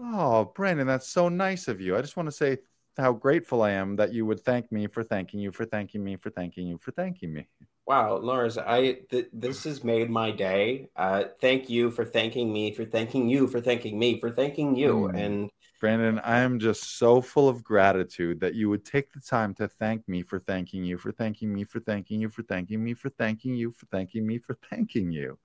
Oh, 0.00 0.50
Brandon, 0.54 0.86
that's 0.86 1.10
so 1.10 1.28
nice 1.28 1.68
of 1.68 1.78
you. 1.78 1.94
I 1.94 2.00
just 2.00 2.16
want 2.16 2.26
to 2.26 2.32
say 2.32 2.56
how 2.96 3.12
grateful 3.12 3.60
I 3.60 3.72
am 3.72 3.96
that 3.96 4.14
you 4.14 4.24
would 4.24 4.40
thank 4.40 4.72
me 4.72 4.86
for 4.86 5.02
thanking 5.02 5.38
you 5.38 5.52
for 5.52 5.66
thanking 5.66 6.02
me 6.02 6.16
for 6.16 6.30
thanking 6.30 6.66
you 6.66 6.78
for 6.78 6.90
thanking 6.90 7.34
me. 7.34 7.46
Wow, 7.86 8.16
Lars, 8.16 8.56
I 8.56 9.00
th- 9.10 9.28
this 9.30 9.64
has 9.64 9.84
made 9.84 10.08
my 10.08 10.30
day. 10.30 10.88
Uh, 10.96 11.24
thank 11.38 11.68
you 11.68 11.90
for 11.90 12.06
thanking 12.06 12.50
me 12.50 12.72
for 12.72 12.86
thanking 12.86 13.28
you 13.28 13.46
for 13.46 13.60
thanking 13.60 13.98
me 13.98 14.18
for 14.18 14.30
thanking 14.30 14.74
you, 14.74 15.10
mm. 15.12 15.22
and 15.22 15.50
Brandon, 15.82 16.18
I 16.20 16.38
am 16.38 16.58
just 16.58 16.96
so 16.96 17.20
full 17.20 17.46
of 17.46 17.62
gratitude 17.62 18.40
that 18.40 18.54
you 18.54 18.70
would 18.70 18.86
take 18.86 19.12
the 19.12 19.20
time 19.20 19.52
to 19.56 19.68
thank 19.68 20.08
me 20.08 20.22
for 20.22 20.38
thanking 20.38 20.82
you, 20.82 20.96
for 20.96 21.12
thanking 21.12 21.54
me, 21.54 21.64
for 21.64 21.78
thanking 21.78 22.22
you, 22.22 22.30
for 22.30 22.42
thanking 22.42 22.82
me, 22.82 22.94
for 22.94 23.10
thanking 23.10 23.54
you, 23.54 23.70
for 23.70 23.84
thanking 23.86 24.26
me, 24.26 24.38
for 24.38 24.58
thanking 24.70 25.12
you. 25.12 25.38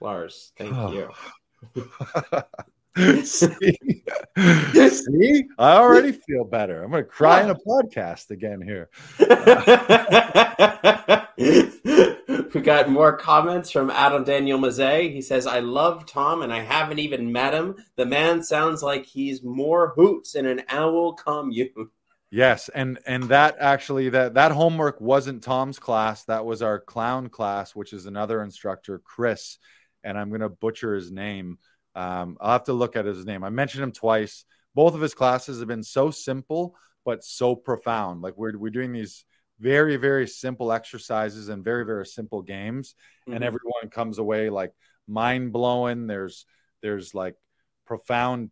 Lars, 0.00 0.52
thank 0.56 0.74
you. 0.92 1.10
See? 3.24 3.56
See? 4.88 5.44
I 5.58 5.76
already 5.76 6.12
feel 6.12 6.44
better. 6.44 6.84
I'm 6.84 6.90
going 6.90 7.02
to 7.02 7.08
cry 7.08 7.42
in 7.42 7.50
a 7.50 7.54
podcast 7.54 8.30
again 8.30 8.60
here. 8.60 8.90
we 12.54 12.60
got 12.60 12.88
more 12.88 13.16
comments 13.16 13.70
from 13.70 13.90
Adam 13.90 14.22
Daniel 14.22 14.60
Mazet. 14.60 15.12
He 15.12 15.22
says, 15.22 15.46
I 15.46 15.58
love 15.58 16.06
Tom 16.06 16.42
and 16.42 16.52
I 16.52 16.60
haven't 16.60 17.00
even 17.00 17.32
met 17.32 17.52
him. 17.52 17.74
The 17.96 18.06
man 18.06 18.42
sounds 18.42 18.82
like 18.82 19.06
he's 19.06 19.42
more 19.42 19.92
hoots 19.96 20.36
in 20.36 20.46
an 20.46 20.62
owl 20.68 21.14
commune. 21.14 21.70
Yes, 22.34 22.68
and 22.68 22.98
and 23.06 23.28
that 23.28 23.58
actually 23.60 24.08
that 24.08 24.34
that 24.34 24.50
homework 24.50 25.00
wasn't 25.00 25.44
Tom's 25.44 25.78
class. 25.78 26.24
That 26.24 26.44
was 26.44 26.62
our 26.62 26.80
clown 26.80 27.28
class, 27.28 27.76
which 27.76 27.92
is 27.92 28.06
another 28.06 28.42
instructor, 28.42 28.98
Chris, 28.98 29.58
and 30.02 30.18
I'm 30.18 30.30
going 30.30 30.40
to 30.40 30.48
butcher 30.48 30.96
his 30.96 31.12
name. 31.12 31.58
Um, 31.94 32.36
I'll 32.40 32.50
have 32.50 32.64
to 32.64 32.72
look 32.72 32.96
at 32.96 33.04
his 33.04 33.24
name. 33.24 33.44
I 33.44 33.50
mentioned 33.50 33.84
him 33.84 33.92
twice. 33.92 34.44
Both 34.74 34.96
of 34.96 35.00
his 35.00 35.14
classes 35.14 35.60
have 35.60 35.68
been 35.68 35.84
so 35.84 36.10
simple 36.10 36.74
but 37.04 37.22
so 37.22 37.54
profound. 37.54 38.22
Like 38.22 38.36
we're 38.36 38.58
we're 38.58 38.70
doing 38.70 38.90
these 38.90 39.24
very 39.60 39.94
very 39.94 40.26
simple 40.26 40.72
exercises 40.72 41.48
and 41.48 41.62
very 41.62 41.86
very 41.86 42.04
simple 42.04 42.42
games, 42.42 42.96
mm-hmm. 43.28 43.34
and 43.34 43.44
everyone 43.44 43.90
comes 43.90 44.18
away 44.18 44.50
like 44.50 44.72
mind 45.06 45.52
blowing. 45.52 46.08
There's 46.08 46.46
there's 46.82 47.14
like 47.14 47.36
profound 47.86 48.50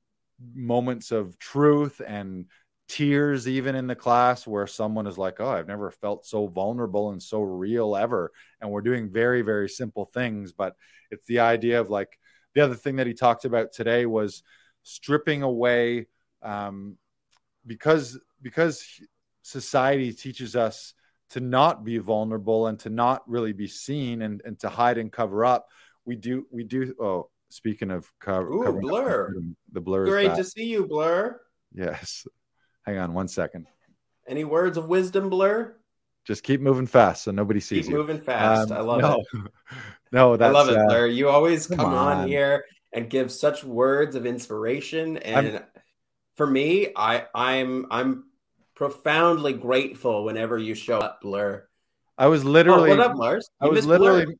moments 0.54 1.11
of 1.11 1.36
truth 1.38 2.00
and 2.06 2.46
tears 2.88 3.48
even 3.48 3.74
in 3.74 3.86
the 3.86 3.94
class 3.94 4.46
where 4.46 4.66
someone 4.66 5.06
is 5.06 5.16
like 5.16 5.40
oh 5.40 5.48
i've 5.48 5.68
never 5.68 5.90
felt 5.90 6.26
so 6.26 6.46
vulnerable 6.46 7.10
and 7.10 7.22
so 7.22 7.40
real 7.40 7.96
ever. 7.96 8.32
And 8.60 8.70
we're 8.70 8.82
doing 8.82 9.08
very 9.10 9.42
very 9.42 9.68
simple 9.68 10.04
things 10.04 10.52
but 10.52 10.76
it's 11.10 11.26
the 11.26 11.40
idea 11.40 11.80
of 11.80 11.90
like 11.90 12.18
the 12.54 12.60
other 12.60 12.74
thing 12.74 12.96
that 12.96 13.06
he 13.06 13.14
talked 13.14 13.44
about 13.44 13.72
today 13.72 14.04
was 14.06 14.42
stripping 14.82 15.42
away 15.42 16.06
um, 16.42 16.96
because 17.66 18.18
because 18.40 18.84
society 19.42 20.12
teaches 20.12 20.56
us 20.56 20.94
to 21.30 21.40
not 21.40 21.84
be 21.84 21.98
vulnerable 21.98 22.66
and 22.66 22.78
to 22.80 22.90
not 22.90 23.26
really 23.26 23.52
be 23.52 23.66
seen 23.66 24.22
and, 24.22 24.42
and 24.44 24.58
to 24.58 24.68
hide 24.68 24.98
and 24.98 25.10
cover 25.10 25.44
up. 25.44 25.68
We 26.04 26.16
do 26.16 26.46
we 26.50 26.64
do 26.64 26.94
oh 27.00 27.30
speaking 27.48 27.90
of 27.90 28.10
cover, 28.20 28.48
Ooh, 28.48 28.80
blur 28.80 29.28
up, 29.28 29.42
the 29.72 29.80
blur 29.80 30.06
great 30.06 30.34
to 30.34 30.44
see 30.44 30.64
you 30.64 30.86
blur. 30.86 31.40
Yes 31.72 32.26
hang 32.84 32.98
on 32.98 33.14
one 33.14 33.28
second 33.28 33.66
any 34.26 34.44
words 34.44 34.76
of 34.76 34.88
wisdom 34.88 35.28
blur 35.28 35.74
just 36.24 36.42
keep 36.42 36.60
moving 36.60 36.86
fast 36.86 37.24
so 37.24 37.30
nobody 37.30 37.60
sees 37.60 37.84
keep 37.84 37.92
you 37.92 37.98
moving 37.98 38.20
fast 38.20 38.70
um, 38.70 38.78
i 38.78 38.80
love 38.80 39.00
no. 39.00 39.20
it 39.20 39.52
no 40.12 40.36
that's, 40.36 40.50
i 40.50 40.52
love 40.52 40.68
it 40.68 40.76
uh, 40.76 40.86
blur 40.86 41.06
you 41.06 41.28
always 41.28 41.66
come, 41.66 41.78
come 41.78 41.94
on. 41.94 42.18
on. 42.18 42.28
here 42.28 42.64
and 42.92 43.08
give 43.08 43.32
such 43.32 43.64
words 43.64 44.14
of 44.14 44.26
inspiration 44.26 45.16
and 45.18 45.56
I'm, 45.56 45.62
for 46.36 46.46
me 46.46 46.88
i 46.96 47.24
i'm 47.34 47.86
i'm 47.90 48.24
profoundly 48.74 49.52
grateful 49.52 50.24
whenever 50.24 50.58
you 50.58 50.74
show 50.74 50.98
up 50.98 51.20
blur 51.22 51.66
i 52.18 52.26
was 52.26 52.44
literally 52.44 52.90
oh, 52.90 52.96
what 52.96 53.10
up 53.10 53.16
lars 53.16 53.48
you 53.60 53.68
i 53.68 53.70
was 53.70 53.86
literally 53.86 54.26
blur. 54.26 54.34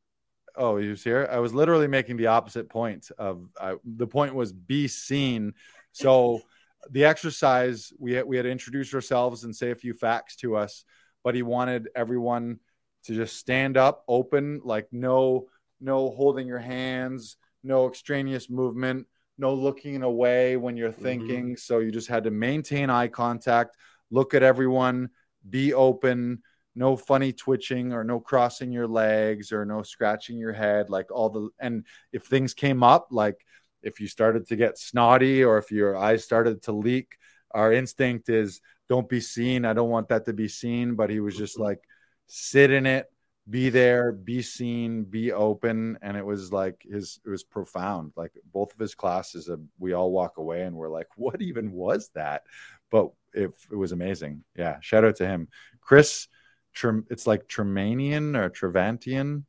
Oh, 0.55 0.77
he 0.77 0.87
was 0.87 1.03
here. 1.03 1.27
I 1.31 1.39
was 1.39 1.53
literally 1.53 1.87
making 1.87 2.17
the 2.17 2.27
opposite 2.27 2.69
point 2.69 3.09
of 3.17 3.49
uh, 3.59 3.75
the 3.83 4.05
point 4.05 4.35
was 4.35 4.53
be 4.53 4.87
seen. 4.87 5.53
So 5.93 6.41
the 6.89 7.05
exercise 7.05 7.91
we 7.99 8.13
had, 8.13 8.25
we 8.25 8.37
had 8.37 8.43
to 8.43 8.51
introduce 8.51 8.93
ourselves 8.93 9.43
and 9.43 9.55
say 9.55 9.71
a 9.71 9.75
few 9.75 9.93
facts 9.93 10.35
to 10.37 10.55
us, 10.55 10.85
but 11.23 11.35
he 11.35 11.41
wanted 11.41 11.89
everyone 11.95 12.59
to 13.05 13.15
just 13.15 13.37
stand 13.37 13.77
up, 13.77 14.03
open, 14.07 14.61
like 14.63 14.87
no 14.91 15.47
no 15.81 16.11
holding 16.11 16.47
your 16.47 16.59
hands, 16.59 17.35
no 17.63 17.87
extraneous 17.87 18.49
movement, 18.49 19.05
no 19.37 19.53
looking 19.53 20.01
away 20.01 20.55
when 20.55 20.77
you're 20.77 20.91
mm-hmm. 20.91 21.03
thinking. 21.03 21.45
Mm-hmm. 21.45 21.55
So 21.55 21.79
you 21.79 21.91
just 21.91 22.07
had 22.07 22.23
to 22.23 22.31
maintain 22.31 22.89
eye 22.89 23.09
contact, 23.09 23.75
look 24.09 24.33
at 24.33 24.43
everyone, 24.43 25.09
be 25.49 25.73
open 25.73 26.41
no 26.75 26.95
funny 26.95 27.31
twitching 27.31 27.93
or 27.93 28.03
no 28.03 28.19
crossing 28.19 28.71
your 28.71 28.87
legs 28.87 29.51
or 29.51 29.65
no 29.65 29.83
scratching 29.83 30.37
your 30.37 30.53
head 30.53 30.89
like 30.89 31.11
all 31.11 31.29
the 31.29 31.49
and 31.59 31.85
if 32.11 32.23
things 32.23 32.53
came 32.53 32.83
up 32.83 33.07
like 33.11 33.45
if 33.83 33.99
you 33.99 34.07
started 34.07 34.47
to 34.47 34.55
get 34.55 34.77
snotty 34.77 35.43
or 35.43 35.57
if 35.57 35.71
your 35.71 35.95
eyes 35.95 36.23
started 36.23 36.63
to 36.63 36.71
leak 36.71 37.17
our 37.53 37.71
instinct 37.71 38.29
is 38.29 38.61
don't 38.89 39.07
be 39.07 39.21
seen. 39.21 39.65
I 39.65 39.73
don't 39.73 39.89
want 39.89 40.09
that 40.09 40.25
to 40.25 40.33
be 40.33 40.47
seen. 40.47 40.95
But 40.95 41.09
he 41.09 41.19
was 41.19 41.37
just 41.37 41.59
like 41.59 41.79
sit 42.27 42.71
in 42.71 42.85
it 42.85 43.07
be 43.49 43.69
there 43.69 44.11
be 44.11 44.41
seen 44.41 45.03
be 45.03 45.31
open. 45.31 45.97
And 46.01 46.17
it 46.17 46.25
was 46.25 46.51
like 46.51 46.85
his 46.89 47.19
it 47.25 47.29
was 47.29 47.43
profound. 47.43 48.13
Like 48.15 48.31
both 48.51 48.73
of 48.73 48.79
his 48.79 48.95
classes 48.95 49.49
uh, 49.49 49.57
we 49.79 49.93
all 49.93 50.11
walk 50.11 50.37
away 50.37 50.63
and 50.63 50.75
we're 50.75 50.89
like 50.89 51.07
what 51.15 51.41
even 51.41 51.71
was 51.71 52.09
that? 52.15 52.43
But 52.89 53.09
it, 53.33 53.51
it 53.71 53.75
was 53.75 53.91
amazing. 53.91 54.43
Yeah 54.55 54.77
shout 54.81 55.05
out 55.05 55.17
to 55.17 55.27
him. 55.27 55.47
Chris 55.81 56.27
it's 57.11 57.27
like 57.27 57.47
Tremanian 57.47 58.35
or 58.35 58.49
Trevantian. 58.49 59.43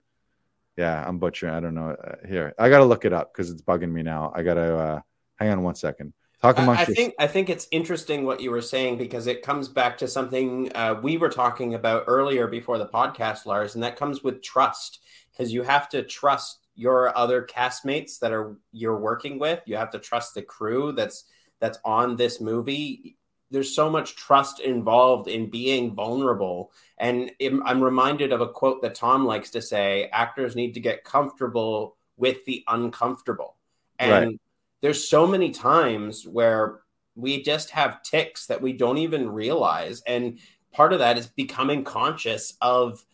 Yeah, 0.76 1.06
I'm 1.06 1.18
butchering. 1.18 1.54
I 1.54 1.60
don't 1.60 1.74
know. 1.74 1.90
Uh, 1.90 2.26
here, 2.26 2.54
I 2.58 2.68
got 2.68 2.78
to 2.78 2.84
look 2.84 3.04
it 3.04 3.12
up 3.12 3.32
because 3.32 3.50
it's 3.50 3.62
bugging 3.62 3.92
me 3.92 4.02
now. 4.02 4.32
I 4.34 4.42
got 4.42 4.54
to 4.54 4.76
uh, 4.76 5.00
hang 5.36 5.50
on 5.50 5.62
one 5.62 5.74
second. 5.74 6.12
Talk 6.42 6.58
amongst 6.58 6.80
I, 6.80 6.82
I 6.82 6.86
think 6.86 7.14
I 7.18 7.26
think 7.26 7.48
it's 7.48 7.66
interesting 7.70 8.26
what 8.26 8.40
you 8.40 8.50
were 8.50 8.60
saying 8.60 8.98
because 8.98 9.26
it 9.26 9.40
comes 9.40 9.68
back 9.68 9.96
to 9.98 10.08
something 10.08 10.70
uh, 10.74 11.00
we 11.02 11.16
were 11.16 11.30
talking 11.30 11.74
about 11.74 12.04
earlier 12.06 12.46
before 12.46 12.76
the 12.76 12.86
podcast, 12.88 13.46
Lars, 13.46 13.74
and 13.74 13.84
that 13.84 13.96
comes 13.96 14.22
with 14.22 14.42
trust 14.42 15.00
because 15.32 15.52
you 15.52 15.62
have 15.62 15.88
to 15.90 16.02
trust 16.02 16.66
your 16.74 17.16
other 17.16 17.46
castmates 17.46 18.18
that 18.18 18.32
are 18.32 18.58
you're 18.72 18.98
working 18.98 19.38
with. 19.38 19.62
You 19.64 19.76
have 19.76 19.90
to 19.92 19.98
trust 19.98 20.34
the 20.34 20.42
crew 20.42 20.92
that's 20.92 21.24
that's 21.60 21.78
on 21.84 22.16
this 22.16 22.40
movie 22.40 23.16
there's 23.50 23.74
so 23.74 23.90
much 23.90 24.16
trust 24.16 24.60
involved 24.60 25.28
in 25.28 25.50
being 25.50 25.94
vulnerable. 25.94 26.72
And 26.98 27.30
i'm 27.40 27.82
reminded 27.82 28.32
of 28.32 28.40
a 28.40 28.48
quote 28.48 28.82
that 28.82 28.94
tom 28.94 29.24
likes 29.26 29.50
to 29.50 29.62
say 29.62 30.08
actors 30.12 30.54
need 30.54 30.74
to 30.74 30.80
get 30.80 31.04
comfortable 31.04 31.96
with 32.16 32.44
the 32.44 32.64
uncomfortable. 32.68 33.56
And 33.98 34.26
right. 34.26 34.40
there's 34.80 35.08
so 35.08 35.26
many 35.26 35.50
times 35.50 36.26
where 36.26 36.80
we 37.16 37.42
just 37.42 37.70
have 37.70 38.02
ticks 38.02 38.46
that 38.46 38.60
we 38.60 38.72
don't 38.72 38.98
even 38.98 39.30
realize. 39.30 40.02
And 40.06 40.38
part 40.72 40.92
of 40.92 40.98
that 40.98 41.18
is 41.18 41.26
becoming 41.26 41.84
conscious 41.84 42.54
of 42.60 43.04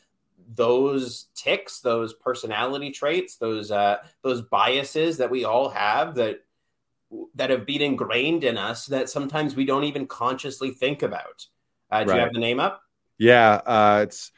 those 0.53 1.27
ticks 1.35 1.81
those 1.81 2.13
personality 2.15 2.91
traits 2.91 3.37
those 3.37 3.71
uh 3.71 3.99
those 4.23 4.43
biases 4.43 5.17
that 5.19 5.31
we 5.31 5.45
all 5.45 5.69
have 5.69 6.17
that 6.17 6.41
that 7.35 7.51
have 7.51 7.67
been 7.67 7.83
ingrained 7.83 8.45
in 8.45 8.57
us 8.57 8.87
that 8.87 9.09
sometimes 9.09 9.57
we 9.57 9.65
don't 9.65 9.85
even 9.85 10.07
consciously 10.07 10.71
think 10.71 11.03
about. 11.03 11.47
Uh, 11.91 12.05
do 12.05 12.11
right. 12.11 12.17
you 12.17 12.23
have 12.23 12.33
the 12.33 12.39
name 12.39 12.61
up? 12.61 12.83
Yeah, 13.19 13.55
uh, 13.67 14.01
it's 14.05 14.33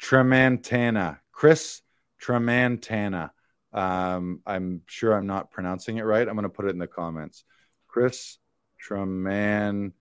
Tremantana, 0.00 1.18
Chris 1.32 1.82
Tremantana. 2.22 3.30
Um, 3.72 4.40
I'm 4.46 4.82
sure 4.86 5.14
I'm 5.14 5.26
not 5.26 5.50
pronouncing 5.50 5.96
it 5.96 6.02
right. 6.02 6.28
I'm 6.28 6.34
going 6.34 6.42
to 6.44 6.50
put 6.50 6.66
it 6.66 6.70
in 6.70 6.78
the 6.78 6.86
comments. 6.86 7.44
Chris 7.88 8.38
Tremantana. 8.86 9.92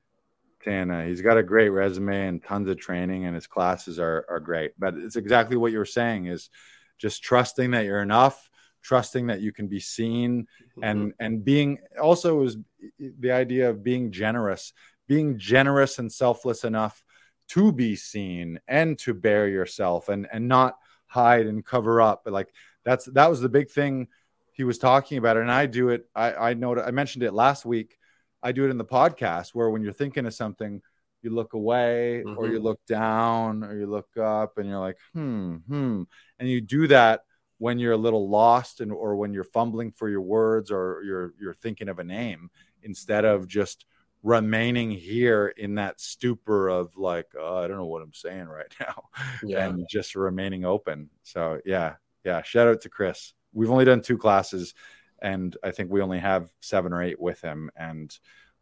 He's 1.07 1.21
got 1.21 1.37
a 1.37 1.43
great 1.43 1.69
resume 1.69 2.27
and 2.27 2.43
tons 2.43 2.67
of 2.67 2.77
training, 2.79 3.25
and 3.25 3.33
his 3.35 3.47
classes 3.47 3.99
are 3.99 4.25
are 4.29 4.39
great. 4.39 4.73
But 4.77 4.95
it's 4.95 5.15
exactly 5.15 5.55
what 5.57 5.71
you're 5.71 5.85
saying: 5.85 6.25
is 6.25 6.49
just 6.97 7.23
trusting 7.23 7.71
that 7.71 7.85
you're 7.85 8.01
enough 8.01 8.50
trusting 8.81 9.27
that 9.27 9.41
you 9.41 9.51
can 9.51 9.67
be 9.67 9.79
seen 9.79 10.43
mm-hmm. 10.43 10.83
and 10.83 11.13
and 11.19 11.45
being 11.45 11.77
also 12.01 12.43
is 12.43 12.57
the 12.99 13.31
idea 13.31 13.69
of 13.69 13.83
being 13.83 14.11
generous 14.11 14.73
being 15.07 15.37
generous 15.37 15.99
and 15.99 16.11
selfless 16.11 16.63
enough 16.63 17.03
to 17.47 17.71
be 17.71 17.95
seen 17.95 18.59
and 18.67 18.97
to 18.97 19.13
bare 19.13 19.47
yourself 19.47 20.09
and 20.09 20.27
and 20.31 20.47
not 20.47 20.77
hide 21.05 21.47
and 21.47 21.65
cover 21.65 22.01
up 22.01 22.21
but 22.23 22.33
like 22.33 22.47
that's 22.83 23.05
that 23.05 23.29
was 23.29 23.41
the 23.41 23.49
big 23.49 23.69
thing 23.69 24.07
he 24.53 24.63
was 24.63 24.77
talking 24.77 25.17
about 25.17 25.37
and 25.37 25.51
i 25.51 25.65
do 25.65 25.89
it 25.89 26.07
i 26.15 26.33
i 26.33 26.53
know 26.53 26.79
i 26.79 26.91
mentioned 26.91 27.23
it 27.23 27.33
last 27.33 27.65
week 27.65 27.97
i 28.41 28.51
do 28.51 28.65
it 28.65 28.69
in 28.69 28.77
the 28.77 28.85
podcast 28.85 29.49
where 29.49 29.69
when 29.69 29.83
you're 29.83 29.93
thinking 29.93 30.25
of 30.25 30.33
something 30.33 30.81
you 31.21 31.29
look 31.29 31.53
away 31.53 32.23
mm-hmm. 32.25 32.37
or 32.37 32.47
you 32.47 32.55
mm-hmm. 32.55 32.63
look 32.63 32.79
down 32.87 33.63
or 33.63 33.77
you 33.77 33.85
look 33.85 34.17
up 34.17 34.57
and 34.57 34.67
you're 34.67 34.79
like 34.79 34.97
hmm 35.13 35.55
hmm 35.67 36.03
and 36.39 36.49
you 36.49 36.61
do 36.61 36.87
that 36.87 37.21
when 37.61 37.77
you're 37.77 37.91
a 37.91 37.97
little 37.97 38.27
lost 38.27 38.81
and 38.81 38.91
or 38.91 39.15
when 39.15 39.35
you're 39.35 39.43
fumbling 39.43 39.91
for 39.91 40.09
your 40.09 40.21
words 40.21 40.71
or 40.71 41.03
you're 41.05 41.35
you're 41.39 41.53
thinking 41.53 41.89
of 41.89 41.99
a 41.99 42.03
name 42.03 42.49
instead 42.81 43.23
of 43.23 43.47
just 43.47 43.85
remaining 44.23 44.89
here 44.89 45.53
in 45.57 45.75
that 45.75 46.01
stupor 46.01 46.69
of 46.69 46.97
like 46.97 47.27
oh, 47.39 47.59
I 47.59 47.67
don't 47.67 47.77
know 47.77 47.85
what 47.85 48.01
I'm 48.01 48.15
saying 48.15 48.47
right 48.47 48.73
now 48.79 49.09
yeah. 49.43 49.67
and 49.67 49.85
just 49.87 50.15
remaining 50.15 50.65
open. 50.65 51.11
So 51.21 51.61
yeah, 51.63 51.97
yeah, 52.25 52.41
shout 52.41 52.67
out 52.67 52.81
to 52.81 52.89
Chris. 52.89 53.33
We've 53.53 53.69
only 53.69 53.85
done 53.85 54.01
two 54.01 54.17
classes 54.17 54.73
and 55.21 55.55
I 55.63 55.69
think 55.69 55.91
we 55.91 56.01
only 56.01 56.17
have 56.17 56.51
7 56.61 56.91
or 56.91 57.03
8 57.03 57.21
with 57.21 57.41
him 57.41 57.69
and 57.75 58.11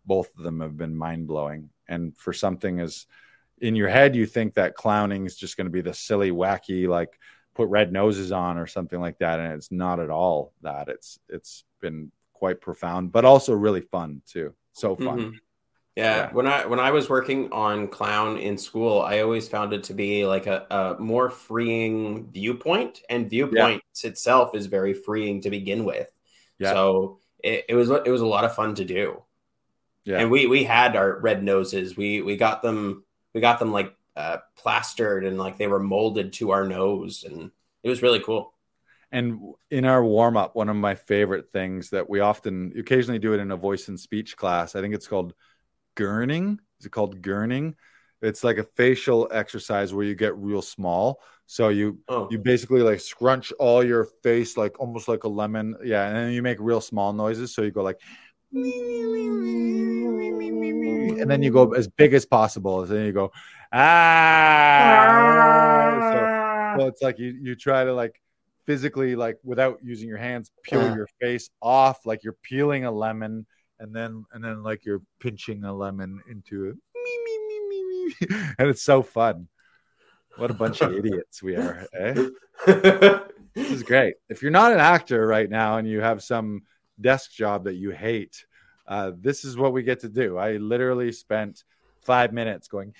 both 0.05 0.27
of 0.37 0.43
them 0.43 0.59
have 0.59 0.75
been 0.75 0.93
mind-blowing 0.93 1.69
and 1.87 2.17
for 2.17 2.33
something 2.33 2.81
as 2.81 3.05
in 3.61 3.77
your 3.77 3.87
head 3.87 4.13
you 4.13 4.25
think 4.25 4.55
that 4.55 4.75
clowning 4.75 5.25
is 5.25 5.37
just 5.37 5.55
going 5.55 5.67
to 5.67 5.71
be 5.71 5.79
the 5.79 5.93
silly 5.93 6.31
wacky 6.31 6.85
like 6.85 7.17
put 7.59 7.67
red 7.67 7.91
noses 7.91 8.31
on 8.31 8.57
or 8.57 8.65
something 8.65 9.01
like 9.01 9.17
that 9.17 9.37
and 9.41 9.51
it's 9.51 9.69
not 9.69 9.99
at 9.99 10.09
all 10.09 10.53
that 10.61 10.87
it's 10.87 11.19
it's 11.27 11.65
been 11.81 12.09
quite 12.31 12.61
profound 12.61 13.11
but 13.11 13.25
also 13.25 13.53
really 13.53 13.81
fun 13.81 14.21
too 14.25 14.53
so 14.71 14.95
fun 14.95 15.19
mm-hmm. 15.19 15.35
yeah. 15.97 16.15
yeah. 16.15 16.29
when 16.31 16.47
i 16.47 16.65
when 16.65 16.79
i 16.79 16.89
was 16.89 17.09
working 17.09 17.51
on 17.51 17.89
clown 17.89 18.37
in 18.37 18.57
school 18.57 19.01
i 19.01 19.19
always 19.19 19.49
found 19.49 19.73
it 19.73 19.83
to 19.83 19.93
be 19.93 20.25
like 20.25 20.47
a, 20.47 20.65
a 20.71 21.01
more 21.01 21.29
freeing 21.29 22.31
viewpoint 22.31 23.01
and 23.09 23.29
viewpoint 23.29 23.83
yeah. 24.01 24.09
itself 24.09 24.55
is 24.55 24.67
very 24.67 24.93
freeing 24.93 25.41
to 25.41 25.49
begin 25.49 25.83
with 25.83 26.09
yeah. 26.59 26.71
so 26.71 27.19
it, 27.43 27.65
it 27.67 27.75
was 27.75 27.89
it 27.89 28.09
was 28.09 28.21
a 28.21 28.25
lot 28.25 28.45
of 28.45 28.55
fun 28.55 28.73
to 28.73 28.85
do 28.85 29.21
yeah 30.05 30.19
and 30.19 30.31
we 30.31 30.47
we 30.47 30.63
had 30.63 30.95
our 30.95 31.19
red 31.19 31.43
noses 31.43 31.97
we 31.97 32.21
we 32.21 32.37
got 32.37 32.61
them 32.61 33.03
we 33.33 33.41
got 33.41 33.59
them 33.59 33.73
like 33.73 33.93
uh, 34.19 34.37
plastered 34.57 35.23
and 35.23 35.37
like 35.37 35.57
they 35.57 35.67
were 35.67 35.79
molded 35.79 36.33
to 36.33 36.51
our 36.51 36.67
nose, 36.67 37.23
and 37.23 37.51
it 37.83 37.89
was 37.89 38.01
really 38.01 38.19
cool. 38.19 38.53
And 39.11 39.53
in 39.71 39.85
our 39.85 40.03
warm 40.03 40.35
up, 40.35 40.55
one 40.55 40.67
of 40.67 40.75
my 40.75 40.95
favorite 40.95 41.51
things 41.53 41.91
that 41.91 42.09
we 42.09 42.19
often 42.19 42.73
occasionally 42.77 43.17
do 43.17 43.33
it 43.33 43.39
in 43.39 43.51
a 43.51 43.57
voice 43.57 43.87
and 43.87 43.99
speech 43.99 44.35
class. 44.35 44.75
I 44.75 44.81
think 44.81 44.93
it's 44.93 45.07
called 45.07 45.33
gurning. 45.95 46.59
Is 46.79 46.85
it 46.85 46.91
called 46.91 47.21
gurning? 47.21 47.75
It's 48.21 48.43
like 48.43 48.57
a 48.57 48.63
facial 48.63 49.29
exercise 49.31 49.93
where 49.93 50.05
you 50.05 50.15
get 50.15 50.35
real 50.35 50.61
small. 50.61 51.21
So 51.45 51.69
you 51.69 51.99
oh. 52.09 52.27
you 52.29 52.39
basically 52.39 52.81
like 52.81 52.99
scrunch 52.99 53.53
all 53.53 53.83
your 53.83 54.03
face 54.21 54.57
like 54.57 54.79
almost 54.81 55.07
like 55.07 55.23
a 55.23 55.29
lemon. 55.29 55.77
Yeah, 55.81 56.05
and 56.05 56.15
then 56.15 56.31
you 56.33 56.41
make 56.41 56.57
real 56.59 56.81
small 56.81 57.13
noises. 57.13 57.55
So 57.55 57.61
you 57.61 57.71
go 57.71 57.83
like 57.83 58.01
and 61.19 61.29
then 61.29 61.43
you 61.43 61.51
go 61.51 61.73
as 61.73 61.87
big 61.87 62.13
as 62.13 62.25
possible. 62.25 62.81
And 62.81 62.91
then 62.91 63.05
you 63.05 63.11
go, 63.11 63.31
ah. 63.71 63.89
So, 66.75 66.79
so 66.79 66.87
it's 66.87 67.01
like 67.01 67.19
you 67.19 67.37
you 67.41 67.55
try 67.55 67.83
to 67.83 67.93
like 67.93 68.21
physically 68.65 69.15
like 69.15 69.37
without 69.43 69.79
using 69.83 70.07
your 70.07 70.17
hands 70.17 70.51
peel 70.63 70.95
your 70.95 71.07
face 71.19 71.49
off 71.59 72.05
like 72.05 72.23
you're 72.23 72.37
peeling 72.43 72.85
a 72.85 72.91
lemon 72.91 73.47
and 73.79 73.95
then 73.95 74.23
and 74.31 74.43
then 74.43 74.61
like 74.61 74.85
you're 74.85 75.01
pinching 75.19 75.63
a 75.63 75.73
lemon 75.73 76.21
into 76.29 76.65
it 76.65 76.75
and 78.57 78.69
it's 78.69 78.83
so 78.83 79.01
fun. 79.03 79.47
What 80.37 80.51
a 80.51 80.53
bunch 80.53 80.81
of 80.81 80.93
idiots 80.97 81.43
we 81.43 81.55
are. 81.55 81.85
Eh? 81.97 82.29
this 83.53 83.71
is 83.71 83.83
great. 83.83 84.15
If 84.29 84.41
you're 84.41 84.51
not 84.51 84.71
an 84.71 84.79
actor 84.79 85.25
right 85.27 85.49
now 85.49 85.77
and 85.77 85.87
you 85.87 86.01
have 86.01 86.23
some 86.23 86.63
desk 86.99 87.31
job 87.31 87.65
that 87.65 87.75
you 87.75 87.91
hate, 87.91 88.45
uh, 88.87 89.11
this 89.19 89.45
is 89.45 89.57
what 89.57 89.73
we 89.73 89.83
get 89.83 89.99
to 90.01 90.09
do. 90.09 90.37
I 90.37 90.57
literally 90.57 91.11
spent 91.11 91.63
five 92.01 92.33
minutes 92.33 92.67
going. 92.67 92.93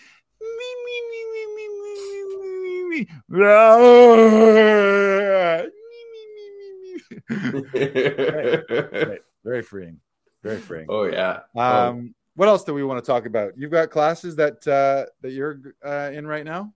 Very 9.43 9.61
freeing. 9.63 9.99
Very 10.43 10.59
freeing. 10.59 10.85
Oh 10.89 11.05
yeah. 11.05 11.41
Um, 11.55 12.13
what 12.35 12.47
else 12.47 12.63
do 12.63 12.73
we 12.73 12.83
want 12.83 13.03
to 13.03 13.05
talk 13.05 13.25
about? 13.25 13.57
You've 13.57 13.71
got 13.71 13.89
classes 13.89 14.35
that 14.37 14.65
uh, 14.67 15.09
that 15.21 15.31
you're 15.31 15.59
uh, 15.85 16.11
in 16.13 16.25
right 16.25 16.45
now. 16.45 16.73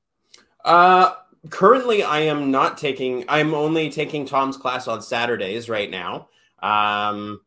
Uh, 0.66 1.14
currently, 1.50 2.04
I 2.04 2.20
am 2.22 2.52
not 2.52 2.78
taking. 2.78 3.26
I'm 3.30 3.54
only 3.54 3.90
taking 3.90 4.26
Tom's 4.26 4.58
class 4.58 4.88
on 4.88 5.02
Saturdays 5.02 5.70
right 5.70 5.90
now. 5.90 6.30
Um, 6.64 7.42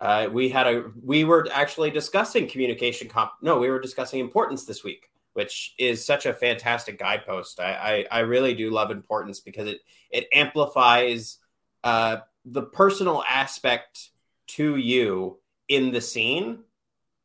uh, 0.00 0.28
we 0.30 0.48
had 0.48 0.66
a. 0.66 0.84
We 1.02 1.24
were 1.24 1.48
actually 1.52 1.90
discussing 1.90 2.48
communication. 2.48 3.08
Comp- 3.08 3.32
no, 3.40 3.58
we 3.58 3.70
were 3.70 3.80
discussing 3.80 4.20
importance 4.20 4.64
this 4.66 4.82
week, 4.82 5.10
which 5.32 5.74
is 5.78 6.04
such 6.04 6.26
a 6.26 6.34
fantastic 6.34 6.98
guidepost. 6.98 7.60
I 7.60 8.06
I, 8.10 8.18
I 8.18 8.20
really 8.20 8.54
do 8.54 8.70
love 8.70 8.90
importance 8.90 9.40
because 9.40 9.68
it 9.68 9.78
it 10.10 10.26
amplifies 10.32 11.38
uh, 11.84 12.18
the 12.44 12.62
personal 12.62 13.22
aspect 13.28 14.10
to 14.48 14.76
you 14.76 15.38
in 15.68 15.92
the 15.92 16.00
scene 16.00 16.58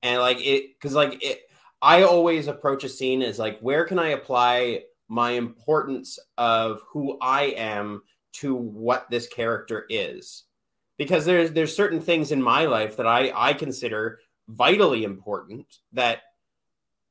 and 0.04 0.22
like 0.22 0.40
it 0.40 0.74
because 0.74 0.94
like 0.94 1.24
it 1.24 1.42
i 1.82 2.04
always 2.04 2.48
approach 2.48 2.84
a 2.84 2.90
scene 2.90 3.22
as 3.22 3.40
like 3.40 3.60
where 3.60 3.86
can 3.86 4.00
i 4.00 4.10
apply 4.10 4.82
my 5.08 5.32
importance 5.32 6.20
of 6.38 6.82
who 6.90 7.18
i 7.22 7.46
am 7.58 8.02
to 8.32 8.54
what 8.56 9.10
this 9.10 9.28
character 9.28 9.86
is 9.90 10.44
because 10.98 11.26
there's 11.26 11.52
there's 11.52 11.76
certain 11.76 12.02
things 12.02 12.32
in 12.32 12.42
my 12.42 12.66
life 12.66 12.98
that 12.98 13.08
i 13.08 13.32
i 13.36 13.54
consider 13.54 14.20
vitally 14.48 15.04
important 15.04 15.66
that 15.94 16.22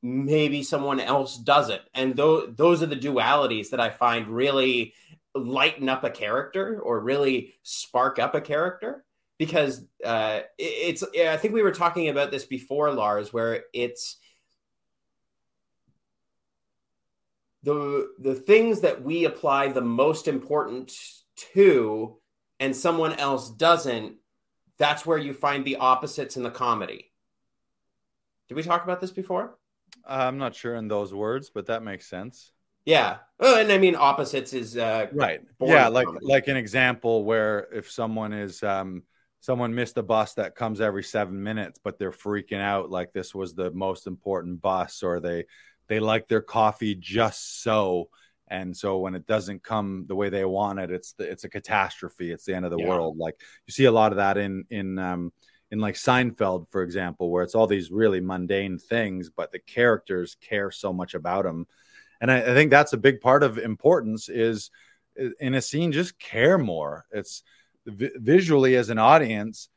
maybe 0.02 0.62
someone 0.62 1.00
else 1.00 1.36
doesn't. 1.36 1.82
And 1.94 2.16
those 2.16 2.54
those 2.54 2.82
are 2.82 2.86
the 2.86 2.96
dualities 2.96 3.70
that 3.70 3.80
i 3.80 3.90
find 3.90 4.28
really 4.28 4.94
lighten 5.34 5.88
up 5.88 6.04
a 6.04 6.10
character 6.10 6.80
or 6.80 7.00
really 7.00 7.54
spark 7.62 8.18
up 8.18 8.34
a 8.34 8.40
character 8.40 9.04
because 9.38 9.84
uh, 10.02 10.40
it's 10.56 11.02
I 11.02 11.36
think 11.36 11.52
we 11.52 11.62
were 11.62 11.72
talking 11.72 12.08
about 12.08 12.30
this 12.30 12.46
before 12.46 12.92
Lars 12.92 13.32
where 13.32 13.64
it's 13.74 14.16
the 17.62 18.08
the 18.18 18.34
things 18.34 18.80
that 18.80 19.02
we 19.02 19.24
apply 19.24 19.68
the 19.68 19.82
most 19.82 20.26
important 20.26 20.92
to 21.52 22.16
and 22.60 22.74
someone 22.74 23.12
else 23.14 23.50
doesn't 23.50 24.14
that's 24.78 25.06
where 25.06 25.18
you 25.18 25.32
find 25.32 25.64
the 25.64 25.76
opposites 25.76 26.36
in 26.36 26.42
the 26.42 26.50
comedy 26.50 27.10
did 28.48 28.54
we 28.54 28.62
talk 28.62 28.84
about 28.84 29.00
this 29.00 29.10
before 29.10 29.58
i'm 30.06 30.38
not 30.38 30.54
sure 30.54 30.74
in 30.76 30.88
those 30.88 31.14
words 31.14 31.50
but 31.50 31.66
that 31.66 31.82
makes 31.82 32.06
sense 32.06 32.52
yeah 32.84 33.18
oh, 33.40 33.58
and 33.58 33.72
i 33.72 33.78
mean 33.78 33.96
opposites 33.96 34.52
is 34.52 34.76
uh, 34.76 35.06
right 35.12 35.40
yeah 35.60 35.88
like 35.88 36.06
comedy. 36.06 36.26
like 36.26 36.48
an 36.48 36.56
example 36.56 37.24
where 37.24 37.68
if 37.72 37.90
someone 37.90 38.32
is 38.32 38.62
um 38.62 39.02
someone 39.46 39.72
missed 39.72 39.96
a 39.96 40.02
bus 40.02 40.34
that 40.34 40.56
comes 40.56 40.80
every 40.80 41.04
seven 41.04 41.40
minutes, 41.40 41.78
but 41.82 42.00
they're 42.00 42.10
freaking 42.10 42.60
out 42.60 42.90
like 42.90 43.12
this 43.12 43.32
was 43.32 43.54
the 43.54 43.70
most 43.70 44.08
important 44.08 44.60
bus, 44.60 45.04
or 45.04 45.20
they 45.20 45.44
they 45.86 46.00
like 46.00 46.26
their 46.26 46.42
coffee 46.42 46.96
just 46.96 47.62
so. 47.62 48.08
And 48.48 48.76
so 48.76 48.98
when 48.98 49.14
it 49.14 49.26
doesn't 49.26 49.64
come 49.64 50.04
the 50.06 50.14
way 50.14 50.28
they 50.28 50.44
want 50.44 50.78
it, 50.78 50.90
it's 50.90 51.12
the, 51.12 51.24
it's 51.24 51.44
a 51.44 51.48
catastrophe. 51.48 52.30
It's 52.30 52.44
the 52.44 52.54
end 52.54 52.64
of 52.64 52.70
the 52.70 52.78
yeah. 52.78 52.88
world. 52.88 53.18
Like 53.18 53.40
you 53.66 53.72
see 53.72 53.86
a 53.86 53.92
lot 53.92 54.12
of 54.12 54.16
that 54.16 54.38
in 54.38 54.64
in 54.70 54.98
um, 54.98 55.32
in 55.70 55.80
like 55.80 55.96
Seinfeld, 55.96 56.70
for 56.70 56.82
example, 56.82 57.30
where 57.30 57.42
it's 57.42 57.54
all 57.54 57.66
these 57.66 57.90
really 57.90 58.20
mundane 58.20 58.78
things, 58.78 59.30
but 59.30 59.50
the 59.50 59.58
characters 59.58 60.36
care 60.40 60.70
so 60.70 60.92
much 60.92 61.14
about 61.14 61.44
them. 61.44 61.66
And 62.20 62.30
I, 62.30 62.38
I 62.38 62.54
think 62.54 62.70
that's 62.70 62.92
a 62.92 62.98
big 62.98 63.20
part 63.20 63.42
of 63.42 63.58
importance 63.58 64.28
is 64.28 64.70
in 65.40 65.54
a 65.54 65.62
scene, 65.62 65.92
just 65.92 66.18
care 66.18 66.58
more. 66.58 67.06
It's 67.10 67.42
vi- 67.84 68.12
visually 68.16 68.76
as 68.76 68.90
an 68.90 68.98
audience, 68.98 69.68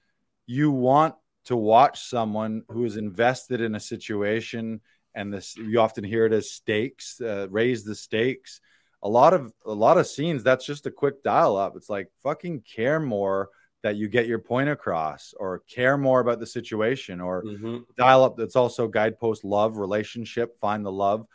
you 0.46 0.72
want 0.72 1.16
to 1.46 1.56
watch 1.56 2.04
someone 2.04 2.64
who 2.70 2.86
is 2.86 2.98
invested 2.98 3.62
in 3.62 3.76
a 3.76 3.80
situation 3.80 4.82
and 5.16 5.34
this 5.34 5.56
you 5.58 5.80
often 5.80 6.04
hear 6.04 6.26
it 6.26 6.34
as 6.34 6.52
stakes 6.52 7.20
uh, 7.22 7.48
raise 7.50 7.84
the 7.84 7.96
stakes. 7.96 8.62
A 9.02 9.10
lot 9.10 9.34
of 9.34 9.54
a 9.66 9.74
lot 9.74 9.98
of 9.98 10.08
scenes 10.08 10.44
that's 10.44 10.66
just 10.66 10.86
a 10.86 10.92
quick 10.92 11.24
dial 11.24 11.56
up 11.56 11.76
it's 11.76 11.90
like 11.90 12.10
fucking 12.22 12.62
care 12.62 13.00
more 13.00 13.50
that 13.82 13.96
you 13.96 14.10
get 14.10 14.28
your 14.28 14.40
point 14.40 14.70
across 14.70 15.34
or 15.40 15.60
care 15.60 15.98
more 15.98 16.20
about 16.20 16.40
the 16.40 16.46
situation 16.46 17.22
or 17.22 17.44
mm-hmm. 17.44 17.78
dial 17.98 18.24
up 18.24 18.36
that's 18.36 18.56
also 18.56 18.88
guidepost 18.88 19.44
love 19.44 19.78
relationship 19.78 20.60
find 20.60 20.86
the 20.86 20.92
love. 20.92 21.26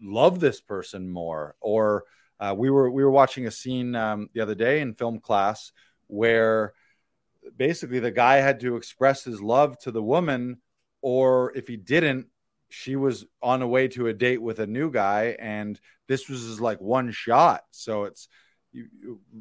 Love 0.00 0.40
this 0.40 0.60
person 0.60 1.10
more. 1.10 1.56
Or 1.60 2.04
uh, 2.38 2.54
we 2.56 2.70
were 2.70 2.90
we 2.90 3.04
were 3.04 3.10
watching 3.10 3.46
a 3.46 3.50
scene 3.50 3.94
um, 3.94 4.30
the 4.32 4.40
other 4.40 4.54
day 4.54 4.80
in 4.80 4.94
film 4.94 5.18
class 5.18 5.72
where 6.06 6.72
basically 7.56 7.98
the 7.98 8.10
guy 8.10 8.36
had 8.36 8.60
to 8.60 8.76
express 8.76 9.24
his 9.24 9.42
love 9.42 9.78
to 9.78 9.90
the 9.90 10.02
woman, 10.02 10.58
or 11.02 11.52
if 11.56 11.66
he 11.66 11.76
didn't, 11.76 12.26
she 12.70 12.96
was 12.96 13.26
on 13.42 13.62
a 13.62 13.68
way 13.68 13.88
to 13.88 14.06
a 14.06 14.14
date 14.14 14.40
with 14.40 14.58
a 14.58 14.66
new 14.66 14.90
guy, 14.90 15.36
and 15.38 15.80
this 16.08 16.28
was 16.28 16.46
just 16.46 16.60
like 16.60 16.80
one 16.80 17.10
shot. 17.10 17.62
So 17.70 18.04
it's 18.04 18.28
it 18.72 18.86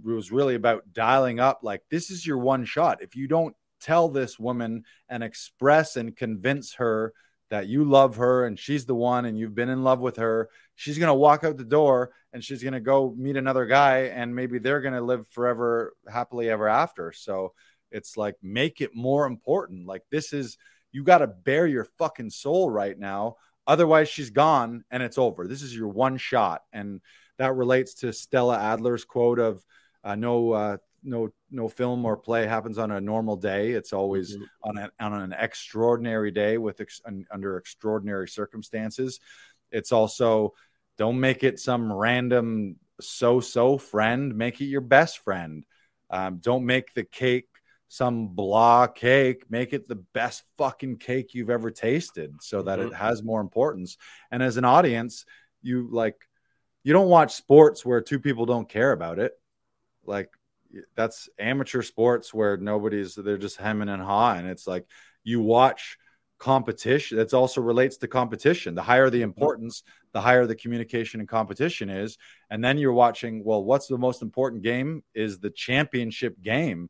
was 0.03 0.32
really 0.32 0.55
about 0.55 0.91
dialing 0.91 1.39
up 1.39 1.59
like 1.61 1.84
this 1.91 2.09
is 2.09 2.25
your 2.25 2.39
one 2.39 2.65
shot. 2.65 3.01
If 3.01 3.15
you 3.15 3.27
don't 3.27 3.55
tell 3.80 4.09
this 4.09 4.39
woman 4.39 4.84
and 5.07 5.23
express 5.23 5.95
and 5.95 6.15
convince 6.15 6.73
her 6.75 7.13
that 7.49 7.67
you 7.67 7.84
love 7.84 8.17
her 8.17 8.45
and 8.45 8.57
she's 8.57 8.86
the 8.86 8.95
one 8.95 9.25
and 9.25 9.38
you've 9.38 9.55
been 9.55 9.69
in 9.69 9.84
love 9.84 10.01
with 10.01 10.17
her, 10.17 10.49
she's 10.75 10.97
going 10.97 11.07
to 11.07 11.13
walk 11.13 11.43
out 11.43 11.57
the 11.57 11.63
door 11.63 12.11
and 12.34 12.43
she's 12.43 12.61
going 12.63 12.73
to 12.73 12.80
go 12.80 13.13
meet 13.17 13.38
another 13.38 13.65
guy 13.65 14.01
and 14.13 14.36
maybe 14.36 14.59
they're 14.59 14.82
going 14.82 14.93
to 14.93 15.01
live 15.01 15.27
forever 15.27 15.93
happily 16.11 16.49
ever 16.49 16.67
after. 16.67 17.11
So 17.11 17.53
it's 17.91 18.17
like 18.17 18.36
make 18.41 18.82
it 18.82 18.95
more 18.95 19.25
important. 19.25 19.88
Like 19.88 20.03
this 20.11 20.34
is 20.34 20.57
you 20.91 21.03
got 21.03 21.19
to 21.19 21.27
bare 21.27 21.67
your 21.67 21.85
fucking 21.97 22.29
soul 22.29 22.69
right 22.69 22.97
now. 22.97 23.35
Otherwise 23.67 24.09
she's 24.09 24.31
gone 24.31 24.83
and 24.89 25.03
it's 25.03 25.17
over. 25.17 25.47
This 25.47 25.61
is 25.61 25.75
your 25.75 25.89
one 25.89 26.17
shot 26.17 26.63
and 26.73 27.01
that 27.37 27.55
relates 27.55 27.95
to 27.95 28.13
Stella 28.13 28.57
Adler's 28.57 29.05
quote 29.05 29.39
of 29.39 29.65
uh, 30.03 30.15
no 30.15 30.51
uh, 30.51 30.77
no 31.03 31.29
no 31.49 31.67
film 31.67 32.05
or 32.05 32.17
play 32.17 32.45
happens 32.45 32.77
on 32.77 32.91
a 32.91 33.01
normal 33.01 33.35
day. 33.35 33.71
It's 33.71 33.93
always 33.93 34.35
mm-hmm. 34.35 34.43
on, 34.63 34.77
a, 34.77 34.91
on 34.99 35.13
an 35.13 35.33
extraordinary 35.33 36.31
day 36.31 36.57
with 36.57 36.81
ex, 36.81 37.01
under 37.31 37.57
extraordinary 37.57 38.27
circumstances. 38.27 39.19
It's 39.71 39.91
also 39.91 40.53
don't 40.97 41.19
make 41.19 41.43
it 41.43 41.59
some 41.59 41.91
random 41.91 42.75
so 42.99 43.39
so 43.39 43.77
friend. 43.77 44.35
Make 44.35 44.59
it 44.61 44.65
your 44.65 44.81
best 44.81 45.19
friend. 45.19 45.65
Um, 46.09 46.37
don't 46.37 46.65
make 46.65 46.93
the 46.93 47.03
cake 47.03 47.47
some 47.89 48.29
blah 48.29 48.87
cake. 48.87 49.43
Make 49.49 49.73
it 49.73 49.87
the 49.87 50.03
best 50.13 50.43
fucking 50.57 50.97
cake 50.97 51.33
you've 51.33 51.49
ever 51.49 51.71
tasted, 51.71 52.41
so 52.41 52.61
that 52.61 52.79
mm-hmm. 52.79 52.89
it 52.89 52.93
has 52.93 53.21
more 53.21 53.41
importance. 53.41 53.97
And 54.31 54.41
as 54.41 54.55
an 54.55 54.63
audience, 54.63 55.25
you 55.61 55.89
like 55.91 56.15
you 56.83 56.93
don't 56.93 57.09
watch 57.09 57.33
sports 57.33 57.85
where 57.85 57.99
two 57.99 58.19
people 58.19 58.45
don't 58.45 58.69
care 58.69 58.93
about 58.93 59.19
it. 59.19 59.33
Like 60.05 60.29
that's 60.95 61.29
amateur 61.37 61.81
sports 61.81 62.33
where 62.33 62.55
nobody's 62.55 63.15
they're 63.15 63.37
just 63.37 63.57
hemming 63.57 63.89
and 63.89 64.01
hawing. 64.01 64.45
It's 64.45 64.67
like 64.67 64.85
you 65.23 65.41
watch 65.41 65.97
competition. 66.37 67.17
That 67.17 67.33
also 67.33 67.61
relates 67.61 67.97
to 67.97 68.07
competition. 68.07 68.75
The 68.75 68.81
higher 68.81 69.09
the 69.09 69.23
importance, 69.23 69.83
the 70.13 70.21
higher 70.21 70.45
the 70.45 70.55
communication 70.55 71.19
and 71.19 71.27
competition 71.27 71.89
is. 71.89 72.17
And 72.49 72.63
then 72.63 72.77
you're 72.77 72.93
watching, 72.93 73.43
well, 73.43 73.63
what's 73.63 73.87
the 73.87 73.97
most 73.97 74.21
important 74.21 74.63
game 74.63 75.03
is 75.13 75.39
the 75.39 75.49
championship 75.49 76.41
game. 76.41 76.89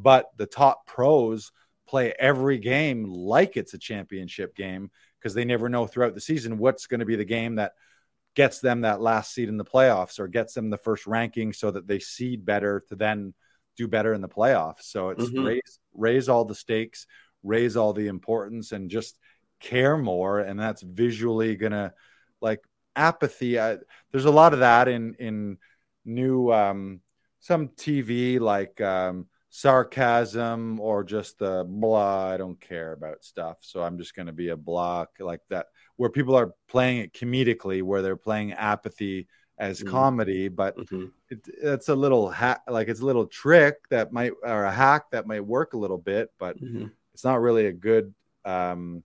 But 0.00 0.26
the 0.36 0.46
top 0.46 0.86
pros 0.86 1.52
play 1.86 2.14
every 2.18 2.58
game 2.58 3.04
like 3.04 3.56
it's 3.56 3.74
a 3.74 3.78
championship 3.78 4.54
game 4.54 4.90
because 5.18 5.34
they 5.34 5.44
never 5.44 5.68
know 5.68 5.86
throughout 5.86 6.14
the 6.14 6.20
season 6.20 6.58
what's 6.58 6.86
going 6.86 7.00
to 7.00 7.06
be 7.06 7.16
the 7.16 7.24
game 7.24 7.56
that 7.56 7.72
gets 8.34 8.60
them 8.60 8.82
that 8.82 9.00
last 9.00 9.34
seed 9.34 9.48
in 9.48 9.56
the 9.56 9.64
playoffs 9.64 10.18
or 10.18 10.28
gets 10.28 10.54
them 10.54 10.70
the 10.70 10.78
first 10.78 11.06
ranking 11.06 11.52
so 11.52 11.70
that 11.70 11.86
they 11.86 11.98
seed 11.98 12.44
better 12.44 12.84
to 12.88 12.94
then 12.94 13.34
do 13.76 13.88
better 13.88 14.14
in 14.14 14.20
the 14.20 14.28
playoffs. 14.28 14.82
So 14.82 15.10
it's 15.10 15.24
mm-hmm. 15.24 15.44
raise 15.44 15.78
raise 15.94 16.28
all 16.28 16.44
the 16.44 16.54
stakes, 16.54 17.06
raise 17.42 17.76
all 17.76 17.92
the 17.92 18.08
importance, 18.08 18.72
and 18.72 18.90
just 18.90 19.18
care 19.58 19.96
more. 19.96 20.40
And 20.40 20.58
that's 20.58 20.82
visually 20.82 21.56
gonna 21.56 21.92
like 22.40 22.60
apathy. 22.94 23.58
I, 23.58 23.78
there's 24.12 24.26
a 24.26 24.30
lot 24.30 24.52
of 24.52 24.60
that 24.60 24.88
in 24.88 25.14
in 25.14 25.58
new 26.04 26.52
um, 26.52 27.00
some 27.40 27.68
TV 27.68 28.38
like 28.38 28.80
um, 28.80 29.26
sarcasm 29.50 30.80
or 30.80 31.04
just 31.04 31.38
the 31.38 31.64
blah. 31.68 32.28
I 32.28 32.36
don't 32.36 32.60
care 32.60 32.92
about 32.92 33.24
stuff, 33.24 33.58
so 33.60 33.82
I'm 33.82 33.98
just 33.98 34.14
gonna 34.14 34.32
be 34.32 34.48
a 34.48 34.56
block 34.56 35.10
like 35.18 35.40
that 35.50 35.66
where 35.96 36.10
people 36.10 36.34
are 36.34 36.54
playing 36.68 36.98
it 36.98 37.12
comedically, 37.12 37.82
where 37.82 38.00
they're 38.00 38.16
playing 38.16 38.52
apathy 38.52 39.26
as 39.58 39.80
mm-hmm. 39.80 39.90
comedy, 39.90 40.48
but 40.48 40.76
mm-hmm. 40.76 41.06
it, 41.28 41.40
it's 41.62 41.88
a 41.88 41.94
little 41.94 42.30
hack, 42.30 42.62
like 42.66 42.88
it's 42.88 43.00
a 43.00 43.06
little 43.06 43.26
trick 43.26 43.76
that 43.90 44.12
might 44.12 44.32
or 44.42 44.64
a 44.64 44.72
hack 44.72 45.10
that 45.10 45.26
might 45.26 45.44
work 45.44 45.74
a 45.74 45.78
little 45.78 45.98
bit, 45.98 46.30
but 46.38 46.58
mm-hmm. 46.60 46.86
it's 47.12 47.24
not 47.24 47.40
really 47.40 47.66
a 47.66 47.72
good 47.72 48.14
um, 48.44 49.02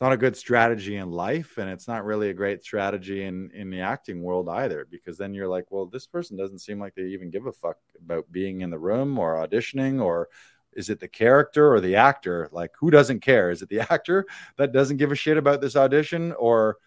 it's 0.00 0.06
not 0.06 0.14
a 0.14 0.16
good 0.16 0.34
strategy 0.34 0.96
in 0.96 1.10
life 1.10 1.58
and 1.58 1.68
it's 1.68 1.86
not 1.86 2.06
really 2.06 2.30
a 2.30 2.34
great 2.34 2.64
strategy 2.64 3.24
in 3.24 3.50
in 3.52 3.68
the 3.68 3.82
acting 3.82 4.22
world 4.22 4.48
either 4.48 4.86
because 4.90 5.18
then 5.18 5.34
you're 5.34 5.46
like 5.46 5.66
well 5.70 5.84
this 5.84 6.06
person 6.06 6.38
doesn't 6.38 6.60
seem 6.60 6.80
like 6.80 6.94
they 6.94 7.02
even 7.02 7.28
give 7.28 7.44
a 7.44 7.52
fuck 7.52 7.76
about 8.02 8.24
being 8.32 8.62
in 8.62 8.70
the 8.70 8.78
room 8.78 9.18
or 9.18 9.46
auditioning 9.46 10.02
or 10.02 10.30
is 10.72 10.88
it 10.88 11.00
the 11.00 11.08
character 11.08 11.70
or 11.70 11.82
the 11.82 11.96
actor? 11.96 12.48
Like 12.50 12.70
who 12.78 12.90
doesn't 12.90 13.20
care? 13.20 13.50
Is 13.50 13.60
it 13.60 13.68
the 13.68 13.80
actor 13.92 14.24
that 14.56 14.72
doesn't 14.72 14.96
give 14.96 15.12
a 15.12 15.16
shit 15.16 15.36
about 15.36 15.60
this 15.60 15.76
audition 15.76 16.32
or 16.32 16.78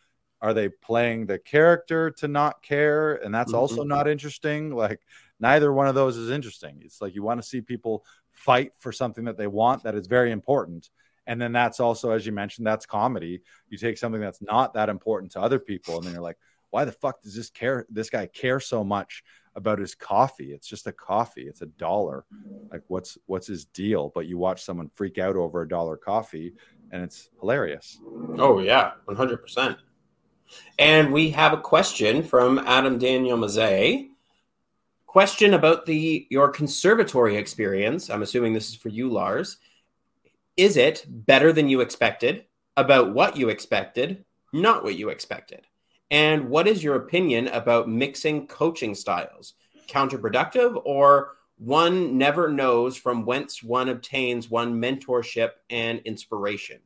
are 0.41 0.55
they 0.55 0.70
playing 0.70 1.28
the 1.28 1.38
character 1.38 2.09
to 2.09 2.28
not 2.28 2.64
care? 2.64 3.16
And 3.24 3.32
that's 3.32 3.51
mm-hmm. 3.51 3.59
also 3.59 3.84
not 3.84 4.07
interesting. 4.07 4.72
Like 4.76 5.01
neither 5.39 5.72
one 5.72 5.88
of 5.88 5.93
those 5.93 6.18
is 6.18 6.32
interesting. 6.32 6.82
It's 6.82 6.99
like 6.99 7.14
you 7.14 7.22
want 7.22 7.39
to 7.39 7.47
see 7.47 7.61
people 7.61 8.05
fight 8.32 8.72
for 8.80 8.91
something 8.91 9.26
that 9.26 9.38
they 9.38 9.45
want 9.45 9.84
that 9.84 9.93
is 9.93 10.07
very 10.07 10.32
important 10.32 10.89
and 11.28 11.41
then 11.41 11.51
that's 11.51 11.80
also, 11.80 12.11
as 12.11 12.26
you 12.26 12.32
mentioned, 12.32 12.67
that's 12.67 12.86
comedy. 12.86 13.41
You 13.69 13.78
take 13.78 13.97
something 13.97 14.21
that's 14.21 14.41
not 14.41 14.74
that 14.74 14.89
important 14.89 15.32
to 15.34 15.41
other 15.41 15.59
people, 15.59 15.97
and 15.97 16.05
then 16.05 16.13
you're 16.13 16.21
like, 16.21 16.38
why 16.69 16.86
the 16.86 16.91
fuck 16.91 17.21
does 17.21 17.36
this 17.36 17.49
care? 17.49 17.86
This 17.89 18.09
guy 18.09 18.26
care 18.26 18.59
so 18.59 18.84
much 18.84 19.24
about 19.55 19.78
his 19.78 19.93
coffee? 19.93 20.51
It's 20.53 20.67
just 20.67 20.88
a 20.88 20.91
coffee. 20.91 21.43
It's 21.43 21.61
a 21.61 21.67
dollar. 21.67 22.26
Like 22.71 22.82
what's 22.88 23.17
what's 23.28 23.45
his 23.45 23.65
deal? 23.65 24.11
But 24.13 24.26
you 24.26 24.38
watch 24.38 24.63
someone 24.63 24.89
freak 24.95 25.19
out 25.19 25.36
over 25.36 25.61
a 25.61 25.67
dollar 25.67 25.97
coffee, 25.97 26.53
and 26.91 27.03
it's 27.03 27.30
hilarious. 27.39 27.99
Oh 28.38 28.59
yeah, 28.59 28.93
one 29.05 29.15
hundred 29.15 29.38
percent. 29.38 29.78
And 30.80 31.13
we 31.13 31.30
have 31.32 31.53
a 31.53 31.61
question 31.61 32.24
from 32.24 32.59
Adam 32.59 32.97
Daniel 32.97 33.38
Mazet. 33.38 34.09
Question 35.05 35.53
about 35.53 35.86
the 35.86 36.26
your 36.32 36.49
conservatory 36.49 37.38
experience. 37.38 38.09
I'm 38.09 38.24
assuming 38.24 38.53
this 38.53 38.69
is 38.69 38.76
for 38.76 38.89
you, 38.89 39.11
Lars. 39.11 39.57
Is 40.56 40.78
it 40.78 41.06
better 41.08 41.51
than 41.51 41.68
you 41.68 41.82
expected? 41.82 42.45
About 42.78 43.14
what 43.14 43.38
you 43.38 43.49
expected, 43.49 44.26
not 44.51 44.84
what 44.84 44.95
you 44.95 45.10
expected? 45.10 45.68
And 46.12 46.49
what 46.49 46.68
is 46.68 46.84
your 46.84 46.95
opinion 46.95 47.47
about 47.47 47.89
mixing 47.89 48.47
coaching 48.47 48.93
styles? 48.93 49.54
Counterproductive 49.88 50.82
or 50.86 51.32
one 51.58 52.18
never 52.18 52.51
knows 52.51 52.97
from 52.97 53.26
whence 53.26 53.64
one 53.64 53.89
obtains 53.89 54.49
one 54.49 54.80
mentorship 54.80 55.51
and 55.70 55.99
inspiration? 55.99 56.80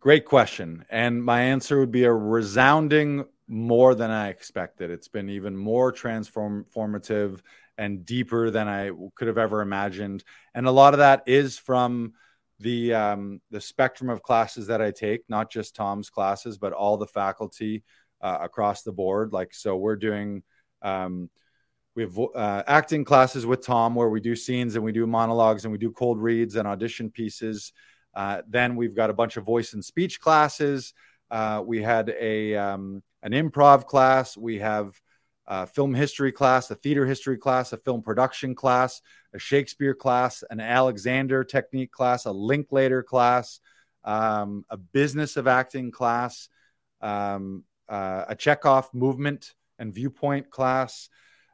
Great 0.00 0.24
question. 0.24 0.84
And 0.90 1.24
my 1.24 1.40
answer 1.40 1.80
would 1.80 1.90
be 1.90 2.04
a 2.04 2.12
resounding 2.12 3.24
more 3.48 3.94
than 3.94 4.10
I 4.10 4.28
expected. 4.28 4.90
It's 4.90 5.08
been 5.08 5.28
even 5.28 5.56
more 5.56 5.92
transformative 5.92 7.40
and 7.78 8.04
deeper 8.04 8.50
than 8.50 8.68
I 8.68 8.90
could 9.14 9.28
have 9.28 9.38
ever 9.38 9.60
imagined. 9.60 10.24
And 10.54 10.66
a 10.66 10.70
lot 10.70 10.94
of 10.94 10.98
that 10.98 11.22
is 11.26 11.58
from 11.58 12.14
the 12.58 12.94
um, 12.94 13.40
the 13.50 13.60
spectrum 13.60 14.10
of 14.10 14.22
classes 14.22 14.68
that 14.68 14.80
I 14.80 14.90
take, 14.90 15.22
not 15.28 15.50
just 15.50 15.74
Tom's 15.74 16.10
classes, 16.10 16.58
but 16.58 16.72
all 16.72 16.96
the 16.96 17.06
faculty 17.06 17.84
uh, 18.20 18.38
across 18.40 18.82
the 18.82 18.92
board. 18.92 19.32
Like, 19.32 19.52
so 19.52 19.76
we're 19.76 19.96
doing 19.96 20.42
um, 20.82 21.28
we 21.94 22.02
have 22.02 22.18
uh, 22.18 22.62
acting 22.66 23.04
classes 23.04 23.46
with 23.46 23.64
Tom 23.64 23.94
where 23.94 24.10
we 24.10 24.20
do 24.20 24.36
scenes 24.36 24.74
and 24.74 24.84
we 24.84 24.92
do 24.92 25.06
monologues 25.06 25.64
and 25.64 25.72
we 25.72 25.78
do 25.78 25.90
cold 25.90 26.20
reads 26.20 26.56
and 26.56 26.68
audition 26.68 27.10
pieces. 27.10 27.72
Uh, 28.14 28.42
then 28.48 28.76
we've 28.76 28.94
got 28.94 29.10
a 29.10 29.14
bunch 29.14 29.36
of 29.36 29.44
voice 29.44 29.72
and 29.72 29.84
speech 29.84 30.20
classes. 30.20 30.94
Uh, 31.30 31.62
we 31.64 31.82
had 31.82 32.14
a 32.18 32.54
um, 32.54 33.02
an 33.22 33.32
improv 33.32 33.86
class. 33.86 34.36
We 34.36 34.58
have 34.58 35.00
a 35.46 35.66
film 35.66 35.94
history 35.94 36.32
class, 36.32 36.70
a 36.70 36.74
theater 36.74 37.06
history 37.06 37.38
class, 37.38 37.72
a 37.72 37.76
film 37.76 38.02
production 38.02 38.54
class, 38.54 39.00
a 39.32 39.38
Shakespeare 39.38 39.94
class, 39.94 40.42
an 40.50 40.60
Alexander 40.60 41.44
technique 41.44 41.92
class, 41.92 42.24
a 42.24 42.32
Linklater 42.32 43.02
class, 43.02 43.60
um, 44.04 44.64
a 44.70 44.76
business 44.76 45.36
of 45.36 45.46
acting 45.46 45.90
class, 45.90 46.48
um, 47.00 47.64
uh, 47.88 48.24
a 48.28 48.34
Chekhov 48.34 48.92
movement 48.92 49.54
and 49.78 49.94
viewpoint 49.94 50.50
class. 50.50 51.08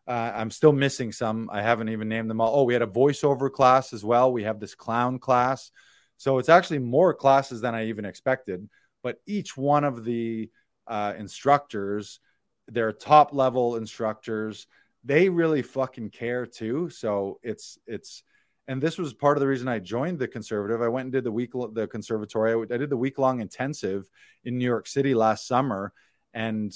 Uh, 0.07 0.33
I'm 0.35 0.51
still 0.51 0.73
missing 0.73 1.13
some. 1.13 1.49
I 1.53 1.63
haven't 1.63 1.91
even 1.91 2.09
named 2.09 2.31
them 2.31 2.41
all. 2.41 2.61
Oh, 2.61 2.65
we 2.65 2.73
had 2.73 2.83
a 2.83 2.87
voiceover 2.87 3.51
class 3.53 3.93
as 3.93 4.05
well. 4.05 4.33
We 4.33 4.45
have 4.45 4.59
this 4.59 4.75
clown 4.75 5.19
class. 5.19 5.71
So 6.17 6.39
it's 6.39 6.49
actually 6.49 6.79
more 6.81 7.15
classes 7.15 7.61
than 7.61 7.75
I 7.75 7.87
even 7.87 8.05
expected. 8.05 8.69
But 9.03 9.19
each 9.27 9.57
one 9.57 9.85
of 9.85 10.05
the 10.05 10.51
uh, 10.87 11.15
instructors 11.19 12.21
they're 12.69 12.93
top 12.93 13.33
level 13.33 13.77
instructors. 13.77 14.67
They 15.05 15.29
really 15.29 15.63
fucking 15.63 16.11
care 16.11 16.47
too. 16.47 16.91
So 16.91 17.39
it's 17.43 17.79
it's 17.87 18.23
and 18.69 18.81
this 18.81 18.99
was 18.99 19.13
part 19.13 19.37
of 19.37 19.41
the 19.41 19.49
reason 19.49 19.69
I 19.69 19.81
joined 19.81 20.19
the 20.19 20.29
conservative. 20.29 20.81
I 20.81 20.89
went 20.89 21.07
and 21.07 21.13
did 21.13 21.25
the 21.25 21.33
week 21.33 21.53
the 21.53 21.89
conservatory. 21.89 22.53
I, 22.53 22.75
I 22.75 22.79
did 22.79 22.91
the 22.91 22.97
week 22.97 23.19
long 23.19 23.41
intensive 23.41 24.09
in 24.45 24.59
New 24.59 24.65
York 24.65 24.87
City 24.87 25.15
last 25.15 25.49
summer, 25.49 25.93
and 26.33 26.73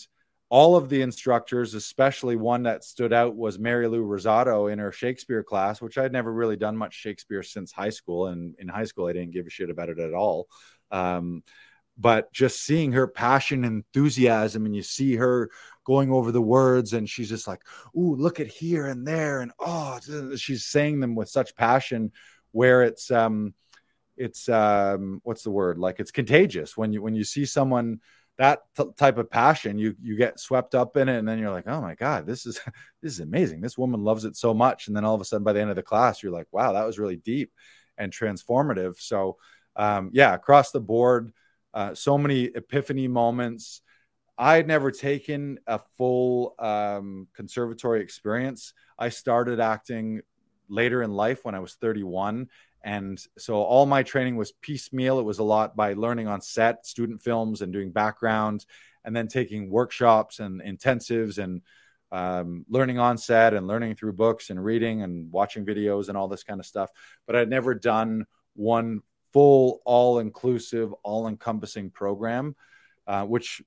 all 0.48 0.76
of 0.76 0.88
the 0.88 1.02
instructors, 1.02 1.74
especially 1.74 2.36
one 2.36 2.64
that 2.64 2.84
stood 2.84 3.12
out, 3.12 3.34
was 3.34 3.58
Mary 3.58 3.88
Lou 3.88 4.04
Rosato 4.04 4.72
in 4.72 4.78
her 4.78 4.92
Shakespeare 4.92 5.42
class, 5.42 5.80
which 5.80 5.98
I'd 5.98 6.12
never 6.12 6.32
really 6.32 6.56
done 6.56 6.76
much 6.76 6.94
Shakespeare 6.94 7.42
since 7.42 7.72
high 7.72 7.90
school, 7.90 8.26
and 8.26 8.54
in 8.58 8.68
high 8.68 8.84
school 8.84 9.06
I 9.06 9.12
didn't 9.12 9.32
give 9.32 9.46
a 9.46 9.50
shit 9.50 9.70
about 9.70 9.88
it 9.88 9.98
at 9.98 10.14
all. 10.14 10.48
Um, 10.90 11.42
but 11.98 12.32
just 12.32 12.62
seeing 12.62 12.92
her 12.92 13.06
passion 13.06 13.64
and 13.64 13.84
enthusiasm, 13.84 14.66
and 14.66 14.76
you 14.76 14.82
see 14.82 15.16
her 15.16 15.50
going 15.86 16.12
over 16.12 16.32
the 16.32 16.42
words 16.42 16.92
and 16.92 17.08
she's 17.08 17.28
just 17.28 17.46
like 17.46 17.62
ooh 17.96 18.16
look 18.16 18.40
at 18.40 18.48
here 18.48 18.86
and 18.86 19.06
there 19.06 19.40
and 19.40 19.52
oh 19.60 19.98
she's 20.36 20.64
saying 20.64 20.98
them 20.98 21.14
with 21.14 21.28
such 21.28 21.54
passion 21.54 22.10
where 22.50 22.82
it's 22.82 23.10
um 23.10 23.54
it's 24.16 24.48
um 24.48 25.20
what's 25.24 25.42
the 25.42 25.50
word? 25.50 25.78
Like 25.78 26.00
it's 26.00 26.10
contagious. 26.10 26.76
When 26.76 26.92
you 26.92 27.02
when 27.02 27.14
you 27.14 27.24
see 27.24 27.44
someone 27.44 28.00
that 28.38 28.60
t- 28.76 28.84
type 28.96 29.16
of 29.16 29.30
passion 29.30 29.78
you 29.78 29.94
you 30.02 30.16
get 30.16 30.40
swept 30.40 30.74
up 30.74 30.96
in 30.96 31.08
it 31.08 31.18
and 31.18 31.26
then 31.26 31.38
you're 31.38 31.50
like 31.50 31.66
oh 31.66 31.80
my 31.80 31.94
god 31.94 32.26
this 32.26 32.44
is 32.44 32.60
this 33.02 33.12
is 33.12 33.20
amazing. 33.20 33.60
This 33.60 33.78
woman 33.78 34.02
loves 34.02 34.24
it 34.24 34.36
so 34.36 34.54
much. 34.54 34.88
And 34.88 34.96
then 34.96 35.04
all 35.04 35.14
of 35.14 35.20
a 35.20 35.24
sudden 35.24 35.44
by 35.44 35.52
the 35.52 35.60
end 35.60 35.70
of 35.70 35.76
the 35.76 35.82
class 35.82 36.22
you're 36.22 36.32
like 36.32 36.48
wow 36.50 36.72
that 36.72 36.86
was 36.86 36.98
really 36.98 37.16
deep 37.16 37.52
and 37.98 38.12
transformative. 38.12 38.98
So 38.98 39.36
um 39.76 40.10
yeah 40.12 40.34
across 40.34 40.70
the 40.70 40.80
board 40.80 41.32
uh, 41.74 41.94
so 41.94 42.16
many 42.16 42.44
epiphany 42.44 43.06
moments 43.06 43.82
I 44.38 44.56
had 44.56 44.66
never 44.66 44.90
taken 44.90 45.58
a 45.66 45.80
full 45.96 46.54
um, 46.58 47.28
conservatory 47.34 48.02
experience. 48.02 48.74
I 48.98 49.08
started 49.08 49.60
acting 49.60 50.20
later 50.68 51.02
in 51.02 51.12
life 51.12 51.44
when 51.44 51.54
I 51.54 51.60
was 51.60 51.74
31. 51.74 52.48
And 52.82 53.20
so 53.38 53.56
all 53.56 53.86
my 53.86 54.02
training 54.02 54.36
was 54.36 54.52
piecemeal. 54.52 55.18
It 55.18 55.24
was 55.24 55.38
a 55.38 55.44
lot 55.44 55.74
by 55.74 55.94
learning 55.94 56.28
on 56.28 56.40
set, 56.40 56.86
student 56.86 57.22
films, 57.22 57.62
and 57.62 57.72
doing 57.72 57.90
background, 57.90 58.66
and 59.04 59.16
then 59.16 59.26
taking 59.26 59.70
workshops 59.70 60.38
and 60.38 60.60
intensives 60.62 61.38
and 61.38 61.62
um, 62.12 62.64
learning 62.68 62.98
on 62.98 63.18
set 63.18 63.54
and 63.54 63.66
learning 63.66 63.96
through 63.96 64.12
books 64.12 64.50
and 64.50 64.62
reading 64.62 65.02
and 65.02 65.32
watching 65.32 65.66
videos 65.66 66.08
and 66.08 66.16
all 66.16 66.28
this 66.28 66.44
kind 66.44 66.60
of 66.60 66.66
stuff. 66.66 66.90
But 67.26 67.36
I'd 67.36 67.50
never 67.50 67.74
done 67.74 68.26
one 68.54 69.02
full, 69.32 69.80
all 69.84 70.18
inclusive, 70.18 70.92
all 71.02 71.26
encompassing 71.26 71.90
program, 71.90 72.54
uh, 73.06 73.24
which 73.24 73.62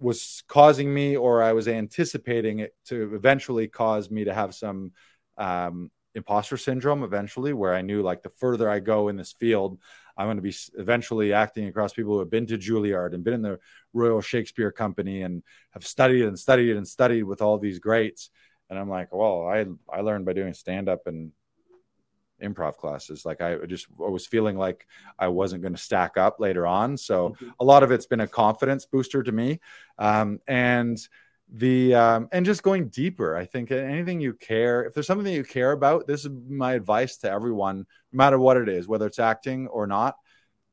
was 0.00 0.42
causing 0.48 0.92
me 0.92 1.16
or 1.16 1.42
I 1.42 1.52
was 1.52 1.68
anticipating 1.68 2.60
it 2.60 2.74
to 2.86 3.14
eventually 3.14 3.68
cause 3.68 4.10
me 4.10 4.24
to 4.24 4.34
have 4.34 4.54
some 4.54 4.92
um, 5.36 5.90
imposter 6.14 6.56
syndrome 6.56 7.02
eventually, 7.04 7.52
where 7.52 7.74
I 7.74 7.82
knew 7.82 8.02
like 8.02 8.22
the 8.22 8.30
further 8.30 8.68
I 8.68 8.80
go 8.80 9.08
in 9.08 9.16
this 9.16 9.32
field, 9.32 9.78
I'm 10.16 10.26
going 10.26 10.36
to 10.36 10.42
be 10.42 10.54
eventually 10.78 11.32
acting 11.32 11.68
across 11.68 11.92
people 11.92 12.14
who 12.14 12.18
have 12.18 12.30
been 12.30 12.46
to 12.46 12.58
Juilliard 12.58 13.14
and 13.14 13.24
been 13.24 13.34
in 13.34 13.42
the 13.42 13.58
Royal 13.92 14.20
Shakespeare 14.20 14.72
Company 14.72 15.22
and 15.22 15.42
have 15.70 15.86
studied 15.86 16.24
and 16.24 16.38
studied 16.38 16.76
and 16.76 16.86
studied 16.86 17.22
with 17.22 17.42
all 17.42 17.58
these 17.58 17.78
greats. 17.78 18.30
And 18.68 18.78
I'm 18.78 18.88
like, 18.88 19.12
well, 19.12 19.46
I 19.46 19.66
I 19.92 20.00
learned 20.00 20.26
by 20.26 20.32
doing 20.32 20.54
stand 20.54 20.88
up 20.88 21.06
and 21.06 21.32
improv 22.40 22.76
classes. 22.76 23.24
Like 23.24 23.40
I 23.40 23.56
just 23.66 23.86
I 23.98 24.08
was 24.08 24.26
feeling 24.26 24.56
like 24.56 24.86
I 25.18 25.28
wasn't 25.28 25.62
going 25.62 25.74
to 25.74 25.80
stack 25.80 26.16
up 26.16 26.40
later 26.40 26.66
on. 26.66 26.96
So 26.96 27.30
mm-hmm. 27.30 27.50
a 27.58 27.64
lot 27.64 27.82
of 27.82 27.90
it's 27.90 28.06
been 28.06 28.20
a 28.20 28.26
confidence 28.26 28.86
booster 28.86 29.22
to 29.22 29.32
me, 29.32 29.60
um, 29.98 30.40
and 30.46 30.98
the 31.52 31.94
um, 31.94 32.28
and 32.32 32.46
just 32.46 32.62
going 32.62 32.88
deeper. 32.88 33.36
I 33.36 33.44
think 33.44 33.70
anything 33.70 34.20
you 34.20 34.34
care, 34.34 34.84
if 34.84 34.94
there's 34.94 35.06
something 35.06 35.24
that 35.24 35.32
you 35.32 35.44
care 35.44 35.72
about, 35.72 36.06
this 36.06 36.24
is 36.24 36.30
my 36.48 36.74
advice 36.74 37.16
to 37.18 37.30
everyone, 37.30 37.78
no 38.12 38.16
matter 38.16 38.38
what 38.38 38.56
it 38.56 38.68
is, 38.68 38.86
whether 38.86 39.06
it's 39.06 39.18
acting 39.18 39.66
or 39.68 39.86
not. 39.86 40.16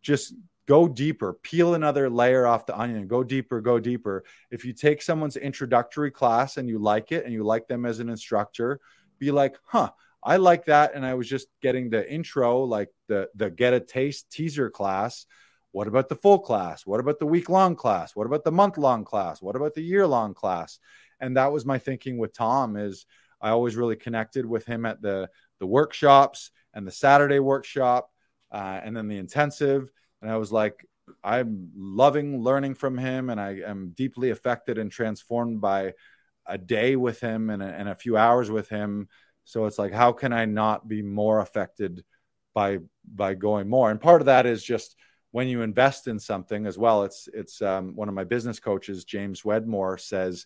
Just 0.02 0.34
go 0.68 0.88
deeper, 0.88 1.34
peel 1.34 1.74
another 1.74 2.10
layer 2.10 2.46
off 2.46 2.66
the 2.66 2.78
onion, 2.78 3.08
go 3.08 3.24
deeper, 3.24 3.62
go 3.62 3.80
deeper. 3.80 4.24
If 4.52 4.66
you 4.66 4.74
take 4.74 5.02
someone's 5.02 5.38
introductory 5.38 6.12
class 6.12 6.58
and 6.58 6.70
you 6.70 6.78
like 6.78 7.12
it 7.12 7.24
and 7.24 7.34
you 7.34 7.44
like 7.44 7.68
them 7.68 7.86
as 7.86 8.00
an 8.00 8.10
instructor, 8.10 8.80
be 9.18 9.32
like, 9.32 9.58
huh, 9.64 9.92
I 10.24 10.38
like 10.38 10.66
that. 10.66 10.96
And 10.96 11.06
I 11.06 11.14
was 11.14 11.28
just 11.30 11.48
getting 11.62 11.90
the 11.90 12.10
intro, 12.12 12.64
like 12.64 12.90
the 13.08 13.30
the 13.36 13.50
get 13.50 13.74
a 13.74 13.80
taste 13.80 14.30
teaser 14.32 14.70
class. 14.70 15.26
what 15.72 15.88
about 15.88 16.10
the 16.10 16.16
full 16.16 16.40
class? 16.40 16.86
What 16.86 17.00
about 17.00 17.20
the 17.20 17.28
week 17.28 17.50
long 17.50 17.76
class? 17.76 18.16
What 18.16 18.26
about 18.26 18.44
the 18.44 18.52
month 18.52 18.78
long 18.78 19.04
class? 19.06 19.42
What 19.42 19.56
about 19.56 19.76
the 19.76 19.84
year 19.84 20.08
long 20.08 20.34
class? 20.34 20.80
And 21.20 21.38
that 21.38 21.52
was 21.52 21.66
my 21.66 21.78
thinking 21.78 22.18
with 22.18 22.34
Tom 22.34 22.78
is 22.78 23.06
I 23.42 23.50
always 23.50 23.76
really 23.76 23.96
connected 23.96 24.46
with 24.46 24.66
him 24.66 24.86
at 24.86 25.02
the 25.02 25.30
the 25.60 25.68
workshops 25.68 26.52
and 26.74 26.86
the 26.86 26.92
Saturday 26.92 27.40
workshop 27.40 28.12
uh, 28.52 28.80
and 28.84 28.96
then 28.96 29.08
the 29.08 29.18
intensive. 29.18 29.92
And 30.22 30.32
I 30.32 30.38
was 30.38 30.52
like, 30.52 30.86
I'm 31.24 31.72
loving 31.76 32.42
learning 32.42 32.76
from 32.76 32.98
him, 32.98 33.30
and 33.30 33.40
I 33.40 33.62
am 33.66 33.94
deeply 33.96 34.30
affected 34.32 34.78
and 34.78 34.92
transformed 34.92 35.62
by 35.62 35.94
a 36.46 36.58
day 36.58 36.96
with 36.96 37.20
him 37.20 37.50
and 37.50 37.62
a, 37.62 37.66
and 37.66 37.90
a 37.90 37.96
few 37.96 38.18
hours 38.18 38.50
with 38.50 38.70
him. 38.70 39.08
So 39.48 39.66
it's 39.66 39.80
like, 39.80 39.94
how 39.94 40.12
can 40.12 40.34
I 40.34 40.44
not 40.44 40.90
be 40.90 41.02
more 41.02 41.40
affected 41.40 42.04
by 42.54 42.80
by 43.06 43.34
going 43.34 43.70
more? 43.70 43.90
And 43.90 44.00
part 44.00 44.22
of 44.22 44.26
that 44.26 44.46
is 44.46 44.62
just 44.62 44.98
when 45.32 45.48
you 45.48 45.62
invest 45.62 46.08
in 46.08 46.20
something 46.20 46.66
as 46.66 46.78
well. 46.78 47.06
It's 47.06 47.30
it's 47.34 47.62
um, 47.62 47.96
one 47.96 48.10
of 48.10 48.14
my 48.14 48.26
business 48.26 48.60
coaches, 48.60 49.06
James 49.06 49.46
Wedmore, 49.46 49.98
says 49.98 50.46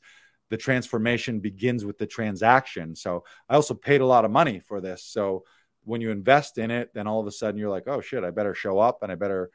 the 0.52 0.58
transformation 0.58 1.40
begins 1.40 1.84
with 1.84 1.98
the 1.98 2.06
transaction. 2.06 2.96
So 2.96 3.24
I 3.50 3.56
also 3.56 3.74
paid 3.74 4.02
a 4.02 4.06
lot 4.06 4.24
of 4.24 4.30
money 4.30 4.60
for 4.60 4.80
this. 4.80 5.04
So 5.04 5.46
when 5.84 6.00
you 6.00 6.12
invest 6.12 6.60
in 6.60 6.70
it, 6.70 6.94
then 6.94 7.08
all 7.08 7.20
of 7.20 7.26
a 7.26 7.32
sudden 7.32 7.58
you're 7.58 7.72
like, 7.72 7.88
oh 7.88 8.02
shit, 8.02 8.24
I 8.24 8.30
better 8.30 8.54
show 8.54 8.78
up 8.78 9.02
and 9.02 9.12
I 9.12 9.16
better 9.16 9.50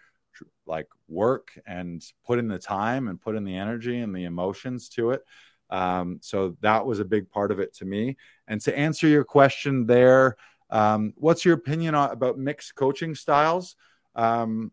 like 0.67 0.89
work 1.07 1.57
and 1.69 2.03
put 2.27 2.41
in 2.41 2.49
the 2.49 2.59
time 2.59 3.07
and 3.07 3.21
put 3.21 3.37
in 3.37 3.45
the 3.45 3.57
energy 3.57 4.01
and 4.01 4.13
the 4.13 4.25
emotions 4.25 4.89
to 4.91 5.13
it. 5.13 5.23
Um, 5.71 6.19
so 6.23 6.57
that 6.61 6.87
was 6.87 7.01
a 7.01 7.05
big 7.05 7.31
part 7.31 7.51
of 7.51 7.59
it 7.59 7.75
to 7.77 7.85
me. 7.85 8.17
And 8.47 8.61
to 8.63 8.77
answer 8.77 9.09
your 9.09 9.25
question 9.25 9.87
there, 9.87 10.37
um, 10.71 11.13
what's 11.17 11.45
your 11.45 11.55
opinion 11.55 11.95
on, 11.95 12.11
about 12.11 12.39
mixed 12.39 12.75
coaching 12.75 13.15
styles? 13.15 13.77
Um, 14.15 14.73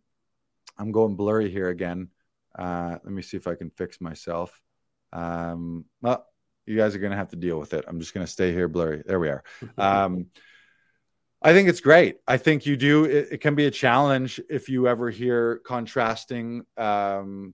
I'm 0.77 0.91
going 0.91 1.15
blurry 1.15 1.49
here 1.49 1.69
again. 1.69 2.09
Uh, 2.57 2.97
let 3.03 3.13
me 3.13 3.21
see 3.21 3.37
if 3.37 3.47
I 3.47 3.55
can 3.55 3.69
fix 3.69 3.99
myself. 4.01 4.61
Um, 5.11 5.85
well, 6.01 6.25
you 6.65 6.77
guys 6.77 6.95
are 6.95 6.99
going 6.99 7.11
to 7.11 7.17
have 7.17 7.29
to 7.29 7.35
deal 7.35 7.59
with 7.59 7.73
it. 7.73 7.85
I'm 7.87 7.99
just 7.99 8.13
going 8.13 8.25
to 8.25 8.31
stay 8.31 8.51
here 8.51 8.67
blurry. 8.67 9.03
There 9.05 9.19
we 9.19 9.29
are. 9.29 9.43
Um, 9.77 10.27
I 11.45 11.51
think 11.51 11.67
it's 11.67 11.81
great. 11.81 12.19
I 12.25 12.37
think 12.37 12.65
you 12.65 12.77
do. 12.77 13.03
It, 13.03 13.27
it, 13.33 13.37
can 13.41 13.53
be 13.53 13.65
a 13.65 13.71
challenge 13.71 14.39
if 14.49 14.69
you 14.69 14.87
ever 14.87 15.09
hear 15.09 15.57
contrasting, 15.65 16.63
um, 16.77 17.53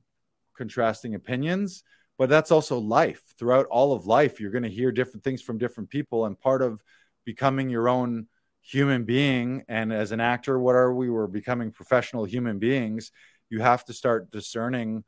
contrasting 0.55 1.15
opinions. 1.15 1.83
But 2.19 2.29
that's 2.29 2.51
also 2.51 2.77
life. 2.77 3.23
Throughout 3.39 3.65
all 3.67 3.93
of 3.93 4.05
life, 4.05 4.39
you're 4.39 4.51
going 4.51 4.63
to 4.63 4.69
hear 4.69 4.91
different 4.91 5.23
things 5.23 5.41
from 5.41 5.57
different 5.57 5.89
people, 5.89 6.25
and 6.25 6.39
part 6.39 6.61
of 6.61 6.83
becoming 7.25 7.69
your 7.69 7.89
own 7.89 8.27
human 8.61 9.03
being 9.03 9.63
and 9.67 9.91
as 9.91 10.11
an 10.11 10.19
actor 10.19 10.59
what 10.59 10.75
are 10.75 10.93
we? 10.93 11.09
We're 11.09 11.27
becoming 11.27 11.71
professional 11.71 12.25
human 12.25 12.59
beings. 12.59 13.11
You 13.49 13.61
have 13.61 13.83
to 13.85 13.93
start 13.93 14.31
discerning 14.31 15.03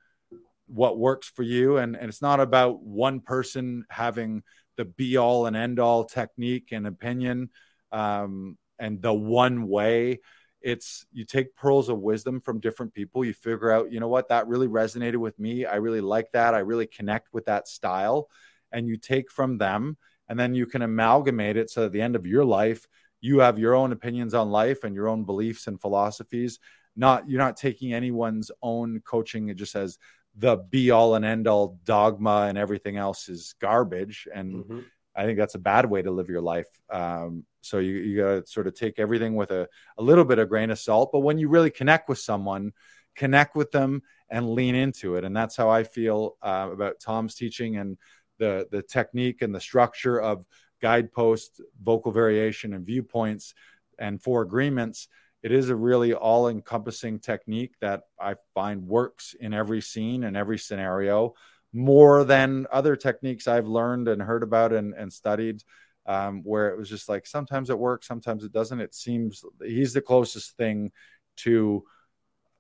what 0.68 0.97
works 0.97 1.30
for 1.30 1.43
you 1.43 1.78
and, 1.78 1.95
and 1.95 2.07
it's 2.07 2.22
not 2.22 2.39
about 2.39 2.82
one 2.82 3.20
person 3.20 3.86
having 3.89 4.41
the 4.78 4.86
be 4.86 5.18
all 5.18 5.45
and 5.45 5.55
end 5.55 5.80
all 5.80 6.05
technique 6.05 6.70
and 6.72 6.88
opinion 6.88 7.49
um, 7.91 8.57
and 8.80 9.01
the 9.01 9.14
one 9.14 9.68
way 9.68 10.22
it's 10.62 11.05
you 11.12 11.26
take 11.26 11.55
pearls 11.55 11.89
of 11.89 11.99
wisdom 11.99 12.41
from 12.41 12.59
different 12.59 12.93
people. 12.93 13.26
You 13.26 13.34
figure 13.34 13.72
out 13.72 13.91
you 13.91 13.99
know 13.99 14.07
what 14.07 14.30
that 14.30 14.47
really 14.47 14.68
resonated 14.68 15.18
with 15.18 15.38
me. 15.39 15.66
I 15.66 15.76
really 15.76 16.01
like 16.01 16.32
that. 16.34 16.53
I 16.53 16.59
really 16.59 16.88
connect 16.88 17.34
with 17.34 17.45
that 17.45 17.68
style. 17.68 18.30
And 18.72 18.88
you 18.88 18.95
take 18.95 19.30
from 19.30 19.57
them 19.57 19.97
and 20.30 20.39
then 20.39 20.55
you 20.55 20.66
can 20.66 20.82
amalgamate 20.82 21.57
it 21.57 21.70
so 21.70 21.86
at 21.88 21.91
the 21.91 22.01
end 22.01 22.16
of 22.16 22.26
your 22.26 22.45
life 22.45 22.88
you 23.22 23.39
have 23.39 23.59
your 23.59 23.76
own 23.76 23.91
opinions 23.91 24.34
on 24.34 24.49
life 24.49 24.84
and 24.84 24.95
your 24.95 25.07
own 25.07 25.24
beliefs 25.24 25.68
and 25.68 25.80
philosophies. 25.80 26.59
Not 26.95 27.30
you're 27.30 27.39
not 27.39 27.55
taking 27.55 27.93
anyone's 27.93 28.51
own 28.62 29.01
coaching. 29.05 29.47
It 29.47 29.55
just 29.55 29.76
as 29.76 29.97
the 30.36 30.57
be 30.57 30.91
all 30.91 31.16
and 31.16 31.24
end 31.24 31.47
all 31.47 31.80
dogma 31.84 32.47
and 32.49 32.57
everything 32.57 32.97
else 32.97 33.30
is 33.30 33.53
garbage. 33.62 34.28
And 34.34 34.66
mm-hmm. 34.66 34.80
i 35.16 35.24
think 35.24 35.38
that's 35.38 35.55
a 35.55 35.59
bad 35.59 35.89
way 35.89 36.01
to 36.01 36.12
live 36.12 36.30
your 36.30 36.41
life. 36.41 36.68
Um, 36.89 37.45
so 37.62 37.80
you, 37.80 37.93
you 37.93 38.18
got 38.18 38.45
to 38.45 38.45
sort 38.45 38.68
of 38.68 38.74
take 38.74 38.99
everything 38.99 39.36
with 39.36 39.51
a, 39.51 39.68
a 39.97 40.03
little 40.03 40.26
bit 40.26 40.39
of 40.39 40.49
grain 40.49 40.72
of 40.72 40.80
salt 40.80 41.09
but 41.12 41.20
when 41.20 41.38
you 41.38 41.49
really 41.49 41.72
connect 41.72 42.09
with 42.09 42.20
someone 42.20 42.72
connect 43.16 43.55
with 43.55 43.72
them 43.72 44.01
and 44.30 44.49
lean 44.49 44.76
into 44.76 45.16
it 45.16 45.24
and 45.24 45.36
that's 45.36 45.55
how 45.55 45.70
i 45.70 45.84
feel 45.84 46.38
uh, 46.41 46.70
about 46.72 46.99
tom's 46.99 47.36
teaching 47.36 47.78
and 47.78 47.97
the 48.39 48.68
the 48.72 48.82
technique 48.82 49.41
and 49.41 49.53
the 49.53 49.59
structure 49.59 50.20
of 50.20 50.45
guideposts, 50.82 51.62
vocal 51.82 52.12
variation, 52.12 52.74
and 52.74 52.86
viewpoints, 52.86 53.53
and 53.97 54.22
four 54.22 54.41
agreements. 54.41 55.07
It 55.43 55.51
is 55.51 55.70
a 55.70 55.76
really 55.76 56.14
all 56.14 56.49
encompassing 56.49 57.20
technique 57.20 57.76
that 57.82 58.01
I 58.20 58.36
find 58.53 58.88
works 58.88 59.36
in 59.39 59.53
every 59.53 59.82
scene 59.82 60.24
and 60.24 60.36
every 60.36 60.57
scenario 60.57 61.36
more 61.74 62.26
than 62.26 62.68
other 62.72 62.95
techniques 62.95 63.47
I've 63.47 63.68
learned 63.68 64.07
and 64.07 64.22
heard 64.22 64.43
about 64.43 64.74
and, 64.74 64.93
and 64.93 65.12
studied. 65.12 65.64
Um, 66.08 66.41
where 66.43 66.70
it 66.70 66.78
was 66.78 66.89
just 66.89 67.08
like 67.10 67.28
sometimes 67.28 67.70
it 67.70 67.78
works, 67.78 68.08
sometimes 68.08 68.43
it 68.43 68.52
doesn't. 68.52 68.82
It 68.82 68.95
seems 68.95 69.43
he's 69.64 69.93
the 69.93 70.02
closest 70.02 70.58
thing 70.58 70.91
to 71.38 71.84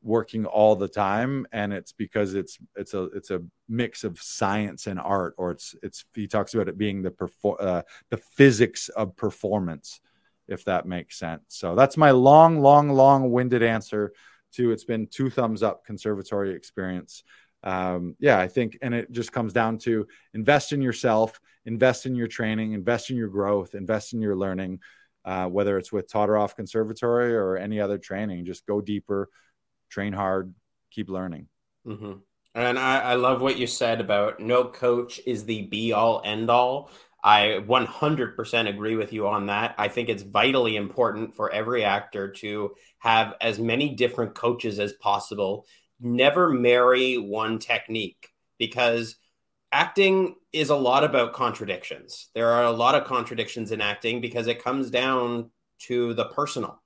working 0.03 0.45
all 0.45 0.75
the 0.75 0.87
time 0.87 1.45
and 1.51 1.71
it's 1.71 1.91
because 1.91 2.33
it's 2.33 2.57
it's 2.75 2.93
a 2.95 3.03
it's 3.13 3.29
a 3.29 3.41
mix 3.69 4.03
of 4.03 4.19
science 4.19 4.87
and 4.87 4.99
art 4.99 5.35
or 5.37 5.51
it's 5.51 5.75
it's 5.83 6.05
he 6.15 6.27
talks 6.27 6.53
about 6.53 6.67
it 6.67 6.77
being 6.77 7.01
the 7.03 7.11
perform 7.11 7.57
uh, 7.59 7.81
the 8.09 8.17
physics 8.17 8.89
of 8.89 9.15
performance 9.15 9.99
if 10.47 10.65
that 10.65 10.87
makes 10.87 11.19
sense 11.19 11.43
so 11.49 11.75
that's 11.75 11.97
my 11.97 12.09
long 12.09 12.61
long 12.61 12.89
long 12.89 13.31
winded 13.31 13.61
answer 13.61 14.11
to 14.51 14.71
it's 14.71 14.83
been 14.83 15.05
two 15.05 15.29
thumbs 15.29 15.61
up 15.61 15.85
conservatory 15.85 16.51
experience 16.51 17.23
um, 17.63 18.15
yeah 18.19 18.39
i 18.39 18.47
think 18.47 18.77
and 18.81 18.93
it 18.93 19.11
just 19.11 19.31
comes 19.31 19.53
down 19.53 19.77
to 19.77 20.07
invest 20.33 20.73
in 20.73 20.81
yourself 20.81 21.39
invest 21.65 22.05
in 22.05 22.15
your 22.15 22.27
training 22.27 22.73
invest 22.73 23.09
in 23.09 23.15
your 23.15 23.27
growth 23.29 23.75
invest 23.75 24.13
in 24.13 24.21
your 24.21 24.35
learning 24.35 24.79
uh, 25.25 25.47
whether 25.47 25.77
it's 25.77 25.91
with 25.91 26.11
Todorov 26.11 26.55
Conservatory 26.55 27.35
or 27.35 27.57
any 27.57 27.79
other 27.79 27.97
training, 27.97 28.45
just 28.45 28.65
go 28.65 28.81
deeper, 28.81 29.29
train 29.89 30.13
hard, 30.13 30.53
keep 30.89 31.09
learning. 31.09 31.47
Mm-hmm. 31.85 32.13
And 32.55 32.79
I, 32.79 32.99
I 32.99 33.13
love 33.15 33.41
what 33.41 33.57
you 33.57 33.67
said 33.67 34.01
about 34.01 34.39
no 34.39 34.65
coach 34.65 35.21
is 35.25 35.45
the 35.45 35.63
be 35.63 35.93
all 35.93 36.21
end 36.25 36.49
all. 36.49 36.89
I 37.23 37.63
100% 37.67 38.67
agree 38.67 38.95
with 38.95 39.13
you 39.13 39.27
on 39.27 39.45
that. 39.45 39.75
I 39.77 39.89
think 39.89 40.09
it's 40.09 40.23
vitally 40.23 40.75
important 40.75 41.35
for 41.35 41.51
every 41.51 41.83
actor 41.83 42.31
to 42.31 42.71
have 42.97 43.35
as 43.39 43.59
many 43.59 43.93
different 43.93 44.33
coaches 44.33 44.79
as 44.79 44.93
possible. 44.93 45.67
Never 46.01 46.49
marry 46.49 47.17
one 47.17 47.59
technique 47.59 48.29
because 48.57 49.15
acting 49.71 50.35
is 50.51 50.69
a 50.69 50.75
lot 50.75 51.03
about 51.03 51.33
contradictions. 51.33 52.29
There 52.33 52.49
are 52.49 52.63
a 52.63 52.71
lot 52.71 52.95
of 52.95 53.05
contradictions 53.05 53.71
in 53.71 53.81
acting 53.81 54.21
because 54.21 54.47
it 54.47 54.63
comes 54.63 54.89
down 54.89 55.51
to 55.79 56.13
the 56.13 56.25
personal. 56.25 56.81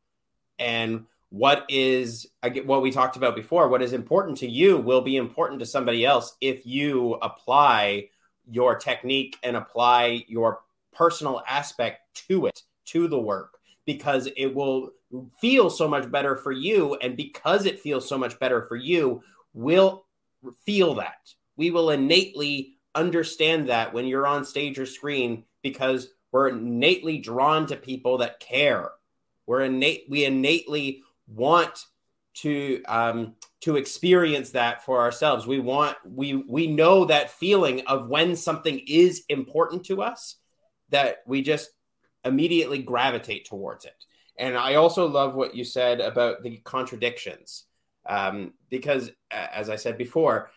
And 0.60 1.06
what 1.30 1.66
is 1.68 2.28
what 2.66 2.82
we 2.82 2.92
talked 2.92 3.18
about 3.18 3.36
before 3.36 3.68
what 3.68 3.82
is 3.82 3.94
important 3.94 4.38
to 4.38 4.48
you 4.48 4.78
will 4.78 5.02
be 5.02 5.18
important 5.18 5.60
to 5.60 5.66
somebody 5.66 6.06
else 6.06 6.38
if 6.40 6.66
you 6.66 7.16
apply 7.16 8.08
your 8.50 8.76
technique 8.76 9.38
and 9.44 9.58
apply 9.58 10.24
your 10.28 10.62
personal 10.94 11.44
aspect 11.48 12.02
to 12.28 12.46
it 12.46 12.62
to 12.86 13.08
the 13.08 13.20
work 13.20 13.58
because 13.86 14.30
it 14.38 14.54
will 14.54 14.92
feel 15.40 15.70
so 15.70 15.88
much 15.88 16.10
better 16.12 16.36
for 16.36 16.52
you 16.52 16.96
and 16.96 17.18
because 17.18 17.66
it 17.66 17.80
feels 17.80 18.08
so 18.08 18.18
much 18.18 18.40
better 18.40 18.64
for 18.64 18.76
you 18.76 19.22
we'll 19.54 20.06
feel 20.66 20.96
that 20.96 21.30
we 21.58 21.72
will 21.72 21.92
innately 21.92 22.78
understand 22.94 23.70
that 23.70 23.94
when 23.94 24.06
you're 24.06 24.28
on 24.28 24.46
stage 24.46 24.80
or 24.80 24.86
screen 24.86 25.44
because 25.62 26.10
we're 26.32 26.50
innately 26.50 27.18
drawn 27.18 27.66
to 27.66 27.76
people 27.76 28.18
that 28.18 28.40
care 28.40 28.92
we're 29.46 29.62
innate 29.62 30.06
we 30.10 30.26
innately 30.26 31.04
want 31.28 31.86
to 32.36 32.84
um, 32.86 33.36
to 33.62 33.78
experience 33.78 34.52
that 34.52 34.84
for 34.86 35.02
ourselves. 35.02 35.48
We 35.48 35.60
want 35.60 35.98
we 36.06 36.36
we 36.36 36.68
know 36.68 37.06
that 37.06 37.32
feeling 37.32 37.82
of 37.88 38.10
when 38.10 38.36
something 38.36 38.80
is 38.88 39.24
important 39.30 39.86
to 39.86 40.02
us 40.02 40.36
that 40.90 41.24
we 41.26 41.42
just 41.42 41.72
immediately 42.24 42.80
gravitate 42.80 43.46
towards 43.46 43.86
it. 43.86 44.06
And 44.38 44.58
I 44.58 44.76
also 44.76 45.08
love 45.08 45.34
what 45.36 45.56
you 45.56 45.64
said 45.64 46.02
about 46.02 46.44
the 46.44 46.58
contradictions, 46.58 47.66
um, 48.06 48.54
because 48.70 49.12
as 49.32 49.70
I 49.70 49.78
said 49.78 49.98
before, 49.98 50.52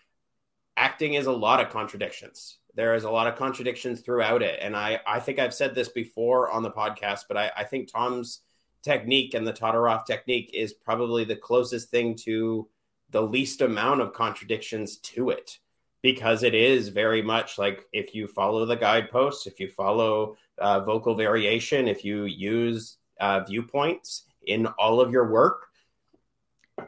acting 0.77 1.15
is 1.15 1.27
a 1.27 1.33
lot 1.33 1.61
of 1.61 1.71
contradictions. 1.71 2.59
There 2.75 2.95
is 2.95 3.05
a 3.05 3.11
lot 3.11 3.27
of 3.27 3.37
contradictions 3.37 4.01
throughout 4.01 4.43
it, 4.43 4.59
and 4.63 4.77
I 4.77 5.01
I 5.07 5.21
think 5.21 5.39
I've 5.39 5.55
said 5.55 5.75
this 5.75 5.89
before 5.89 6.51
on 6.51 6.63
the 6.63 6.71
podcast, 6.71 7.23
but 7.29 7.37
I, 7.37 7.51
I 7.57 7.65
think 7.65 7.91
Tom's 7.91 8.41
technique 8.83 9.35
and 9.35 9.47
the 9.47 9.53
Todorov 9.53 10.07
technique 10.07 10.51
is 10.55 10.73
probably 10.73 11.25
the 11.25 11.37
closest 11.37 11.91
thing 11.91 12.15
to 12.15 12.69
the 13.11 13.23
least 13.23 13.61
amount 13.61 14.01
of 14.01 14.13
contradictions 14.13 14.99
to 14.99 15.31
it 15.31 15.59
because 16.03 16.43
it 16.43 16.55
is 16.55 16.89
very 16.89 17.23
much 17.23 17.59
like 17.59 17.85
if 17.93 18.15
you 18.15 18.27
follow 18.27 18.65
the 18.65 18.77
guideposts, 18.77 19.47
if 19.47 19.59
you 19.59 19.69
follow 19.69 20.37
uh, 20.59 20.81
vocal 20.81 21.15
variation, 21.15 21.89
if 21.89 22.05
you 22.05 22.25
use 22.25 22.99
uh, 23.21 23.41
viewpoints 23.41 24.25
in 24.47 24.67
all 24.67 25.01
of 25.01 25.11
your 25.11 25.31
work, 25.31 25.67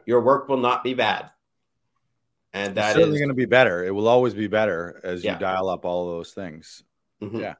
your 0.06 0.20
work 0.22 0.48
will 0.48 0.56
not 0.58 0.84
be 0.84 0.94
bad. 0.94 1.30
And 2.52 2.74
that 2.76 2.90
it's 2.90 2.94
certainly 2.96 3.16
is- 3.16 3.20
going 3.20 3.28
to 3.28 3.34
be 3.34 3.44
better. 3.46 3.84
It 3.84 3.90
will 3.94 4.08
always 4.08 4.34
be 4.34 4.46
better 4.48 5.00
as 5.04 5.22
Yeah. 5.24 5.34
you 5.34 5.38
dial 5.40 5.68
up 5.68 5.84
all 5.84 6.06
those 6.06 6.32
things. 6.32 6.82
Mhm. 7.22 7.40
Yeah. 7.40 7.54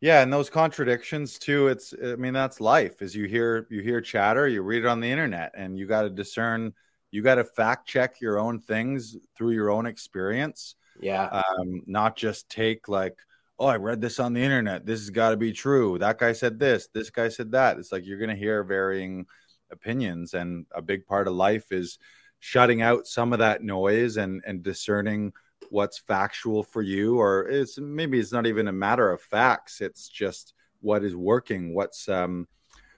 Yeah, 0.00 0.20
and 0.22 0.32
those 0.32 0.50
contradictions 0.50 1.38
too. 1.38 1.68
It's 1.68 1.94
I 2.02 2.16
mean 2.16 2.32
that's 2.32 2.60
life. 2.60 3.02
As 3.02 3.14
you 3.14 3.26
hear 3.26 3.66
you 3.70 3.82
hear 3.82 4.00
chatter, 4.00 4.48
you 4.48 4.62
read 4.62 4.84
it 4.84 4.88
on 4.88 5.00
the 5.00 5.08
internet, 5.10 5.52
and 5.54 5.78
you 5.78 5.86
got 5.86 6.02
to 6.02 6.10
discern. 6.10 6.74
You 7.12 7.22
got 7.22 7.36
to 7.36 7.44
fact 7.44 7.86
check 7.86 8.20
your 8.20 8.38
own 8.38 8.58
things 8.58 9.16
through 9.36 9.50
your 9.52 9.70
own 9.70 9.86
experience. 9.86 10.74
yeah. 11.00 11.26
Um, 11.58 11.82
not 11.86 12.16
just 12.16 12.48
take 12.50 12.88
like, 12.88 13.16
oh, 13.62 13.66
I 13.66 13.76
read 13.76 14.00
this 14.00 14.18
on 14.18 14.32
the 14.32 14.42
internet. 14.42 14.84
This 14.84 14.98
has 14.98 15.10
got 15.10 15.30
to 15.30 15.36
be 15.36 15.52
true. 15.52 15.96
That 15.96 16.18
guy 16.18 16.32
said 16.32 16.58
this. 16.58 16.88
This 16.92 17.10
guy 17.10 17.28
said 17.28 17.52
that. 17.52 17.78
It's 17.78 17.92
like 17.92 18.04
you're 18.04 18.18
going 18.18 18.28
to 18.28 18.36
hear 18.36 18.64
varying 18.64 19.26
opinions, 19.70 20.34
and 20.34 20.66
a 20.74 20.82
big 20.82 21.06
part 21.06 21.28
of 21.28 21.34
life 21.34 21.70
is 21.70 21.98
shutting 22.40 22.82
out 22.82 23.06
some 23.06 23.32
of 23.32 23.38
that 23.38 23.62
noise 23.62 24.16
and 24.16 24.42
and 24.44 24.64
discerning 24.64 25.32
what's 25.70 25.96
factual 25.96 26.64
for 26.64 26.82
you 26.82 27.20
or 27.20 27.48
it's 27.48 27.78
maybe 27.78 28.18
it's 28.18 28.32
not 28.32 28.48
even 28.48 28.66
a 28.66 28.72
matter 28.72 29.12
of 29.12 29.22
facts 29.22 29.80
it's 29.80 30.08
just 30.08 30.52
what 30.80 31.04
is 31.04 31.14
working 31.14 31.72
what's 31.72 32.08
um 32.08 32.48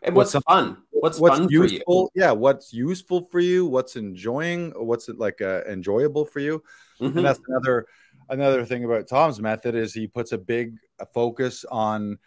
and 0.01 0.17
what's 0.17 0.33
what's, 0.33 0.47
fun? 0.47 0.79
What's, 0.93 1.21
what's 1.21 1.39
fun 1.41 1.49
useful 1.51 2.11
yeah 2.15 2.31
what's 2.31 2.73
useful 2.73 3.29
for 3.31 3.39
you 3.39 3.67
what's 3.67 3.97
enjoying 3.97 4.73
what's 4.77 5.11
it 5.11 5.19
like 5.19 5.43
uh, 5.43 5.61
enjoyable 5.69 6.25
for 6.25 6.41
you? 6.41 6.62
Mhm. 6.99 7.17
and 7.17 7.27
that's 7.27 7.41
another 7.47 7.87
another 8.29 8.64
thing 8.64 8.85
about 8.85 9.09
Tom's 9.09 9.41
method 9.41 9.75
is 9.75 9.93
he 9.95 10.07
puts 10.07 10.33
a 10.33 10.39
big 10.39 10.77
focus 11.12 11.64
on 11.70 12.18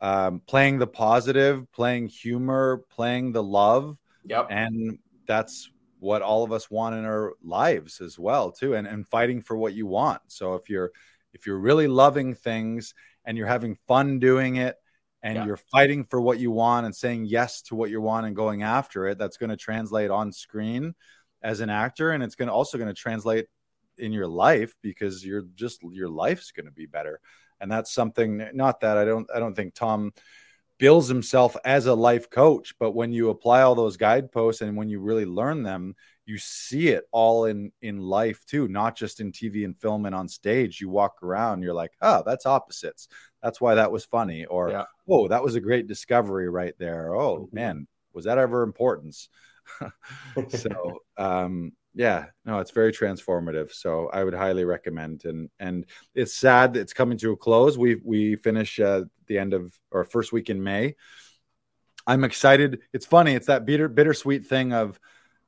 um, 0.00 0.40
playing 0.46 0.78
the 0.78 0.86
positive, 0.86 1.70
playing 1.72 2.08
humor, 2.08 2.82
playing 2.90 3.32
the 3.32 3.42
love, 3.42 3.98
Yep. 4.26 4.46
and 4.50 4.98
that's 5.26 5.70
what 6.00 6.20
all 6.22 6.44
of 6.44 6.52
us 6.52 6.70
want 6.70 6.94
in 6.94 7.04
our 7.04 7.32
lives 7.42 8.00
as 8.02 8.18
well 8.18 8.50
too 8.52 8.74
and 8.74 8.86
and 8.86 9.08
fighting 9.08 9.40
for 9.40 9.56
what 9.56 9.72
you 9.72 9.86
want 9.86 10.20
so 10.28 10.52
if 10.54 10.68
you're 10.68 10.90
if 11.32 11.46
you're 11.46 11.58
really 11.58 11.88
loving 11.88 12.34
things 12.34 12.92
and 13.24 13.38
you're 13.38 13.46
having 13.46 13.74
fun 13.88 14.18
doing 14.18 14.56
it 14.56 14.76
and 15.22 15.36
Yeah. 15.36 15.46
you're 15.46 15.56
fighting 15.56 16.04
for 16.04 16.20
what 16.20 16.38
you 16.38 16.50
want 16.50 16.84
and 16.84 16.94
saying 16.94 17.24
yes 17.24 17.62
to 17.62 17.74
what 17.74 17.88
you 17.88 18.02
want 18.02 18.26
and 18.26 18.36
going 18.36 18.62
after 18.62 19.06
it 19.06 19.16
that's 19.16 19.38
going 19.38 19.48
to 19.48 19.56
translate 19.56 20.10
on 20.10 20.30
screen 20.30 20.94
as 21.42 21.60
an 21.60 21.70
actor 21.70 22.10
and 22.10 22.22
it's 22.22 22.34
going 22.34 22.48
to 22.48 22.52
also 22.54 22.76
going 22.76 22.88
to 22.88 23.00
translate 23.00 23.46
in 23.98 24.12
your 24.12 24.26
life 24.28 24.74
because 24.82 25.24
you're 25.24 25.44
just 25.54 25.82
your 25.82 26.08
life's 26.08 26.52
going 26.52 26.66
to 26.66 26.72
be 26.72 26.86
better. 26.86 27.20
And 27.60 27.70
that's 27.70 27.92
something 27.92 28.46
not 28.52 28.80
that 28.80 28.98
i 28.98 29.04
don't 29.04 29.30
i 29.34 29.38
don't 29.38 29.54
think 29.54 29.74
tom 29.74 30.12
bills 30.78 31.08
himself 31.08 31.56
as 31.64 31.86
a 31.86 31.94
life 31.94 32.28
coach 32.28 32.74
but 32.80 32.90
when 32.92 33.12
you 33.12 33.30
apply 33.30 33.62
all 33.62 33.74
those 33.76 33.96
guideposts 33.96 34.60
and 34.60 34.76
when 34.76 34.88
you 34.88 35.00
really 35.00 35.24
learn 35.24 35.62
them 35.62 35.94
you 36.26 36.36
see 36.36 36.88
it 36.88 37.04
all 37.12 37.44
in 37.44 37.70
in 37.80 37.98
life 37.98 38.44
too 38.44 38.66
not 38.68 38.96
just 38.96 39.20
in 39.20 39.30
tv 39.30 39.64
and 39.64 39.78
film 39.80 40.04
and 40.04 40.14
on 40.14 40.28
stage. 40.28 40.80
You 40.80 40.88
walk 40.88 41.22
around 41.22 41.62
you're 41.62 41.74
like 41.74 41.92
oh 42.02 42.22
that's 42.26 42.44
opposites. 42.46 43.08
That's 43.42 43.60
why 43.60 43.76
that 43.76 43.92
was 43.92 44.04
funny 44.04 44.46
or 44.46 44.70
Yeah. 44.70 44.84
oh 45.08 45.28
that 45.28 45.42
was 45.42 45.54
a 45.54 45.60
great 45.60 45.86
discovery 45.86 46.48
right 46.48 46.74
there. 46.78 47.14
Oh 47.14 47.48
Mhm. 47.48 47.54
man 47.54 47.86
was 48.12 48.24
that 48.24 48.38
ever 48.38 48.62
importance? 48.62 49.28
So 50.48 50.68
um 51.16 51.72
yeah 51.94 52.26
no 52.44 52.58
it's 52.58 52.72
very 52.72 52.92
transformative 52.92 53.72
so 53.72 54.10
i 54.12 54.24
would 54.24 54.34
highly 54.34 54.64
recommend 54.64 55.24
and 55.24 55.48
and 55.60 55.86
it's 56.14 56.34
sad 56.34 56.74
that 56.74 56.80
it's 56.80 56.92
coming 56.92 57.18
to 57.18 57.32
a 57.32 57.36
close. 57.36 57.76
We 57.78 58.00
we 58.04 58.36
finish 58.36 58.78
uh 58.80 59.04
the 59.26 59.38
end 59.38 59.54
of 59.54 59.72
or 59.90 60.04
first 60.04 60.32
week 60.32 60.50
in 60.50 60.62
may. 60.62 60.96
I'm 62.06 62.24
excited. 62.24 62.80
It's 62.92 63.06
funny 63.06 63.34
it's 63.34 63.46
that 63.46 63.64
bitter 63.64 63.88
bittersweet 63.88 64.46
thing 64.46 64.72
of 64.72 64.98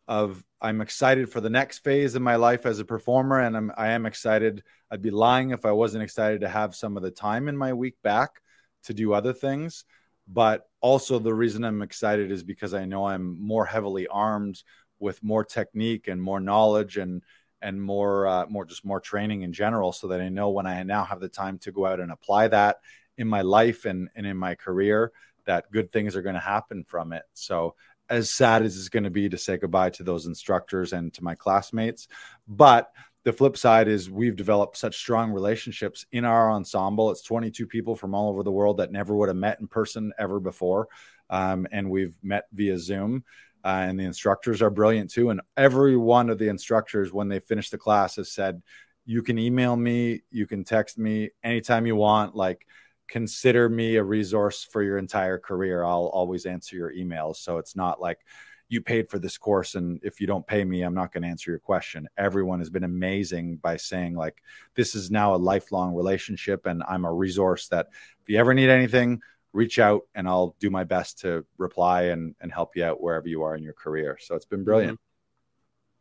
of 0.09 0.43
i'm 0.61 0.81
excited 0.81 1.31
for 1.31 1.41
the 1.41 1.51
next 1.51 1.81
phase 1.81 2.15
of 2.15 2.23
my 2.23 2.37
life 2.37 2.65
as 2.65 2.79
a 2.79 2.85
performer 2.85 3.41
and 3.41 3.57
i'm 3.57 3.73
i 3.77 3.89
am 3.89 4.07
excited. 4.07 4.63
I'd 4.89 5.03
be 5.03 5.11
lying 5.11 5.51
if 5.51 5.67
i 5.67 5.73
wasn't 5.73 6.05
excited 6.05 6.43
to 6.43 6.49
have 6.49 6.77
some 6.77 6.97
of 6.97 7.03
the 7.03 7.11
time 7.11 7.49
in 7.49 7.57
my 7.57 7.73
week 7.73 7.97
back 8.05 8.41
to 8.85 8.95
do 8.95 9.13
other 9.13 9.33
things 9.33 9.85
but 10.29 10.69
also 10.81 11.19
the 11.19 11.35
reason 11.35 11.65
i'm 11.65 11.83
excited 11.83 12.31
is 12.31 12.45
because 12.45 12.73
i 12.73 12.85
know 12.85 13.05
i'm 13.05 13.37
more 13.41 13.67
heavily 13.67 14.07
armed 14.07 14.63
with 14.99 15.23
more 15.23 15.45
technique 15.45 16.09
and 16.09 16.23
more 16.23 16.41
knowledge 16.41 16.97
and 16.97 17.23
and 17.63 17.81
more 17.83 18.27
uh, 18.27 18.47
more 18.49 18.65
just 18.65 18.85
more 18.85 19.01
training 19.01 19.43
in 19.43 19.53
general 19.53 19.93
so 19.93 20.09
that 20.09 20.21
i 20.21 20.29
know 20.29 20.51
when 20.51 20.67
i 20.67 20.83
now 20.83 21.05
have 21.05 21.21
the 21.21 21.29
time 21.29 21.59
to 21.59 21.73
go 21.73 21.87
out 21.87 22.01
and 22.01 22.13
apply 22.13 22.49
that 22.49 22.77
in 23.19 23.29
my 23.29 23.43
life 23.43 23.85
and, 23.85 24.09
and 24.15 24.27
in 24.27 24.37
my 24.37 24.55
career 24.55 25.13
that 25.47 25.71
good 25.71 25.91
things 25.91 26.17
are 26.17 26.23
going 26.23 26.35
to 26.35 26.41
happen 26.41 26.85
from 26.85 27.13
it. 27.13 27.23
So 27.35 27.75
as 28.09 28.31
sad 28.31 28.63
as 28.63 28.77
it's 28.77 28.89
going 28.89 29.05
to 29.05 29.11
be 29.11 29.29
to 29.29 29.39
say 29.39 29.57
goodbye 29.57 29.91
to 29.91 30.05
those 30.05 30.27
instructors 30.27 30.93
and 30.93 31.13
to 31.15 31.25
my 31.25 31.35
classmates 31.35 32.07
but 32.47 32.93
the 33.25 33.33
flip 33.33 33.57
side 33.57 33.89
is 33.89 34.09
we've 34.09 34.37
developed 34.37 34.77
such 34.77 34.97
strong 34.97 35.33
relationships 35.33 36.07
in 36.13 36.25
our 36.25 36.49
ensemble. 36.49 37.11
It's 37.11 37.23
22 37.23 37.67
people 37.67 37.97
from 37.97 38.15
all 38.15 38.29
over 38.29 38.45
the 38.45 38.53
world 38.53 38.77
that 38.77 38.93
never 38.93 39.17
would 39.17 39.29
have 39.29 39.37
met 39.37 39.59
in 39.59 39.67
person 39.67 40.13
ever 40.17 40.39
before 40.39 40.87
um, 41.29 41.67
and 41.73 41.91
we've 41.91 42.17
met 42.23 42.45
via 42.53 42.79
zoom 42.79 43.25
uh, 43.67 43.85
and 43.89 43.99
the 43.99 44.05
instructors 44.05 44.62
are 44.62 44.71
brilliant 44.71 45.11
too. 45.11 45.31
And 45.31 45.41
every 45.57 45.97
one 45.97 46.31
of 46.31 46.39
the 46.39 46.49
instructors 46.49 47.12
when 47.12 47.29
they 47.29 47.41
finish 47.41 47.69
the 47.69 47.79
class 47.79 48.14
has 48.14 48.31
said 48.31 48.62
you 49.05 49.23
can 49.23 49.39
email 49.39 49.75
me 49.75 50.23
you 50.31 50.47
can 50.47 50.62
text 50.62 50.99
me 50.99 51.31
anytime 51.43 51.85
you 51.85 51.97
want 51.97 52.37
like 52.37 52.64
consider 53.09 53.69
me 53.69 53.97
a 53.97 54.05
resource 54.05 54.62
for 54.62 54.85
your 54.85 54.99
entire 54.99 55.39
career. 55.39 55.83
I'll 55.83 56.07
always 56.07 56.47
answer 56.47 56.77
your 56.77 56.93
emails. 56.93 57.37
So 57.37 57.59
it's 57.59 57.75
not 57.75 58.01
like 58.01 58.21
you 58.69 58.81
paid 58.81 59.09
for 59.09 59.19
this 59.19 59.37
course 59.37 59.75
and 59.75 60.01
if 60.03 60.21
you 60.21 60.27
don't 60.27 60.45
pay 60.45 60.64
me 60.64 60.83
i'm 60.83 60.93
not 60.95 61.12
going 61.12 61.23
to 61.23 61.29
answer 61.29 61.51
your 61.51 61.61
question. 61.61 62.09
Everyone 62.17 62.61
has 62.61 62.71
been 62.71 62.85
amazing 62.85 63.57
by 63.57 63.79
saying 63.79 64.14
like 64.14 64.43
this 64.77 64.95
is 64.95 65.11
now 65.11 65.35
a 65.35 65.37
lifelong 65.37 65.93
relationship 65.93 66.67
and 66.67 66.85
i'm 66.89 67.05
a 67.05 67.12
resource 67.12 67.67
that 67.69 67.89
if 68.23 68.29
you 68.29 68.39
ever 68.39 68.55
need 68.55 68.69
anything 68.69 69.21
reach 69.57 69.79
out 69.79 70.03
and 70.15 70.29
i'll 70.29 70.55
do 70.61 70.69
my 70.71 70.85
best 70.85 71.19
to 71.21 71.45
reply 71.59 72.03
and, 72.13 72.35
and 72.41 72.53
help 72.53 72.77
you 72.77 72.85
out 72.85 73.01
wherever 73.01 73.27
you 73.27 73.43
are 73.43 73.57
in 73.57 73.63
your 73.63 73.73
career 73.73 74.19
so 74.21 74.35
it's 74.37 74.45
been 74.45 74.63
brilliant 74.65 75.01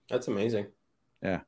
That's 0.09 0.27
amazing. 0.27 0.67
Yeah. 1.23 1.39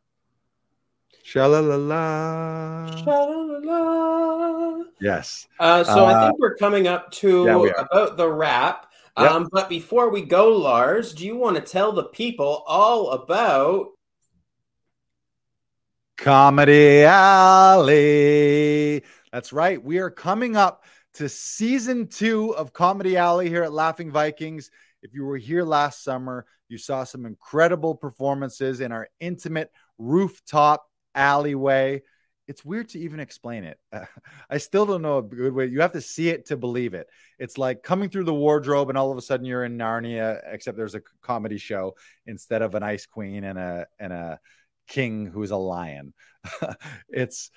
Sha-la-la-la. 1.24 2.96
Sha-la-la-la. 3.04 4.84
yes 5.00 5.48
Uh, 5.60 5.84
so 5.84 6.06
I 6.06 6.14
Uh, 6.14 6.28
think 6.28 6.40
we're 6.40 6.56
coming 6.56 6.88
up 6.88 7.12
to 7.22 7.46
yeah, 7.46 7.82
about 7.86 8.18
the 8.18 8.28
wrap. 8.30 8.88
Yep. 9.20 9.32
Um, 9.32 9.50
but 9.52 9.68
before 9.70 10.10
we 10.10 10.22
go, 10.22 10.50
Lars, 10.58 11.14
do 11.14 11.26
you 11.26 11.36
want 11.36 11.56
to 11.58 11.62
tell 11.62 11.92
the 11.92 12.04
people 12.06 12.64
all 12.68 13.12
about? 13.12 13.88
Comedy 16.18 17.04
Alley. 17.04 19.04
That's 19.32 19.54
right. 19.54 19.84
We 19.84 20.00
are 20.00 20.10
coming 20.10 20.56
up 20.56 20.84
to 21.18 21.28
season 21.28 22.08
two 22.08 22.56
of 22.56 22.74
Comedy 22.74 23.18
Alley 23.18 23.50
here 23.50 23.64
at 23.64 23.74
Laughing 23.74 24.12
Vikings. 24.12 24.70
If 25.02 25.16
you 25.16 25.26
were 25.26 25.38
here 25.38 25.64
last 25.64 26.04
summer, 26.04 26.46
you 26.70 26.78
saw 26.78 27.06
some 27.06 27.26
incredible 27.26 27.96
performances 27.96 28.82
in 28.82 28.92
our 28.92 29.08
intimate 29.20 29.72
rooftop 29.98 30.86
alleyway. 31.16 32.04
It's 32.48 32.64
weird 32.64 32.90
to 32.90 33.00
even 33.00 33.20
explain 33.20 33.64
it. 33.64 33.80
I 34.50 34.60
still 34.60 34.86
don't 34.86 35.02
know 35.02 35.18
a 35.18 35.24
good 35.24 35.54
way. 35.54 35.66
You 35.66 35.82
have 35.82 35.94
to 35.94 36.02
see 36.02 36.30
it 36.30 36.46
to 36.48 36.56
believe 36.56 36.94
it. 36.94 37.08
It's 37.40 37.58
like 37.58 37.82
coming 37.82 38.12
through 38.12 38.26
the 38.26 38.34
wardrobe 38.34 38.90
and 38.90 38.98
all 38.98 39.12
of 39.12 39.18
a 39.18 39.22
sudden 39.22 39.48
you're 39.48 39.66
in 39.66 39.76
Narnia, 39.76 40.40
except 40.46 40.78
there's 40.78 40.94
a 40.94 41.02
comedy 41.24 41.58
show 41.58 41.96
instead 42.28 42.62
of 42.62 42.76
an 42.76 42.84
ice 42.84 43.08
queen 43.08 43.44
and 43.44 43.58
a 43.58 43.88
and 43.98 44.14
a 44.14 44.40
king 44.88 45.26
who's 45.26 45.50
a 45.50 45.58
lion. 45.58 46.14
it's 47.10 47.50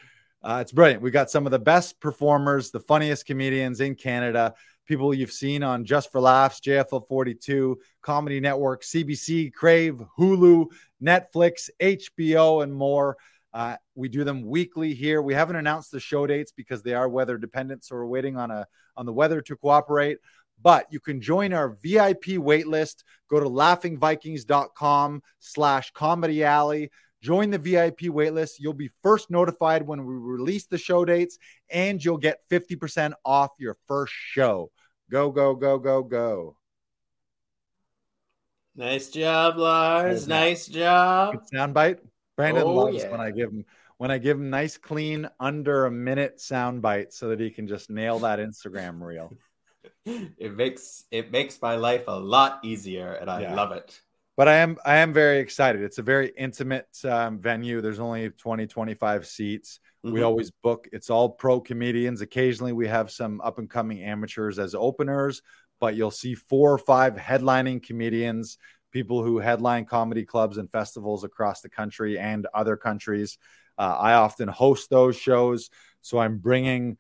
uh, 0.43 0.59
it's 0.61 0.73
brilliant. 0.73 1.03
We've 1.03 1.13
got 1.13 1.31
some 1.31 1.47
of 1.47 1.53
the 1.53 1.59
best 1.59 2.01
performers, 2.01 2.71
the 2.71 2.81
funniest 2.81 3.27
comedians 3.27 3.81
in 3.81 3.95
Canada, 3.95 4.55
people 4.87 5.13
you've 5.13 5.33
seen 5.33 5.63
on 5.63 5.85
Just 5.85 6.11
for 6.11 6.21
Laughs, 6.21 6.61
JFL 6.61 7.07
42, 7.07 7.79
Comedy 8.03 8.41
Network, 8.41 8.83
CBC, 8.83 9.53
Crave, 9.53 10.03
Hulu, 10.19 10.67
Netflix, 11.03 11.69
HBO, 11.81 12.63
and 12.63 12.73
more. 12.73 13.17
Uh, 13.53 13.77
we 13.95 14.09
do 14.09 14.25
them 14.25 14.43
weekly 14.43 14.95
here. 14.95 15.21
We 15.21 15.35
haven't 15.35 15.57
announced 15.57 15.91
the 15.91 16.01
show 16.01 16.27
dates 16.27 16.53
because 16.53 16.83
they 16.83 16.95
are 16.95 17.09
weather 17.09 17.37
dependent, 17.37 17.85
so 17.85 17.97
we're 17.97 18.07
waiting 18.07 18.37
on 18.37 18.51
a 18.51 18.67
on 18.97 19.07
the 19.07 19.13
weather 19.13 19.41
to 19.43 19.57
cooperate. 19.57 20.19
But 20.63 20.87
you 20.91 21.01
can 21.01 21.21
join 21.21 21.53
our 21.53 21.71
VIP 21.71 22.37
waitlist. 22.37 23.03
Go 23.29 23.41
to 23.41 23.47
laughingvikings.com 23.47 25.23
slash 25.39 25.91
comedy 25.93 26.45
alley. 26.45 26.91
Join 27.23 27.51
the 27.51 27.59
VIP 27.59 28.01
waitlist. 28.09 28.55
You'll 28.59 28.73
be 28.73 28.91
first 29.03 29.31
notified 29.31 29.87
when 29.87 30.05
we 30.07 30.15
release 30.15 30.67
the 30.67 30.79
show 30.79 31.05
dates, 31.05 31.39
and 31.71 32.03
you'll 32.03 32.17
get 32.17 32.41
50% 32.51 33.13
off 33.25 33.51
your 33.59 33.77
first 33.87 34.13
show. 34.15 34.71
Go, 35.11 35.31
go, 35.31 35.55
go, 35.55 35.79
go, 35.79 36.03
go. 36.03 36.57
Nice 38.75 39.11
job, 39.11 39.57
Lars. 39.59 40.27
Nice 40.27 40.67
job. 40.67 41.33
Good 41.35 41.43
soundbite. 41.53 41.99
Brandon 42.37 42.63
Oh, 42.65 42.75
loves 42.75 42.97
yeah. 42.97 43.11
when 43.11 43.21
I 43.21 43.31
give 43.31 43.51
him 43.51 43.65
when 43.99 44.11
I 44.11 44.17
give 44.17 44.39
him 44.39 44.49
nice, 44.49 44.79
clean, 44.79 45.29
under 45.39 45.85
a 45.85 45.91
minute 45.91 46.39
soundbite 46.39 47.13
so 47.13 47.29
that 47.29 47.39
he 47.41 47.51
can 47.51 47.69
just 47.69 47.91
nail 47.91 48.21
that 48.21 48.39
Instagram 48.39 49.03
reel. 49.03 49.31
It 50.39 50.57
makes 50.57 51.05
it 51.11 51.31
makes 51.31 51.61
my 51.61 51.77
life 51.77 52.05
a 52.09 52.19
lot 52.19 52.65
easier, 52.65 53.13
and 53.13 53.29
I 53.31 53.43
Yeah. 53.43 53.55
love 53.55 53.73
it. 53.73 54.01
But 54.41 54.49
I 54.49 54.57
am 54.57 54.79
I 54.87 54.97
am 54.97 55.13
very 55.13 55.39
excited. 55.41 55.83
It's 55.83 55.99
a 55.99 56.03
very 56.03 56.33
intimate 56.35 56.89
um, 57.05 57.39
venue. 57.39 57.83
There's 57.83 58.01
only 58.01 58.31
20, 58.31 58.67
25 58.67 59.27
seats. 59.27 59.81
Mm-hmm. 60.03 60.15
We 60.15 60.23
always 60.23 60.51
book. 60.51 60.89
It's 60.95 61.11
all 61.11 61.29
pro 61.29 61.61
comedians. 61.61 62.23
Occasionally, 62.23 62.73
we 62.73 62.89
have 62.89 63.11
some 63.11 63.43
up 63.43 63.59
and 63.59 63.69
coming 63.69 64.01
amateurs 64.03 64.59
as 64.59 64.75
openers, 64.75 65.43
but 65.79 65.95
you'll 65.95 66.11
see 66.11 66.35
four 66.35 66.73
or 66.73 66.79
five 66.79 67.17
headlining 67.17 67.83
comedians, 67.83 68.57
people 68.93 69.23
who 69.23 69.41
headline 69.41 69.85
comedy 69.85 70.25
clubs 70.25 70.57
and 70.57 70.73
festivals 70.73 71.23
across 71.23 71.61
the 71.61 71.69
country 71.69 72.19
and 72.19 72.47
other 72.55 72.79
countries. 72.79 73.37
Uh, 73.77 73.95
I 74.01 74.15
often 74.15 74.49
host 74.49 74.89
those 74.89 75.19
shows, 75.19 75.69
so 76.01 76.19
I'm 76.19 76.39
bringing 76.39 76.97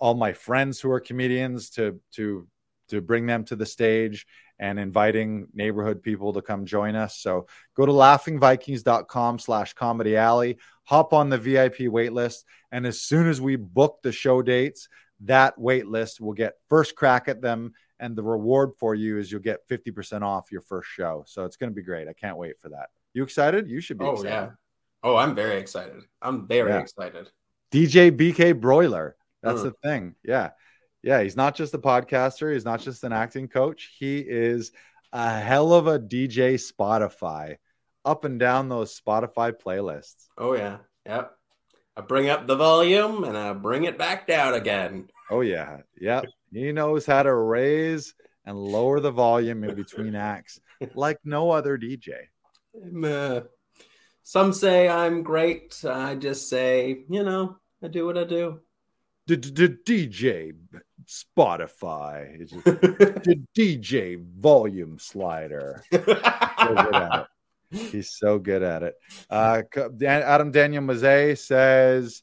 all 0.00 0.14
my 0.14 0.32
friends 0.32 0.80
who 0.80 0.90
are 0.90 0.98
comedians 0.98 1.70
to 1.70 2.00
to 2.14 2.48
to 2.88 3.00
bring 3.00 3.26
them 3.26 3.44
to 3.44 3.54
the 3.54 3.64
stage 3.64 4.26
and 4.60 4.78
inviting 4.78 5.48
neighborhood 5.54 6.02
people 6.02 6.34
to 6.34 6.42
come 6.42 6.66
join 6.66 6.94
us. 6.94 7.16
So 7.16 7.46
go 7.74 7.86
to 7.86 7.92
laughingvikings.com 7.92 9.38
slash 9.38 9.72
comedy 9.72 10.16
alley, 10.18 10.58
hop 10.84 11.14
on 11.14 11.30
the 11.30 11.38
VIP 11.38 11.78
waitlist. 11.78 12.44
And 12.70 12.86
as 12.86 13.00
soon 13.00 13.26
as 13.26 13.40
we 13.40 13.56
book 13.56 14.00
the 14.02 14.12
show 14.12 14.42
dates, 14.42 14.88
that 15.20 15.58
waitlist 15.58 16.20
will 16.20 16.34
get 16.34 16.54
first 16.68 16.94
crack 16.94 17.26
at 17.26 17.40
them. 17.40 17.72
And 17.98 18.14
the 18.14 18.22
reward 18.22 18.72
for 18.78 18.94
you 18.94 19.18
is 19.18 19.32
you'll 19.32 19.40
get 19.40 19.66
50% 19.68 20.22
off 20.22 20.52
your 20.52 20.62
first 20.62 20.90
show. 20.90 21.24
So 21.26 21.46
it's 21.46 21.56
going 21.56 21.70
to 21.70 21.74
be 21.74 21.82
great. 21.82 22.06
I 22.06 22.12
can't 22.12 22.36
wait 22.36 22.60
for 22.60 22.68
that. 22.68 22.90
You 23.14 23.22
excited? 23.22 23.68
You 23.68 23.80
should 23.80 23.98
be 23.98 24.04
oh, 24.04 24.12
excited. 24.12 24.30
yeah. 24.30 24.50
Oh, 25.02 25.16
I'm 25.16 25.34
very 25.34 25.58
excited. 25.58 26.02
I'm 26.20 26.46
very 26.46 26.70
yeah. 26.70 26.80
excited. 26.80 27.30
DJ 27.72 28.10
BK 28.10 28.60
Broiler. 28.60 29.16
That's 29.42 29.60
mm. 29.60 29.64
the 29.64 29.74
thing. 29.82 30.14
Yeah. 30.22 30.50
Yeah, 31.02 31.22
he's 31.22 31.36
not 31.36 31.54
just 31.54 31.74
a 31.74 31.78
podcaster. 31.78 32.52
He's 32.52 32.64
not 32.64 32.80
just 32.80 33.04
an 33.04 33.12
acting 33.12 33.48
coach. 33.48 33.94
He 33.98 34.18
is 34.18 34.72
a 35.12 35.38
hell 35.38 35.72
of 35.72 35.86
a 35.86 35.98
DJ 35.98 36.54
Spotify, 36.54 37.56
up 38.04 38.24
and 38.24 38.38
down 38.38 38.68
those 38.68 38.98
Spotify 38.98 39.52
playlists. 39.52 40.26
Oh 40.36 40.54
yeah, 40.54 40.78
yep. 41.06 41.32
I 41.96 42.02
bring 42.02 42.28
up 42.28 42.46
the 42.46 42.56
volume 42.56 43.24
and 43.24 43.36
I 43.36 43.52
bring 43.52 43.84
it 43.84 43.98
back 43.98 44.26
down 44.26 44.54
again. 44.54 45.08
Oh 45.30 45.40
yeah, 45.40 45.78
yep. 46.00 46.26
he 46.52 46.72
knows 46.72 47.06
how 47.06 47.22
to 47.22 47.34
raise 47.34 48.14
and 48.44 48.58
lower 48.58 49.00
the 49.00 49.10
volume 49.10 49.64
in 49.64 49.74
between 49.74 50.14
acts 50.16 50.60
like 50.94 51.18
no 51.24 51.50
other 51.50 51.78
DJ. 51.78 52.12
Uh, 53.04 53.42
some 54.22 54.52
say 54.52 54.88
I'm 54.88 55.22
great. 55.22 55.82
I 55.84 56.14
just 56.14 56.48
say, 56.48 57.04
you 57.08 57.22
know, 57.22 57.56
I 57.82 57.88
do 57.88 58.06
what 58.06 58.18
I 58.18 58.24
do. 58.24 58.60
DJ 59.28 60.52
Spotify. 61.06 62.48
the 62.64 63.42
DJ 63.56 64.22
volume 64.38 64.98
slider. 64.98 65.82
So 65.92 67.26
He's 67.70 68.10
so 68.10 68.38
good 68.38 68.62
at 68.62 68.82
it. 68.82 68.94
Uh, 69.28 69.62
Adam 70.04 70.50
Daniel 70.50 70.82
Maze 70.82 71.40
says 71.40 72.22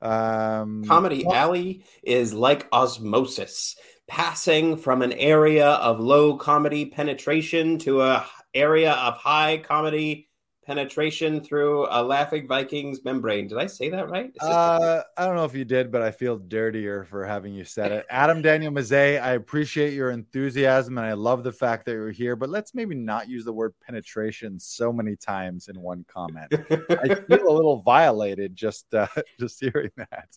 um, 0.00 0.84
Comedy 0.84 1.26
Alley 1.26 1.84
is 2.02 2.32
like 2.32 2.68
osmosis, 2.70 3.76
passing 4.06 4.76
from 4.76 5.02
an 5.02 5.12
area 5.12 5.66
of 5.68 5.98
low 5.98 6.36
comedy 6.36 6.86
penetration 6.86 7.78
to 7.78 8.02
a 8.02 8.24
area 8.54 8.92
of 8.92 9.16
high 9.16 9.58
comedy 9.58 10.28
penetration 10.66 11.40
through 11.40 11.86
a 11.90 12.02
laughing 12.02 12.46
Vikings 12.46 13.04
membrane. 13.04 13.48
Did 13.48 13.58
I 13.58 13.66
say 13.66 13.90
that 13.90 14.08
right? 14.08 14.32
Uh, 14.40 15.02
I 15.16 15.26
don't 15.26 15.36
know 15.36 15.44
if 15.44 15.54
you 15.54 15.64
did, 15.64 15.90
but 15.92 16.02
I 16.02 16.10
feel 16.10 16.38
dirtier 16.38 17.04
for 17.04 17.24
having 17.24 17.54
you 17.54 17.64
said 17.64 17.92
it. 17.92 18.06
Adam 18.10 18.42
Daniel 18.42 18.72
Maze, 18.72 18.92
I 18.92 19.32
appreciate 19.32 19.92
your 19.92 20.10
enthusiasm 20.10 20.98
and 20.98 21.06
I 21.06 21.12
love 21.12 21.44
the 21.44 21.52
fact 21.52 21.86
that 21.86 21.92
you're 21.92 22.10
here, 22.10 22.36
but 22.36 22.48
let's 22.48 22.74
maybe 22.74 22.94
not 22.94 23.28
use 23.28 23.44
the 23.44 23.52
word 23.52 23.74
penetration 23.86 24.58
so 24.58 24.92
many 24.92 25.16
times 25.16 25.68
in 25.68 25.80
one 25.80 26.04
comment. 26.08 26.52
I 26.52 27.14
feel 27.28 27.48
a 27.48 27.56
little 27.56 27.82
violated 27.82 28.56
just 28.56 28.92
uh, 28.94 29.06
just 29.40 29.60
hearing 29.60 29.90
that. 29.96 30.28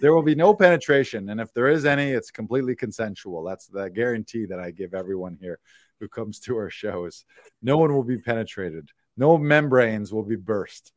there 0.00 0.14
will 0.14 0.22
be 0.22 0.34
no 0.34 0.54
penetration, 0.54 1.28
and 1.28 1.40
if 1.40 1.52
there 1.52 1.68
is 1.68 1.84
any, 1.84 2.10
it's 2.10 2.30
completely 2.30 2.74
consensual. 2.74 3.44
That's 3.44 3.66
the 3.66 3.88
guarantee 3.90 4.46
that 4.46 4.58
I 4.58 4.70
give 4.70 4.94
everyone 4.94 5.36
here 5.40 5.58
who 6.00 6.08
comes 6.08 6.40
to 6.40 6.56
our 6.56 6.70
shows. 6.70 7.24
No 7.62 7.78
one 7.78 7.94
will 7.94 8.02
be 8.02 8.18
penetrated. 8.18 8.90
No 9.16 9.38
membranes 9.38 10.12
will 10.12 10.22
be 10.22 10.36
burst. 10.36 10.92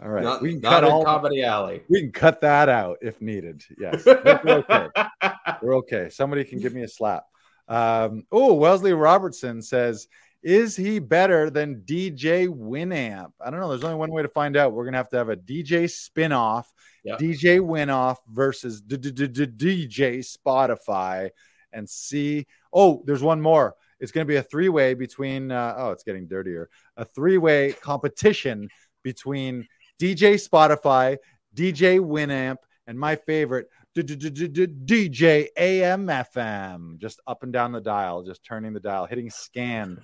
All 0.00 0.08
right, 0.08 0.22
not, 0.22 0.42
we 0.42 0.52
can 0.52 0.60
cut 0.60 0.84
all 0.84 1.04
comedy 1.04 1.42
alley. 1.42 1.82
We 1.88 2.00
can 2.00 2.12
cut 2.12 2.40
that 2.42 2.68
out 2.68 2.98
if 3.00 3.20
needed. 3.20 3.64
Yes, 3.78 4.04
we're 4.06 4.64
okay. 4.68 4.88
we're 5.62 5.76
okay. 5.78 6.08
Somebody 6.08 6.44
can 6.44 6.60
give 6.60 6.72
me 6.72 6.82
a 6.82 6.88
slap. 6.88 7.24
Um, 7.66 8.24
oh, 8.30 8.54
Wesley 8.54 8.92
Robertson 8.92 9.60
says, 9.60 10.06
"Is 10.42 10.76
he 10.76 11.00
better 11.00 11.50
than 11.50 11.82
DJ 11.84 12.46
Winamp?" 12.46 13.32
I 13.44 13.50
don't 13.50 13.58
know. 13.58 13.68
There's 13.70 13.82
only 13.82 13.96
one 13.96 14.12
way 14.12 14.22
to 14.22 14.28
find 14.28 14.56
out. 14.56 14.72
We're 14.72 14.84
gonna 14.84 14.98
have 14.98 15.08
to 15.10 15.16
have 15.16 15.30
a 15.30 15.36
DJ 15.36 15.84
spinoff, 15.84 16.66
yep. 17.02 17.18
DJ 17.18 17.58
Winamp 17.58 18.18
versus 18.30 18.80
DJ 18.80 20.18
Spotify, 20.18 21.30
and 21.72 21.90
see. 21.90 22.46
Oh, 22.72 23.02
there's 23.04 23.22
one 23.22 23.40
more. 23.40 23.74
It's 24.00 24.12
going 24.12 24.26
to 24.26 24.28
be 24.28 24.36
a 24.36 24.42
three 24.42 24.68
way 24.68 24.94
between, 24.94 25.50
uh, 25.50 25.74
oh, 25.76 25.90
it's 25.90 26.04
getting 26.04 26.26
dirtier, 26.26 26.68
a 26.96 27.04
three 27.04 27.38
way 27.38 27.72
competition 27.72 28.68
between 29.02 29.66
DJ 30.00 30.34
Spotify, 30.34 31.16
DJ 31.54 32.00
Winamp, 32.00 32.56
and 32.86 32.98
my 32.98 33.16
favorite, 33.16 33.68
DJ 33.96 35.48
AMFM. 35.58 36.98
Just 36.98 37.20
up 37.26 37.42
and 37.42 37.52
down 37.52 37.72
the 37.72 37.80
dial, 37.80 38.22
just 38.22 38.44
turning 38.44 38.72
the 38.72 38.80
dial, 38.80 39.06
hitting 39.06 39.30
scan, 39.30 39.98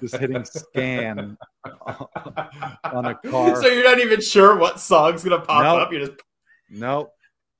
just 0.00 0.16
hitting 0.16 0.44
scan 0.44 1.36
on 2.84 3.06
a 3.06 3.14
car. 3.14 3.60
So 3.60 3.68
you're 3.68 3.84
not 3.84 4.00
even 4.00 4.20
sure 4.20 4.56
what 4.56 4.80
song's 4.80 5.22
going 5.22 5.38
to 5.38 5.46
pop 5.46 5.62
nope. 5.62 5.82
up. 5.82 5.92
You 5.92 6.06
just. 6.06 6.12
Nope. 6.70 7.12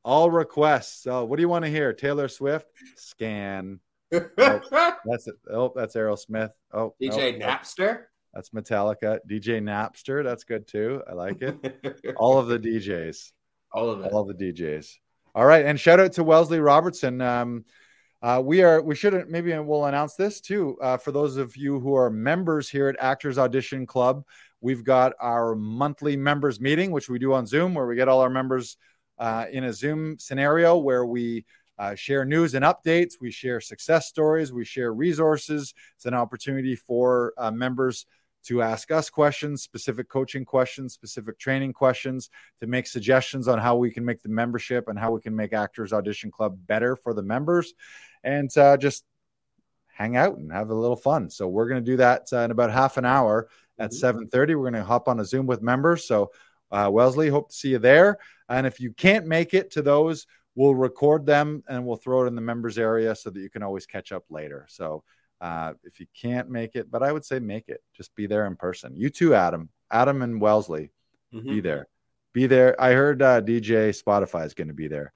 All 0.04 0.30
requests. 0.30 1.02
So, 1.02 1.24
what 1.24 1.36
do 1.36 1.42
you 1.42 1.48
want 1.48 1.64
to 1.64 1.70
hear? 1.70 1.92
Taylor 1.92 2.28
Swift? 2.28 2.68
Scan 2.96 3.80
oh, 4.12 4.20
that's 5.04 5.26
it. 5.26 5.34
Oh, 5.50 5.72
that's 5.74 5.94
Aerosmith. 5.94 6.50
Oh, 6.72 6.94
DJ 7.00 7.34
oh, 7.34 7.46
Napster. 7.46 8.04
That's 8.34 8.50
Metallica. 8.50 9.18
DJ 9.28 9.62
Napster. 9.62 10.22
That's 10.22 10.44
good 10.44 10.66
too. 10.66 11.02
I 11.08 11.14
like 11.14 11.40
it. 11.40 12.14
All 12.16 12.38
of 12.38 12.48
the 12.48 12.58
DJs. 12.58 13.32
All 13.72 13.90
of 13.90 14.04
it. 14.04 14.12
All 14.12 14.28
of 14.28 14.36
the 14.36 14.52
DJs. 14.52 14.94
All 15.34 15.44
right, 15.44 15.66
and 15.66 15.78
shout 15.78 16.00
out 16.00 16.12
to 16.14 16.24
Wellesley 16.24 16.60
Robertson. 16.60 17.20
Um, 17.20 17.64
uh, 18.22 18.40
we 18.42 18.62
are. 18.62 18.80
We 18.80 18.94
should 18.94 19.28
maybe 19.28 19.56
we'll 19.58 19.84
announce 19.84 20.14
this 20.14 20.40
too 20.40 20.78
uh, 20.80 20.96
for 20.96 21.12
those 21.12 21.36
of 21.36 21.56
you 21.56 21.78
who 21.80 21.94
are 21.94 22.08
members 22.08 22.68
here 22.68 22.88
at 22.88 22.96
Actors 22.98 23.38
Audition 23.38 23.86
Club. 23.86 24.24
We've 24.60 24.82
got 24.82 25.12
our 25.20 25.54
monthly 25.54 26.16
members 26.16 26.60
meeting, 26.60 26.90
which 26.90 27.08
we 27.10 27.18
do 27.18 27.34
on 27.34 27.46
Zoom, 27.46 27.74
where 27.74 27.86
we 27.86 27.96
get 27.96 28.08
all 28.08 28.20
our 28.20 28.30
members 28.30 28.78
uh, 29.18 29.44
in 29.50 29.64
a 29.64 29.72
Zoom 29.72 30.18
scenario 30.18 30.78
where 30.78 31.04
we 31.04 31.44
uh, 31.78 31.94
share 31.94 32.24
news 32.24 32.54
and 32.54 32.64
updates. 32.64 33.14
We 33.20 33.30
share 33.30 33.60
success 33.60 34.08
stories. 34.08 34.52
We 34.52 34.64
share 34.64 34.92
resources. 34.92 35.74
It's 35.96 36.06
an 36.06 36.14
opportunity 36.14 36.76
for 36.76 37.34
uh, 37.36 37.50
members 37.50 38.06
to 38.46 38.62
ask 38.62 38.92
us 38.92 39.10
questions, 39.10 39.62
specific 39.62 40.08
coaching 40.08 40.44
questions, 40.44 40.94
specific 40.94 41.38
training 41.38 41.72
questions, 41.72 42.30
to 42.60 42.66
make 42.66 42.86
suggestions 42.86 43.48
on 43.48 43.58
how 43.58 43.76
we 43.76 43.90
can 43.90 44.04
make 44.04 44.22
the 44.22 44.28
membership 44.28 44.86
and 44.88 44.98
how 44.98 45.10
we 45.10 45.20
can 45.20 45.34
make 45.34 45.52
Actors 45.52 45.92
Audition 45.92 46.30
Club 46.30 46.56
better 46.66 46.94
for 46.94 47.12
the 47.12 47.22
members, 47.22 47.74
and 48.22 48.56
uh, 48.56 48.76
just 48.76 49.04
hang 49.88 50.16
out 50.16 50.36
and 50.36 50.52
have 50.52 50.70
a 50.70 50.74
little 50.74 50.96
fun. 50.96 51.28
So 51.28 51.48
we're 51.48 51.68
going 51.68 51.84
to 51.84 51.90
do 51.90 51.96
that 51.96 52.28
uh, 52.32 52.38
in 52.38 52.50
about 52.52 52.70
half 52.70 52.98
an 52.98 53.04
hour 53.04 53.48
at 53.78 53.90
mm-hmm. 53.90 54.20
7:30. 54.20 54.48
We're 54.48 54.70
going 54.70 54.74
to 54.74 54.84
hop 54.84 55.08
on 55.08 55.18
a 55.18 55.24
Zoom 55.24 55.46
with 55.46 55.60
members. 55.60 56.06
So 56.06 56.30
uh, 56.70 56.88
Wellesley, 56.92 57.28
hope 57.28 57.48
to 57.48 57.54
see 57.54 57.70
you 57.70 57.78
there. 57.78 58.18
And 58.48 58.66
if 58.66 58.78
you 58.78 58.92
can't 58.92 59.26
make 59.26 59.54
it 59.54 59.72
to 59.72 59.82
those, 59.82 60.26
we'll 60.56 60.74
record 60.74 61.26
them 61.26 61.62
and 61.68 61.86
we'll 61.86 61.96
throw 61.96 62.24
it 62.24 62.26
in 62.26 62.34
the 62.34 62.40
members 62.40 62.78
area 62.78 63.14
so 63.14 63.30
that 63.30 63.38
you 63.38 63.50
can 63.50 63.62
always 63.62 63.86
catch 63.86 64.10
up 64.10 64.24
later. 64.30 64.66
So 64.68 65.04
uh, 65.40 65.74
if 65.84 66.00
you 66.00 66.06
can't 66.20 66.48
make 66.48 66.74
it, 66.74 66.90
but 66.90 67.02
I 67.02 67.12
would 67.12 67.24
say 67.24 67.38
make 67.38 67.68
it. 67.68 67.82
Just 67.94 68.14
be 68.16 68.26
there 68.26 68.46
in 68.46 68.56
person. 68.56 68.96
You 68.96 69.10
too, 69.10 69.34
Adam. 69.34 69.68
Adam 69.90 70.22
and 70.22 70.40
Wellesley, 70.40 70.90
mm-hmm. 71.32 71.48
be 71.48 71.60
there. 71.60 71.86
Be 72.32 72.46
there. 72.46 72.80
I 72.80 72.92
heard 72.92 73.22
uh, 73.22 73.40
DJ 73.40 73.90
Spotify 73.90 74.46
is 74.46 74.54
going 74.54 74.68
to 74.68 74.74
be 74.74 74.88
there. 74.88 75.12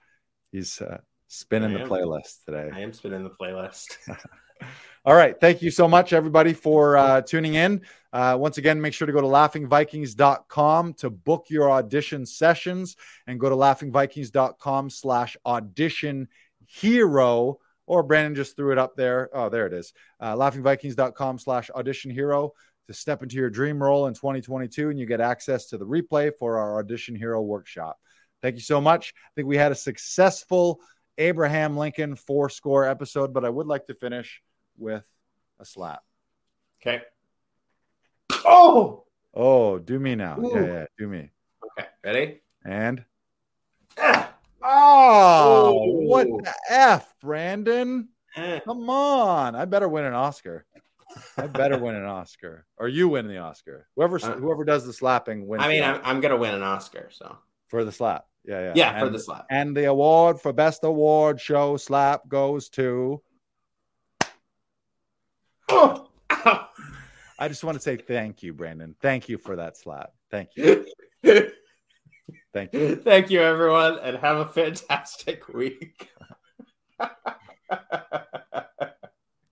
He's 0.52 0.80
uh, 0.80 0.98
spinning 1.26 1.72
the 1.72 1.80
playlist 1.80 2.44
today. 2.44 2.70
I 2.72 2.80
am 2.80 2.92
spinning 2.92 3.24
the 3.24 3.30
playlist. 3.30 3.96
All 5.02 5.14
right. 5.14 5.38
Thank 5.40 5.62
you 5.62 5.70
so 5.70 5.88
much, 5.88 6.12
everybody, 6.12 6.52
for 6.52 6.98
uh, 6.98 7.22
tuning 7.22 7.54
in. 7.54 7.80
Uh, 8.12 8.36
once 8.38 8.58
again, 8.58 8.82
make 8.82 8.92
sure 8.92 9.06
to 9.06 9.12
go 9.14 9.22
to 9.22 9.26
laughingvikings.com 9.26 10.94
to 10.94 11.08
book 11.08 11.46
your 11.48 11.70
audition 11.70 12.26
sessions 12.26 12.96
and 13.26 13.40
go 13.40 13.48
to 13.48 13.56
laughingvikings.com 13.56 14.90
slash 14.90 15.38
audition 15.46 16.28
hero. 16.66 17.58
Or 17.86 18.02
Brandon 18.02 18.34
just 18.34 18.56
threw 18.56 18.72
it 18.72 18.78
up 18.78 18.94
there. 18.94 19.30
Oh, 19.32 19.48
there 19.48 19.66
it 19.66 19.72
is. 19.72 19.94
Uh, 20.20 20.36
laughingvikings.com 20.36 21.38
slash 21.38 21.70
audition 21.70 22.10
hero 22.10 22.52
to 22.86 22.92
step 22.92 23.22
into 23.22 23.36
your 23.36 23.48
dream 23.48 23.82
role 23.82 24.06
in 24.06 24.12
2022 24.12 24.90
and 24.90 24.98
you 24.98 25.06
get 25.06 25.22
access 25.22 25.66
to 25.68 25.78
the 25.78 25.86
replay 25.86 26.30
for 26.38 26.58
our 26.58 26.78
audition 26.78 27.14
hero 27.14 27.40
workshop. 27.40 27.98
Thank 28.42 28.56
you 28.56 28.62
so 28.62 28.82
much. 28.82 29.14
I 29.16 29.30
think 29.34 29.48
we 29.48 29.56
had 29.56 29.72
a 29.72 29.76
successful 29.76 30.80
Abraham 31.16 31.78
Lincoln 31.78 32.16
four 32.16 32.50
score 32.50 32.84
episode, 32.84 33.32
but 33.32 33.46
I 33.46 33.48
would 33.48 33.66
like 33.66 33.86
to 33.86 33.94
finish 33.94 34.42
with 34.80 35.06
a 35.58 35.64
slap. 35.64 36.02
Okay. 36.80 37.02
Oh. 38.44 39.04
Oh, 39.34 39.78
do 39.78 39.98
me 40.00 40.14
now. 40.14 40.40
Ooh. 40.40 40.50
Yeah, 40.54 40.66
yeah, 40.66 40.84
do 40.98 41.06
me. 41.08 41.30
Okay. 41.64 41.88
Ready? 42.02 42.40
And 42.64 43.04
Ah. 43.98 44.32
oh, 44.62 45.88
Ooh. 45.88 46.08
what 46.08 46.26
the 46.26 46.54
f, 46.68 47.14
Brandon? 47.20 48.08
Eh. 48.36 48.60
Come 48.60 48.88
on, 48.88 49.54
I 49.54 49.64
better 49.64 49.88
win 49.88 50.04
an 50.04 50.14
Oscar. 50.14 50.64
I 51.36 51.48
better 51.48 51.76
win 51.78 51.96
an 51.96 52.04
Oscar, 52.04 52.66
or 52.76 52.88
you 52.88 53.08
win 53.08 53.26
the 53.26 53.38
Oscar. 53.38 53.88
Whoever 53.96 54.16
Uh, 54.22 54.36
whoever 54.36 54.64
does 54.64 54.86
the 54.86 54.92
slapping 54.92 55.46
wins. 55.46 55.62
I 55.64 55.68
mean, 55.68 55.82
I'm, 55.82 56.00
I'm 56.04 56.20
gonna 56.20 56.36
win 56.36 56.54
an 56.54 56.62
Oscar. 56.62 57.08
So 57.10 57.36
for 57.68 57.84
the 57.84 57.92
slap. 57.92 58.26
Yeah, 58.44 58.60
yeah, 58.60 58.72
yeah, 58.74 59.00
for 59.00 59.10
the 59.10 59.18
slap. 59.18 59.46
And 59.50 59.76
the 59.76 59.84
award 59.84 60.40
for 60.40 60.52
best 60.52 60.82
award 60.84 61.40
show 61.40 61.76
slap 61.76 62.26
goes 62.28 62.68
to. 62.70 63.20
I 65.70 67.48
just 67.48 67.64
want 67.64 67.76
to 67.76 67.82
say 67.82 67.96
thank 67.96 68.42
you, 68.42 68.52
Brandon. 68.52 68.94
Thank 69.00 69.28
you 69.28 69.38
for 69.38 69.56
that 69.56 69.76
slap. 69.76 70.12
Thank 70.30 70.50
you. 70.56 70.86
Thank 72.52 72.72
you. 72.74 72.96
Thank 72.96 73.30
you, 73.30 73.40
everyone, 73.40 73.98
and 74.00 74.16
have 74.16 74.38
a 74.38 74.46
fantastic 74.46 75.48
week. 75.48 76.10